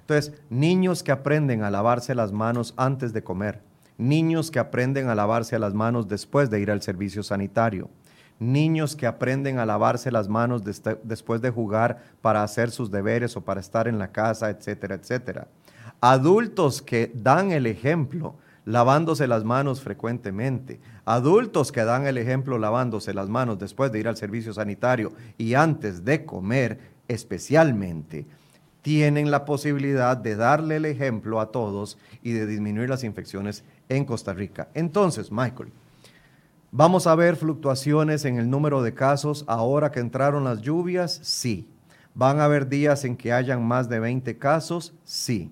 Entonces, 0.02 0.42
niños 0.50 1.04
que 1.04 1.14
aprenden 1.14 1.64
a 1.64 1.72
lavarse 1.72 2.16
las 2.16 2.34
manos 2.34 2.74
antes 2.76 3.14
de 3.14 3.24
comer, 3.24 3.62
niños 4.00 4.50
que 4.50 4.60
aprenden 4.60 5.10
a 5.10 5.16
lavarse 5.16 5.60
las 5.60 5.76
manos 5.76 6.08
después 6.08 6.50
de 6.50 6.60
ir 6.60 6.72
al 6.72 6.82
servicio 6.82 7.22
sanitario, 7.22 7.90
niños 8.40 8.96
que 8.96 9.06
aprenden 9.06 9.60
a 9.60 9.66
lavarse 9.66 10.10
las 10.10 10.30
manos 10.30 10.64
después 11.04 11.42
de 11.42 11.50
jugar 11.52 12.02
para 12.22 12.42
hacer 12.42 12.72
sus 12.72 12.90
deberes 12.90 13.36
o 13.36 13.42
para 13.42 13.60
estar 13.60 13.88
en 13.88 14.00
la 14.00 14.12
casa, 14.12 14.50
etcétera, 14.50 14.96
etcétera. 14.96 15.48
Adultos 16.00 16.82
que 16.82 17.12
dan 17.14 17.52
el 17.52 17.66
ejemplo 17.68 18.36
lavándose 18.64 19.28
las 19.28 19.44
manos 19.44 19.82
frecuentemente, 19.82 20.80
adultos 21.04 21.74
que 21.74 21.84
dan 21.84 22.08
el 22.08 22.18
ejemplo 22.18 22.58
lavándose 22.58 23.14
las 23.14 23.28
manos 23.28 23.60
después 23.60 23.92
de 23.92 24.00
ir 24.00 24.08
al 24.08 24.16
servicio 24.16 24.54
sanitario 24.54 25.12
y 25.38 25.56
antes 25.56 26.06
de 26.06 26.24
comer 26.24 26.80
especialmente, 27.10 28.26
tienen 28.82 29.30
la 29.30 29.44
posibilidad 29.44 30.16
de 30.16 30.38
darle 30.38 30.78
el 30.78 30.86
ejemplo 30.86 31.42
a 31.42 31.52
todos 31.52 31.98
y 32.24 32.32
de 32.32 32.46
disminuir 32.46 32.88
las 32.90 33.04
infecciones 33.04 33.66
en 33.90 34.06
Costa 34.06 34.34
Rica. 34.34 34.70
Entonces, 34.74 35.32
Michael, 35.32 35.72
¿vamos 36.72 37.08
a 37.08 37.16
ver 37.16 37.36
fluctuaciones 37.36 38.24
en 38.26 38.38
el 38.38 38.50
número 38.50 38.82
de 38.82 38.94
casos 38.94 39.44
ahora 39.48 39.92
que 39.92 40.00
entraron 40.00 40.44
las 40.44 40.62
lluvias? 40.62 41.20
Sí. 41.24 41.68
¿Van 42.14 42.40
a 42.40 42.46
haber 42.46 42.70
días 42.70 43.04
en 43.06 43.18
que 43.18 43.34
hayan 43.34 43.66
más 43.66 43.90
de 43.90 44.00
20 44.00 44.38
casos? 44.38 44.94
Sí. 45.04 45.52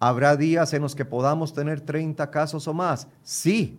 ¿Habrá 0.00 0.36
días 0.36 0.72
en 0.74 0.82
los 0.82 0.94
que 0.94 1.04
podamos 1.04 1.54
tener 1.54 1.80
30 1.80 2.30
casos 2.30 2.66
o 2.68 2.74
más? 2.74 3.08
Sí. 3.22 3.78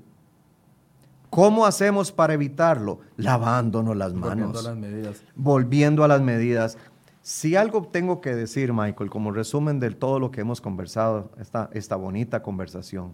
¿Cómo 1.29 1.65
hacemos 1.65 2.11
para 2.11 2.33
evitarlo? 2.33 2.99
Lavándonos 3.17 3.95
las 3.95 4.13
manos. 4.13 4.53
Volviendo 4.53 4.59
a 4.59 4.63
las 4.63 4.77
medidas. 4.77 5.23
Volviendo 5.35 6.03
a 6.03 6.07
las 6.07 6.21
medidas. 6.21 6.77
Si 7.21 7.55
algo 7.55 7.87
tengo 7.87 8.21
que 8.21 8.35
decir, 8.35 8.71
Michael, 8.71 9.09
como 9.09 9.31
resumen 9.31 9.79
de 9.79 9.91
todo 9.91 10.19
lo 10.19 10.31
que 10.31 10.41
hemos 10.41 10.61
conversado, 10.61 11.31
esta, 11.39 11.69
esta 11.73 11.95
bonita 11.95 12.41
conversación, 12.41 13.13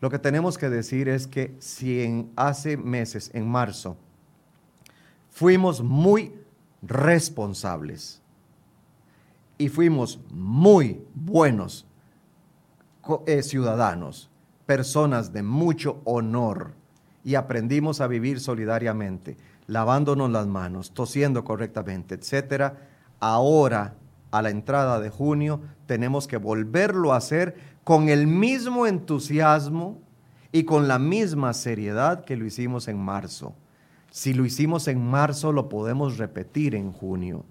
lo 0.00 0.10
que 0.10 0.18
tenemos 0.18 0.58
que 0.58 0.68
decir 0.68 1.08
es 1.08 1.26
que 1.26 1.56
si 1.58 2.02
en, 2.02 2.30
hace 2.36 2.76
meses, 2.76 3.30
en 3.32 3.48
marzo, 3.48 3.96
fuimos 5.30 5.82
muy 5.82 6.34
responsables 6.82 8.20
y 9.58 9.68
fuimos 9.68 10.20
muy 10.30 11.02
buenos 11.14 11.86
eh, 13.26 13.42
ciudadanos, 13.42 14.28
personas 14.66 15.32
de 15.32 15.42
mucho 15.42 16.00
honor, 16.04 16.72
y 17.26 17.34
aprendimos 17.34 18.00
a 18.00 18.06
vivir 18.06 18.38
solidariamente, 18.38 19.36
lavándonos 19.66 20.30
las 20.30 20.46
manos, 20.46 20.92
tosiendo 20.92 21.42
correctamente, 21.42 22.14
etcétera. 22.14 22.78
Ahora, 23.18 23.94
a 24.30 24.42
la 24.42 24.50
entrada 24.50 25.00
de 25.00 25.10
junio, 25.10 25.60
tenemos 25.86 26.28
que 26.28 26.36
volverlo 26.36 27.12
a 27.12 27.16
hacer 27.16 27.56
con 27.86 28.08
el 28.08 28.26
mismo 28.26 28.84
entusiasmo 28.84 30.00
y 30.50 30.64
con 30.64 30.88
la 30.88 30.98
misma 30.98 31.52
seriedad 31.52 32.24
que 32.24 32.34
lo 32.34 32.44
hicimos 32.44 32.88
en 32.88 32.98
marzo. 32.98 33.54
Si 34.10 34.34
lo 34.34 34.44
hicimos 34.44 34.88
en 34.88 35.06
marzo, 35.06 35.52
lo 35.52 35.68
podemos 35.68 36.18
repetir 36.18 36.74
en 36.74 36.90
junio. 36.90 37.44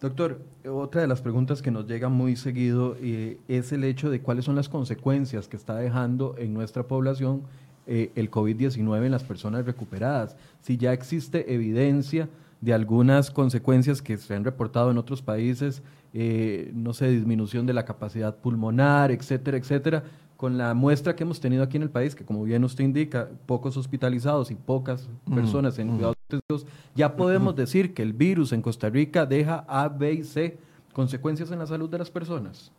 Doctor, 0.00 0.40
otra 0.66 1.02
de 1.02 1.06
las 1.06 1.20
preguntas 1.20 1.60
que 1.60 1.70
nos 1.70 1.86
llega 1.86 2.08
muy 2.08 2.34
seguido 2.36 2.96
eh, 2.98 3.38
es 3.46 3.72
el 3.72 3.84
hecho 3.84 4.08
de 4.08 4.22
cuáles 4.22 4.46
son 4.46 4.56
las 4.56 4.70
consecuencias 4.70 5.48
que 5.48 5.58
está 5.58 5.74
dejando 5.74 6.34
en 6.38 6.54
nuestra 6.54 6.84
población 6.84 7.42
eh, 7.86 8.12
el 8.14 8.30
COVID-19 8.30 9.04
en 9.04 9.12
las 9.12 9.24
personas 9.24 9.66
recuperadas. 9.66 10.34
Si 10.62 10.78
ya 10.78 10.94
existe 10.94 11.52
evidencia 11.52 12.30
de 12.62 12.72
algunas 12.72 13.30
consecuencias 13.30 14.00
que 14.00 14.16
se 14.16 14.34
han 14.34 14.44
reportado 14.44 14.90
en 14.90 14.96
otros 14.96 15.20
países, 15.20 15.82
eh, 16.14 16.70
no 16.74 16.92
sé, 16.92 17.10
disminución 17.10 17.66
de 17.66 17.72
la 17.72 17.84
capacidad 17.84 18.36
pulmonar, 18.36 19.10
etcétera, 19.10 19.56
etcétera, 19.56 20.04
con 20.36 20.58
la 20.58 20.74
muestra 20.74 21.16
que 21.16 21.24
hemos 21.24 21.40
tenido 21.40 21.62
aquí 21.62 21.76
en 21.76 21.82
el 21.82 21.90
país, 21.90 22.14
que 22.14 22.24
como 22.24 22.44
bien 22.44 22.62
usted 22.64 22.84
indica, 22.84 23.28
pocos 23.46 23.76
hospitalizados 23.76 24.50
y 24.50 24.54
pocas 24.54 25.08
personas 25.34 25.78
en 25.78 25.88
cuidados 25.88 26.16
intensivos, 26.28 26.66
ya 26.94 27.16
podemos 27.16 27.56
decir 27.56 27.94
que 27.94 28.02
el 28.02 28.12
virus 28.12 28.52
en 28.52 28.60
Costa 28.60 28.90
Rica 28.90 29.24
deja 29.24 29.64
A, 29.68 29.88
B 29.88 30.12
y 30.12 30.24
C 30.24 30.58
consecuencias 30.92 31.50
en 31.50 31.58
la 31.58 31.66
salud 31.66 31.88
de 31.88 31.98
las 31.98 32.10
personas. 32.10 32.70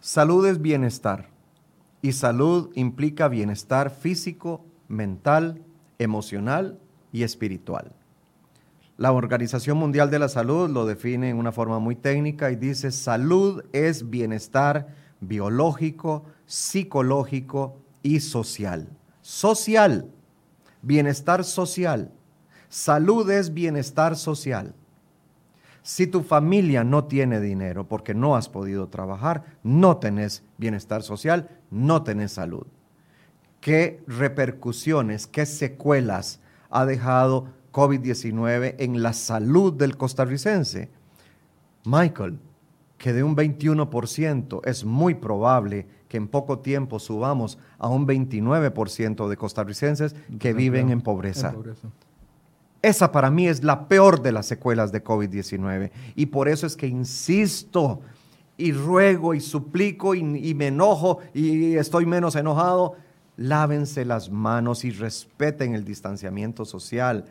Salud 0.00 0.46
es 0.46 0.60
bienestar 0.60 1.28
y 2.02 2.12
salud 2.12 2.70
implica 2.74 3.28
bienestar 3.28 3.90
físico, 3.90 4.64
mental, 4.88 5.62
emocional 5.98 6.78
y 7.12 7.22
espiritual. 7.22 7.92
La 8.96 9.10
Organización 9.10 9.78
Mundial 9.78 10.08
de 10.10 10.20
la 10.20 10.28
Salud 10.28 10.70
lo 10.70 10.86
define 10.86 11.30
en 11.30 11.36
una 11.36 11.50
forma 11.50 11.80
muy 11.80 11.96
técnica 11.96 12.52
y 12.52 12.56
dice 12.56 12.92
salud 12.92 13.64
es 13.72 14.08
bienestar 14.08 14.86
biológico, 15.20 16.24
psicológico 16.46 17.76
y 18.02 18.20
social. 18.20 18.88
Social, 19.20 20.10
bienestar 20.80 21.42
social. 21.42 22.12
Salud 22.68 23.28
es 23.30 23.52
bienestar 23.52 24.14
social. 24.14 24.74
Si 25.82 26.06
tu 26.06 26.22
familia 26.22 26.84
no 26.84 27.04
tiene 27.04 27.40
dinero 27.40 27.88
porque 27.88 28.14
no 28.14 28.36
has 28.36 28.48
podido 28.48 28.88
trabajar, 28.88 29.42
no 29.64 29.96
tenés 29.96 30.44
bienestar 30.56 31.02
social, 31.02 31.50
no 31.70 32.04
tenés 32.04 32.32
salud. 32.32 32.66
¿Qué 33.60 34.02
repercusiones, 34.06 35.26
qué 35.26 35.46
secuelas 35.46 36.40
ha 36.70 36.86
dejado 36.86 37.48
COVID-19 37.74 38.76
en 38.78 39.02
la 39.02 39.12
salud 39.12 39.74
del 39.74 39.98
costarricense? 39.98 40.88
Michael, 41.84 42.38
que 42.96 43.12
de 43.12 43.22
un 43.22 43.36
21% 43.36 44.60
es 44.64 44.84
muy 44.84 45.14
probable 45.14 45.86
que 46.08 46.16
en 46.16 46.28
poco 46.28 46.60
tiempo 46.60 46.98
subamos 46.98 47.58
a 47.78 47.88
un 47.88 48.06
29% 48.06 49.28
de 49.28 49.36
costarricenses 49.36 50.14
que 50.38 50.54
viven 50.54 50.90
en 50.90 51.02
pobreza. 51.02 51.48
en 51.48 51.54
pobreza. 51.54 51.88
Esa 52.80 53.12
para 53.12 53.30
mí 53.30 53.48
es 53.48 53.64
la 53.64 53.88
peor 53.88 54.20
de 54.20 54.30
las 54.30 54.46
secuelas 54.46 54.92
de 54.92 55.02
COVID-19. 55.02 55.90
Y 56.16 56.26
por 56.26 56.48
eso 56.48 56.66
es 56.66 56.76
que 56.76 56.86
insisto 56.86 58.00
y 58.56 58.72
ruego 58.72 59.34
y 59.34 59.40
suplico 59.40 60.14
y, 60.14 60.22
me 60.54 60.66
enojo 60.66 61.18
y 61.32 61.76
estoy 61.76 62.06
menos 62.06 62.36
enojado. 62.36 62.94
Lávense 63.36 64.04
las 64.04 64.30
manos 64.30 64.84
y 64.84 64.90
respeten 64.90 65.74
el 65.74 65.84
distanciamiento 65.84 66.64
social. 66.64 67.24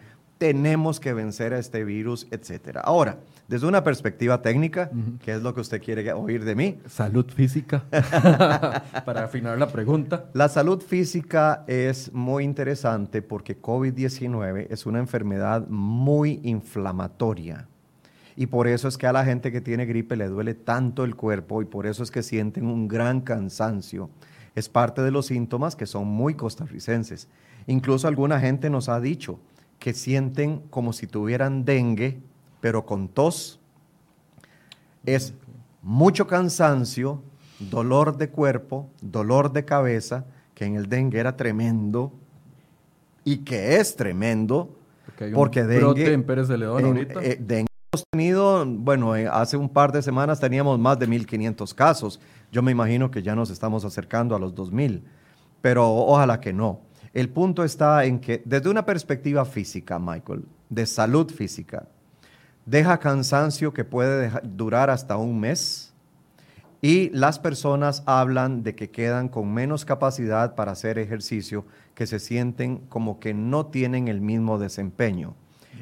Tenemos 0.43 0.99
que 0.99 1.13
vencer 1.13 1.53
a 1.53 1.57
este 1.57 1.85
virus, 1.85 2.27
etc. 2.29 2.79
Ahora, 2.83 3.19
desde 3.47 3.65
una 3.65 3.81
perspectiva 3.81 4.41
técnica, 4.41 4.91
¿qué 5.23 5.35
es 5.35 5.41
lo 5.41 5.53
que 5.53 5.61
usted 5.61 5.81
quiere 5.81 6.11
oír 6.11 6.43
de 6.43 6.53
mí? 6.53 6.79
Salud 6.85 7.25
física, 7.31 7.85
para 9.05 9.23
afinar 9.23 9.57
la 9.57 9.69
pregunta. 9.69 10.25
La 10.33 10.49
salud 10.49 10.81
física 10.81 11.63
es 11.65 12.11
muy 12.11 12.43
interesante 12.43 13.21
porque 13.21 13.61
COVID-19 13.61 14.67
es 14.69 14.85
una 14.85 14.99
enfermedad 14.99 15.65
muy 15.69 16.41
inflamatoria. 16.43 17.69
Y 18.35 18.47
por 18.47 18.67
eso 18.67 18.89
es 18.89 18.97
que 18.97 19.07
a 19.07 19.13
la 19.13 19.23
gente 19.23 19.49
que 19.49 19.61
tiene 19.61 19.85
gripe 19.85 20.17
le 20.17 20.27
duele 20.27 20.55
tanto 20.55 21.05
el 21.05 21.15
cuerpo 21.15 21.61
y 21.61 21.65
por 21.65 21.87
eso 21.87 22.03
es 22.03 22.11
que 22.11 22.21
sienten 22.21 22.65
un 22.65 22.89
gran 22.89 23.21
cansancio. 23.21 24.09
Es 24.55 24.67
parte 24.67 25.03
de 25.03 25.11
los 25.11 25.27
síntomas 25.27 25.77
que 25.77 25.85
son 25.85 26.05
muy 26.05 26.33
costarricenses. 26.33 27.29
Incluso 27.65 28.09
alguna 28.09 28.41
gente 28.41 28.69
nos 28.69 28.89
ha 28.89 28.99
dicho 28.99 29.39
que 29.83 29.93
sienten 29.93 30.59
como 30.69 30.93
si 30.93 31.07
tuvieran 31.07 31.65
dengue 31.65 32.21
pero 32.61 32.85
con 32.85 33.09
tos, 33.09 33.59
es 35.05 35.33
mucho 35.81 36.25
cansancio, 36.25 37.21
dolor 37.59 38.15
de 38.15 38.29
cuerpo, 38.29 38.89
dolor 39.01 39.51
de 39.51 39.65
cabeza, 39.65 40.23
que 40.55 40.63
en 40.63 40.77
el 40.77 40.87
dengue 40.87 41.19
era 41.19 41.35
tremendo 41.35 42.13
y 43.25 43.39
que 43.39 43.75
es 43.75 43.97
tremendo, 43.97 44.73
porque, 45.35 45.65
dengue, 45.65 46.13
en 46.13 46.23
Pérez 46.23 46.47
de 46.47 46.59
León 46.59 46.85
ahorita. 46.85 47.21
Eh, 47.21 47.37
dengue 47.41 47.67
hemos 47.91 48.05
tenido, 48.09 48.65
bueno, 48.65 49.17
eh, 49.17 49.27
hace 49.29 49.57
un 49.57 49.67
par 49.67 49.91
de 49.91 50.01
semanas 50.01 50.39
teníamos 50.39 50.79
más 50.79 50.97
de 50.97 51.09
1.500 51.09 51.75
casos. 51.75 52.21
Yo 52.53 52.61
me 52.61 52.71
imagino 52.71 53.11
que 53.11 53.21
ya 53.21 53.35
nos 53.35 53.49
estamos 53.49 53.83
acercando 53.83 54.33
a 54.33 54.39
los 54.39 54.55
2.000, 54.55 55.01
pero 55.59 55.93
ojalá 55.93 56.39
que 56.39 56.53
no. 56.53 56.79
El 57.13 57.29
punto 57.29 57.63
está 57.63 58.05
en 58.05 58.19
que 58.19 58.41
desde 58.43 58.69
una 58.69 58.85
perspectiva 58.85 59.45
física, 59.45 59.99
Michael, 59.99 60.45
de 60.69 60.85
salud 60.87 61.29
física, 61.31 61.87
deja 62.65 62.97
cansancio 62.97 63.71
que 63.71 63.85
puede 63.85 64.31
durar 64.43 64.89
hasta 64.89 65.17
un 65.17 65.39
mes 65.39 65.93
y 66.81 67.11
las 67.11 67.37
personas 67.37 68.01
hablan 68.07 68.63
de 68.63 68.75
que 68.75 68.89
quedan 68.89 69.29
con 69.29 69.53
menos 69.53 69.85
capacidad 69.85 70.55
para 70.55 70.71
hacer 70.71 70.97
ejercicio, 70.97 71.65
que 71.93 72.07
se 72.07 72.19
sienten 72.19 72.79
como 72.89 73.19
que 73.19 73.35
no 73.35 73.67
tienen 73.67 74.07
el 74.07 74.19
mismo 74.19 74.57
desempeño. 74.57 75.35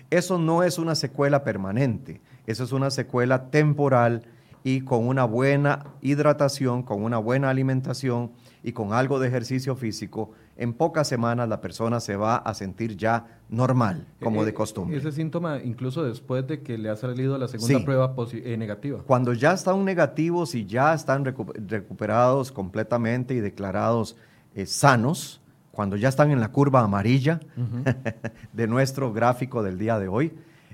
Eso 0.10 0.38
no 0.38 0.64
es 0.64 0.78
una 0.78 0.96
secuela 0.96 1.46
permanente, 1.46 2.22
eso 2.46 2.66
es 2.66 2.74
una 2.74 2.92
secuela 2.92 3.50
temporal 3.50 4.24
y 4.64 4.82
con 4.82 5.08
una 5.08 5.24
buena 5.24 5.86
hidratación, 6.02 6.84
con 6.84 7.04
una 7.04 7.18
buena 7.18 7.50
alimentación 7.50 8.32
y 8.64 8.74
con 8.74 8.94
algo 8.94 9.20
de 9.20 9.28
ejercicio 9.28 9.76
físico, 9.76 10.32
en 10.62 10.74
pocas 10.74 11.08
semanas 11.08 11.50
la 11.50 11.60
persona 11.60 12.00
se 12.00 12.16
va 12.16 12.36
a 12.36 12.54
sentir 12.54 12.96
ya 12.96 13.42
normal, 13.50 14.08
como 14.22 14.46
de 14.46 14.52
eh, 14.52 14.54
costumbre. 14.54 14.96
Ese 14.96 15.12
síntoma 15.12 15.60
incluso 15.64 16.04
después 16.04 16.46
de 16.46 16.62
que 16.62 16.78
le 16.78 16.90
ha 16.90 16.96
salido 16.96 17.36
la 17.40 17.48
segunda 17.48 17.84
prueba 17.84 18.14
eh, 18.32 18.58
negativa. 18.58 19.02
Cuando 19.08 19.34
ya 19.34 19.54
están 19.54 19.84
negativos 19.84 20.54
y 20.54 20.68
ya 20.68 20.94
están 20.94 21.26
recuperados 21.26 22.52
completamente 22.52 23.34
y 23.34 23.40
declarados 23.40 24.16
eh, 24.54 24.68
sanos, 24.68 25.42
cuando 25.72 25.96
ya 25.96 26.10
están 26.10 26.30
en 26.30 26.40
la 26.40 26.52
curva 26.52 26.82
amarilla 26.82 27.40
de 28.54 28.68
nuestro 28.68 29.12
gráfico 29.12 29.64
del 29.64 29.80
día 29.80 29.98
de 29.98 30.10
hoy, 30.10 30.32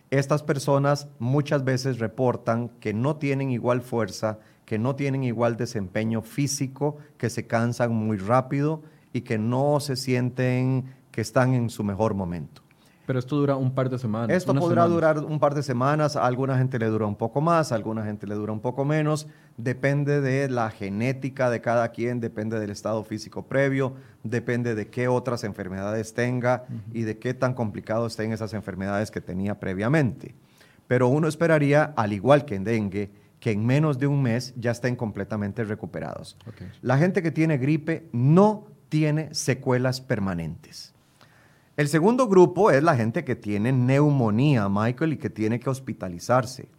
estas 0.10 0.44
personas 0.44 1.08
muchas 1.18 1.64
veces 1.64 2.00
reportan 2.00 2.70
que 2.82 2.94
no 2.94 3.16
tienen 3.16 3.52
igual 3.52 3.82
fuerza, 3.82 4.40
que 4.66 4.78
no 4.78 4.98
tienen 4.98 5.24
igual 5.24 5.56
desempeño 5.56 6.22
físico, 6.24 6.98
que 7.18 7.30
se 7.30 7.48
cansan 7.48 7.94
muy 7.94 8.18
rápido 8.18 8.84
y 9.18 9.22
que 9.22 9.40
no 9.40 9.80
se 9.80 9.96
sienten 9.96 10.86
que 11.12 11.22
están 11.22 11.56
en 11.56 11.72
su 11.72 11.84
mejor 11.84 12.14
momento. 12.14 12.62
Pero 13.08 13.18
esto 13.18 13.36
dura 13.36 13.56
un 13.56 13.74
par 13.74 13.90
de 13.90 13.98
semanas. 13.98 14.36
Esto 14.36 14.54
podrá 14.54 14.86
durar 14.86 15.18
un 15.20 15.40
par 15.40 15.56
de 15.56 15.64
semanas, 15.64 16.16
a 16.16 16.26
alguna 16.26 16.56
gente 16.58 16.78
le 16.78 16.86
dura 16.86 17.08
un 17.08 17.16
poco 17.16 17.42
más, 17.42 17.72
a 17.72 17.76
alguna 17.76 18.04
gente 18.04 18.28
le 18.28 18.36
dura 18.36 18.54
un 18.54 18.60
poco 18.60 18.86
menos, 18.86 19.28
depende 19.56 20.22
de 20.22 20.50
la 20.50 20.70
genética 20.70 21.50
de 21.50 21.62
cada 21.62 21.90
quien, 21.90 22.20
depende 22.20 22.60
del 22.60 22.70
estado 22.70 23.04
físico 23.04 23.48
previo, 23.48 23.94
depende 24.24 24.76
de 24.76 24.90
qué 24.90 25.08
otras 25.08 25.44
enfermedades 25.46 26.14
tenga 26.14 26.66
y 26.94 27.04
de 27.04 27.18
qué 27.18 27.34
tan 27.34 27.56
complicado 27.56 28.06
estén 28.06 28.34
esas 28.34 28.54
enfermedades 28.54 29.10
que 29.10 29.22
tenía 29.22 29.60
previamente. 29.60 30.36
Pero 30.86 31.08
uno 31.08 31.28
esperaría, 31.28 31.94
al 31.96 32.14
igual 32.14 32.46
que 32.46 32.54
en 32.54 32.66
dengue, 32.66 33.10
que 33.40 33.52
en 33.52 33.66
menos 33.66 33.98
de 33.98 34.06
un 34.06 34.22
mes 34.22 34.54
ya 34.58 34.72
estén 34.72 34.96
completamente 34.96 35.64
recuperados. 35.64 36.38
La 36.82 36.98
gente 36.98 37.24
que 37.24 37.32
tiene 37.32 37.58
gripe 37.58 38.10
no 38.12 38.77
tiene 38.90 39.34
secuelas 39.34 40.02
permanentes. 40.02 40.94
El 41.76 41.88
segundo 41.88 42.28
grupo 42.28 42.72
es 42.72 42.82
la 42.82 42.96
gente 42.96 43.24
que 43.24 43.36
tiene 43.36 43.72
neumonía, 43.72 44.68
Michael, 44.68 45.14
y 45.14 45.18
que 45.18 45.30
tiene 45.30 45.60
que 45.60 45.70
hospitalizarse. 45.70 46.70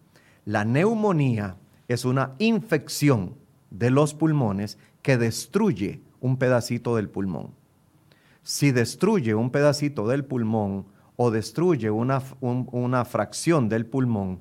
La 0.45 0.65
neumonía 0.65 1.57
es 1.87 2.05
una 2.05 2.35
infección 2.39 3.37
de 3.71 3.91
los 3.91 4.15
pulmones 4.15 4.79
que 5.03 5.17
destruye 5.17 6.03
un 6.21 6.37
pedacito 6.37 6.97
del 6.97 7.09
pulmón. 7.09 7.55
Si 8.43 8.73
destruye 8.73 9.35
un 9.35 9.51
pedacito 9.51 10.09
del 10.09 10.25
pulmón 10.25 10.87
o 11.17 11.31
destruye 11.31 11.91
una, 11.91 12.23
una 12.41 13.05
fracción 13.05 13.69
del 13.69 13.87
pulmón, 13.87 14.41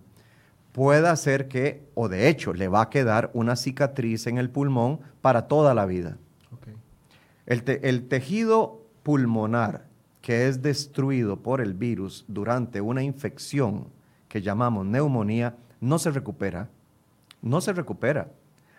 puede 0.72 1.08
hacer 1.08 1.48
que, 1.48 1.88
o 1.94 2.08
de 2.08 2.30
hecho, 2.30 2.54
le 2.54 2.68
va 2.68 2.84
a 2.84 2.90
quedar 2.90 3.32
una 3.34 3.56
cicatriz 3.56 4.28
en 4.28 4.38
el 4.38 4.50
pulmón 4.50 5.02
para 5.22 5.48
toda 5.48 5.74
la 5.74 5.86
vida. 5.86 6.18
El, 7.48 8.08
tejido 8.10 8.86
pulmonar 9.04 9.88
que 10.22 10.50
es 10.50 10.62
destruido 10.62 11.42
por 11.42 11.62
el 11.62 11.74
virus 11.74 12.26
durante 12.28 12.82
una 12.82 13.04
infección 13.04 13.88
que 14.28 14.42
llamamos 14.42 14.86
neumonía 14.86 15.56
no 15.80 15.98
se 15.98 16.12
recupera. 16.12 16.70
No 17.42 17.62
se 17.62 17.72
recupera. 17.72 18.34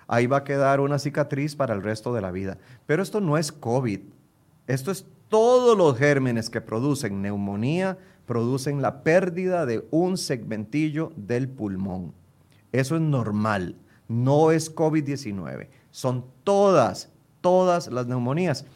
Ahí 0.06 0.26
va 0.26 0.38
a 0.38 0.44
quedar 0.44 0.80
una 0.80 0.98
cicatriz 0.98 1.56
para 1.56 1.74
el 1.74 1.82
resto 1.82 2.12
de 2.12 2.20
la 2.20 2.30
vida. 2.30 2.58
Pero 2.84 3.02
esto 3.02 3.22
no 3.22 3.38
es 3.38 3.50
COVID. 3.50 4.00
Esto 4.66 4.90
es 4.90 5.06
todos 5.28 5.76
los 5.76 5.96
gérmenes 5.96 6.50
que 6.50 6.60
producen 6.60 7.22
neumonía, 7.22 7.96
producen 8.26 8.82
la 8.82 9.02
pérdida 9.02 9.64
de 9.64 9.86
un 9.90 10.18
segmentillo 10.18 11.12
del 11.16 11.48
pulmón. 11.48 12.12
Eso 12.72 12.96
es 12.96 13.00
normal. 13.00 13.76
No 14.08 14.50
es 14.50 14.74
COVID-19. 14.74 15.68
Son 15.90 16.26
todas 16.44 17.10
todas 17.48 17.86
las 17.90 18.06
neumonías. 18.06 18.66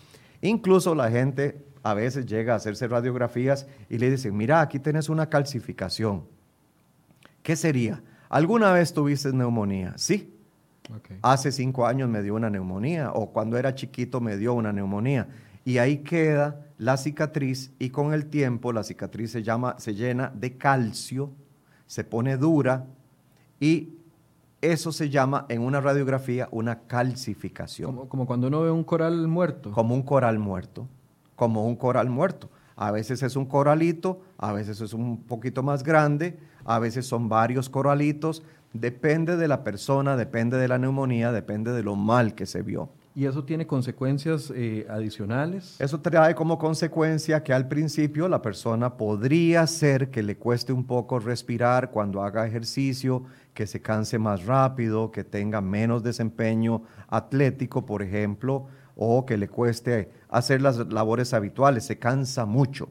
Incluso 0.40 0.94
la 0.94 1.10
gente 1.10 1.62
a 1.82 1.92
veces 1.92 2.24
llega 2.24 2.54
a 2.54 2.56
hacerse 2.56 2.88
radiografías 2.88 3.66
y 3.90 3.98
le 3.98 4.10
dicen, 4.10 4.34
mira, 4.34 4.62
aquí 4.62 4.78
tienes 4.78 5.10
una 5.10 5.28
calcificación. 5.28 6.24
¿Qué 7.42 7.54
sería? 7.54 8.02
¿Alguna 8.30 8.72
vez 8.72 8.94
tuviste 8.94 9.30
neumonía? 9.30 9.92
Sí. 9.96 10.34
Hace 11.20 11.52
cinco 11.52 11.86
años 11.86 12.08
me 12.08 12.22
dio 12.22 12.34
una 12.34 12.48
neumonía 12.48 13.12
o 13.12 13.30
cuando 13.30 13.58
era 13.58 13.74
chiquito 13.74 14.22
me 14.22 14.38
dio 14.38 14.54
una 14.54 14.72
neumonía. 14.72 15.28
Y 15.66 15.76
ahí 15.76 15.98
queda 15.98 16.66
la 16.78 16.96
cicatriz 16.96 17.72
y 17.78 17.90
con 17.90 18.14
el 18.14 18.26
tiempo 18.26 18.72
la 18.72 18.84
cicatriz 18.84 19.32
se, 19.32 19.42
llama, 19.42 19.76
se 19.78 19.94
llena 19.94 20.32
de 20.34 20.56
calcio, 20.56 21.30
se 21.86 22.04
pone 22.04 22.38
dura 22.38 22.86
y 23.60 23.98
eso 24.62 24.92
se 24.92 25.10
llama 25.10 25.44
en 25.48 25.60
una 25.60 25.80
radiografía 25.80 26.48
una 26.52 26.86
calcificación. 26.86 28.06
Como, 28.06 28.26
cuando 28.26 28.46
uno 28.46 28.62
ve 28.62 28.70
un 28.70 28.84
coral 28.84 29.26
muerto. 29.26 29.72
Como 29.72 29.94
un 29.94 30.02
coral 30.02 30.38
muerto, 30.38 30.88
como 31.36 31.66
un 31.66 31.76
coral 31.76 32.08
muerto. 32.08 32.48
A 32.76 32.90
veces 32.92 33.22
es 33.22 33.36
un 33.36 33.44
coralito, 33.44 34.22
a 34.38 34.52
veces 34.52 34.80
es 34.80 34.94
un 34.94 35.24
poquito 35.24 35.62
más 35.62 35.82
grande, 35.82 36.38
a 36.64 36.78
veces 36.78 37.06
son 37.06 37.28
varios 37.28 37.68
coralitos. 37.68 38.42
Depende 38.72 39.36
de 39.36 39.48
la 39.48 39.64
persona, 39.64 40.16
depende 40.16 40.56
de 40.56 40.68
la 40.68 40.78
neumonía, 40.78 41.32
depende 41.32 41.72
de 41.72 41.82
lo 41.82 41.96
mal 41.96 42.34
que 42.34 42.46
se 42.46 42.62
vio. 42.62 42.88
¿Y 43.14 43.26
eso 43.26 43.44
tiene 43.44 43.66
consecuencias 43.66 44.50
eh, 44.54 44.86
adicionales? 44.88 45.78
Eso 45.78 46.00
trae 46.00 46.34
como 46.34 46.58
consecuencia 46.58 47.42
que 47.42 47.52
al 47.52 47.68
principio 47.68 48.26
la 48.26 48.40
persona 48.40 48.96
podría 48.96 49.66
ser 49.66 50.10
que 50.10 50.22
le 50.22 50.36
cueste 50.36 50.72
un 50.72 50.84
poco 50.84 51.18
respirar 51.18 51.90
cuando 51.90 52.22
haga 52.22 52.46
ejercicio, 52.46 53.24
que 53.52 53.66
se 53.66 53.82
canse 53.82 54.18
más 54.18 54.46
rápido, 54.46 55.10
que 55.10 55.24
tenga 55.24 55.60
menos 55.60 56.02
desempeño 56.02 56.84
atlético, 57.08 57.84
por 57.84 58.02
ejemplo, 58.02 58.66
o 58.96 59.26
que 59.26 59.36
le 59.36 59.48
cueste 59.48 60.10
hacer 60.30 60.62
las 60.62 60.78
labores 60.90 61.34
habituales, 61.34 61.84
se 61.84 61.98
cansa 61.98 62.46
mucho. 62.46 62.88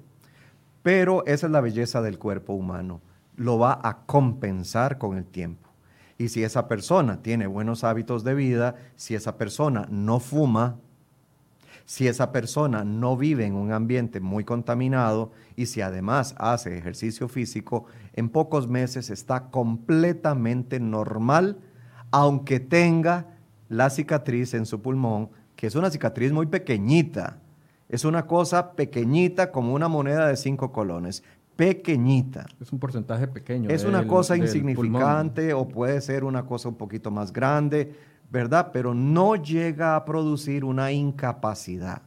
Pero 0.83 1.25
esa 1.25 1.47
es 1.47 1.51
la 1.51 1.61
belleza 1.61 2.01
del 2.03 2.19
cuerpo 2.19 2.53
humano, 2.53 3.01
lo 3.37 3.57
va 3.57 3.79
a 3.83 4.05
compensar 4.05 4.99
con 4.99 5.17
el 5.17 5.25
tiempo. 5.25 5.70
Y 6.21 6.29
si 6.29 6.43
esa 6.43 6.67
persona 6.67 7.23
tiene 7.23 7.47
buenos 7.47 7.83
hábitos 7.83 8.23
de 8.23 8.35
vida, 8.35 8.75
si 8.95 9.15
esa 9.15 9.39
persona 9.39 9.87
no 9.89 10.19
fuma, 10.19 10.77
si 11.85 12.07
esa 12.07 12.31
persona 12.31 12.83
no 12.83 13.17
vive 13.17 13.47
en 13.47 13.55
un 13.55 13.71
ambiente 13.71 14.19
muy 14.19 14.43
contaminado 14.43 15.31
y 15.55 15.65
si 15.65 15.81
además 15.81 16.35
hace 16.37 16.77
ejercicio 16.77 17.27
físico, 17.27 17.85
en 18.13 18.29
pocos 18.29 18.67
meses 18.67 19.09
está 19.09 19.49
completamente 19.49 20.79
normal, 20.79 21.57
aunque 22.11 22.59
tenga 22.59 23.25
la 23.67 23.89
cicatriz 23.89 24.53
en 24.53 24.67
su 24.67 24.79
pulmón, 24.79 25.31
que 25.55 25.65
es 25.65 25.73
una 25.73 25.89
cicatriz 25.89 26.31
muy 26.31 26.45
pequeñita. 26.45 27.39
Es 27.89 28.05
una 28.05 28.27
cosa 28.27 28.73
pequeñita 28.73 29.51
como 29.51 29.73
una 29.73 29.87
moneda 29.87 30.27
de 30.27 30.37
cinco 30.37 30.71
colones, 30.71 31.23
pequeñita. 31.61 32.47
Es 32.59 32.71
un 32.71 32.79
porcentaje 32.79 33.27
pequeño. 33.27 33.69
Es 33.69 33.83
una 33.83 34.07
cosa 34.07 34.35
insignificante 34.35 35.53
o 35.53 35.67
puede 35.67 36.01
ser 36.01 36.23
una 36.23 36.43
cosa 36.43 36.69
un 36.69 36.75
poquito 36.75 37.11
más 37.11 37.31
grande, 37.31 37.93
¿verdad? 38.31 38.71
Pero 38.73 38.95
no 38.95 39.35
llega 39.35 39.95
a 39.95 40.03
producir 40.03 40.65
una 40.65 40.91
incapacidad. 40.91 42.01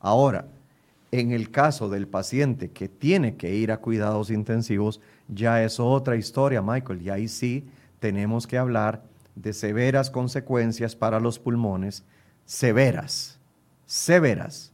Ahora, 0.00 0.48
en 1.10 1.32
el 1.32 1.50
caso 1.50 1.88
del 1.88 2.06
paciente 2.06 2.72
que 2.72 2.90
tiene 2.90 3.36
que 3.36 3.54
ir 3.54 3.72
a 3.72 3.78
cuidados 3.78 4.30
intensivos, 4.30 5.00
ya 5.28 5.64
es 5.64 5.80
otra 5.80 6.16
historia, 6.16 6.60
Michael, 6.60 7.00
y 7.00 7.08
ahí 7.08 7.26
sí 7.26 7.66
tenemos 8.00 8.46
que 8.46 8.58
hablar 8.58 9.02
de 9.34 9.54
severas 9.54 10.10
consecuencias 10.10 10.94
para 10.94 11.20
los 11.20 11.38
pulmones, 11.38 12.04
severas, 12.44 13.38
severas. 13.86 14.72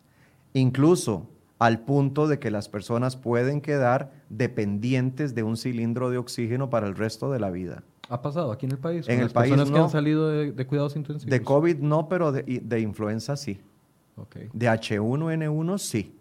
Incluso 0.53 1.29
al 1.61 1.81
punto 1.81 2.27
de 2.27 2.39
que 2.39 2.51
las 2.51 2.71
personas 2.71 3.17
pueden 3.17 3.61
quedar 3.61 4.11
dependientes 4.31 5.35
de 5.35 5.43
un 5.43 5.59
cilindro 5.59 6.09
de 6.09 6.17
oxígeno 6.17 6.71
para 6.71 6.87
el 6.87 6.97
resto 6.97 7.31
de 7.31 7.39
la 7.39 7.51
vida. 7.51 7.85
¿Ha 8.09 8.23
pasado 8.23 8.51
aquí 8.51 8.65
en 8.65 8.73
el 8.73 8.79
país? 8.79 9.07
En 9.09 9.21
el 9.21 9.29
país 9.29 9.53
personas 9.53 9.71
que 9.71 9.79
han 9.79 9.91
salido 9.91 10.29
de, 10.31 10.67
cuidados 10.67 10.97
intensivos. 10.97 11.31
De 11.31 11.43
COVID 11.43 11.77
no, 11.77 12.09
pero 12.09 12.33
de, 12.33 12.81
influenza 12.81 13.37
sí. 13.37 13.61
De 14.55 14.69
H1N1 14.69 15.79
sí. 15.79 16.17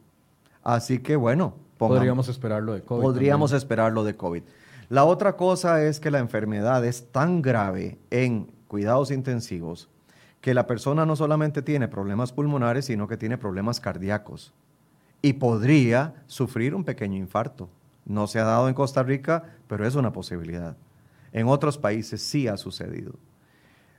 Así 0.61 0.99
que 0.99 1.15
bueno. 1.15 1.55
podríamos 1.77 2.27
esperarlo 2.27 2.73
de 2.73 2.81
COVID. 2.81 3.01
Podríamos 3.01 3.53
esperarlo 3.53 4.03
de 4.03 4.17
COVID. 4.17 4.43
La 4.89 5.05
otra 5.05 5.37
cosa 5.37 5.81
es 5.85 6.01
que 6.01 6.11
la 6.11 6.19
enfermedad 6.19 6.83
es 6.83 7.13
tan 7.13 7.41
grave 7.41 7.97
en 8.11 8.51
cuidados 8.67 9.09
intensivos 9.09 9.87
que 10.41 10.53
la 10.53 10.67
persona 10.67 11.05
no 11.05 11.15
solamente 11.15 11.61
tiene 11.61 11.87
problemas 11.87 12.33
pulmonares, 12.33 12.85
sino 12.85 13.07
que 13.07 13.15
tiene 13.15 13.37
problemas 13.37 13.79
cardíacos 13.79 14.53
y 15.21 15.33
podría 15.33 16.15
sufrir 16.27 16.75
un 16.75 16.83
pequeño 16.83 17.17
infarto. 17.17 17.69
No 18.05 18.27
se 18.27 18.39
ha 18.39 18.43
dado 18.43 18.67
en 18.67 18.73
Costa 18.73 19.03
Rica, 19.03 19.43
pero 19.67 19.85
es 19.85 19.95
una 19.95 20.11
posibilidad. 20.11 20.77
En 21.31 21.47
otros 21.47 21.77
países 21.77 22.21
sí 22.21 22.47
ha 22.47 22.57
sucedido. 22.57 23.13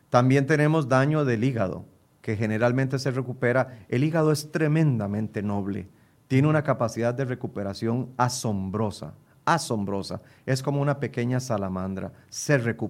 También 0.08 0.46
tenemos 0.46 0.88
daño 0.88 1.24
del 1.24 1.44
hígado, 1.44 1.84
que 2.22 2.36
generalmente 2.36 2.98
se 2.98 3.10
recupera. 3.10 3.78
El 3.88 4.04
hígado 4.04 4.32
es 4.32 4.50
tremendamente 4.50 5.42
noble, 5.42 5.88
tiene 6.26 6.48
una 6.48 6.64
capacidad 6.64 7.14
de 7.14 7.24
recuperación 7.24 8.10
asombrosa, 8.16 9.14
asombrosa. 9.44 10.20
Es 10.46 10.62
como 10.62 10.80
una 10.80 11.00
pequeña 11.00 11.40
salamandra, 11.40 12.12
se 12.28 12.58
recupera 12.58 12.80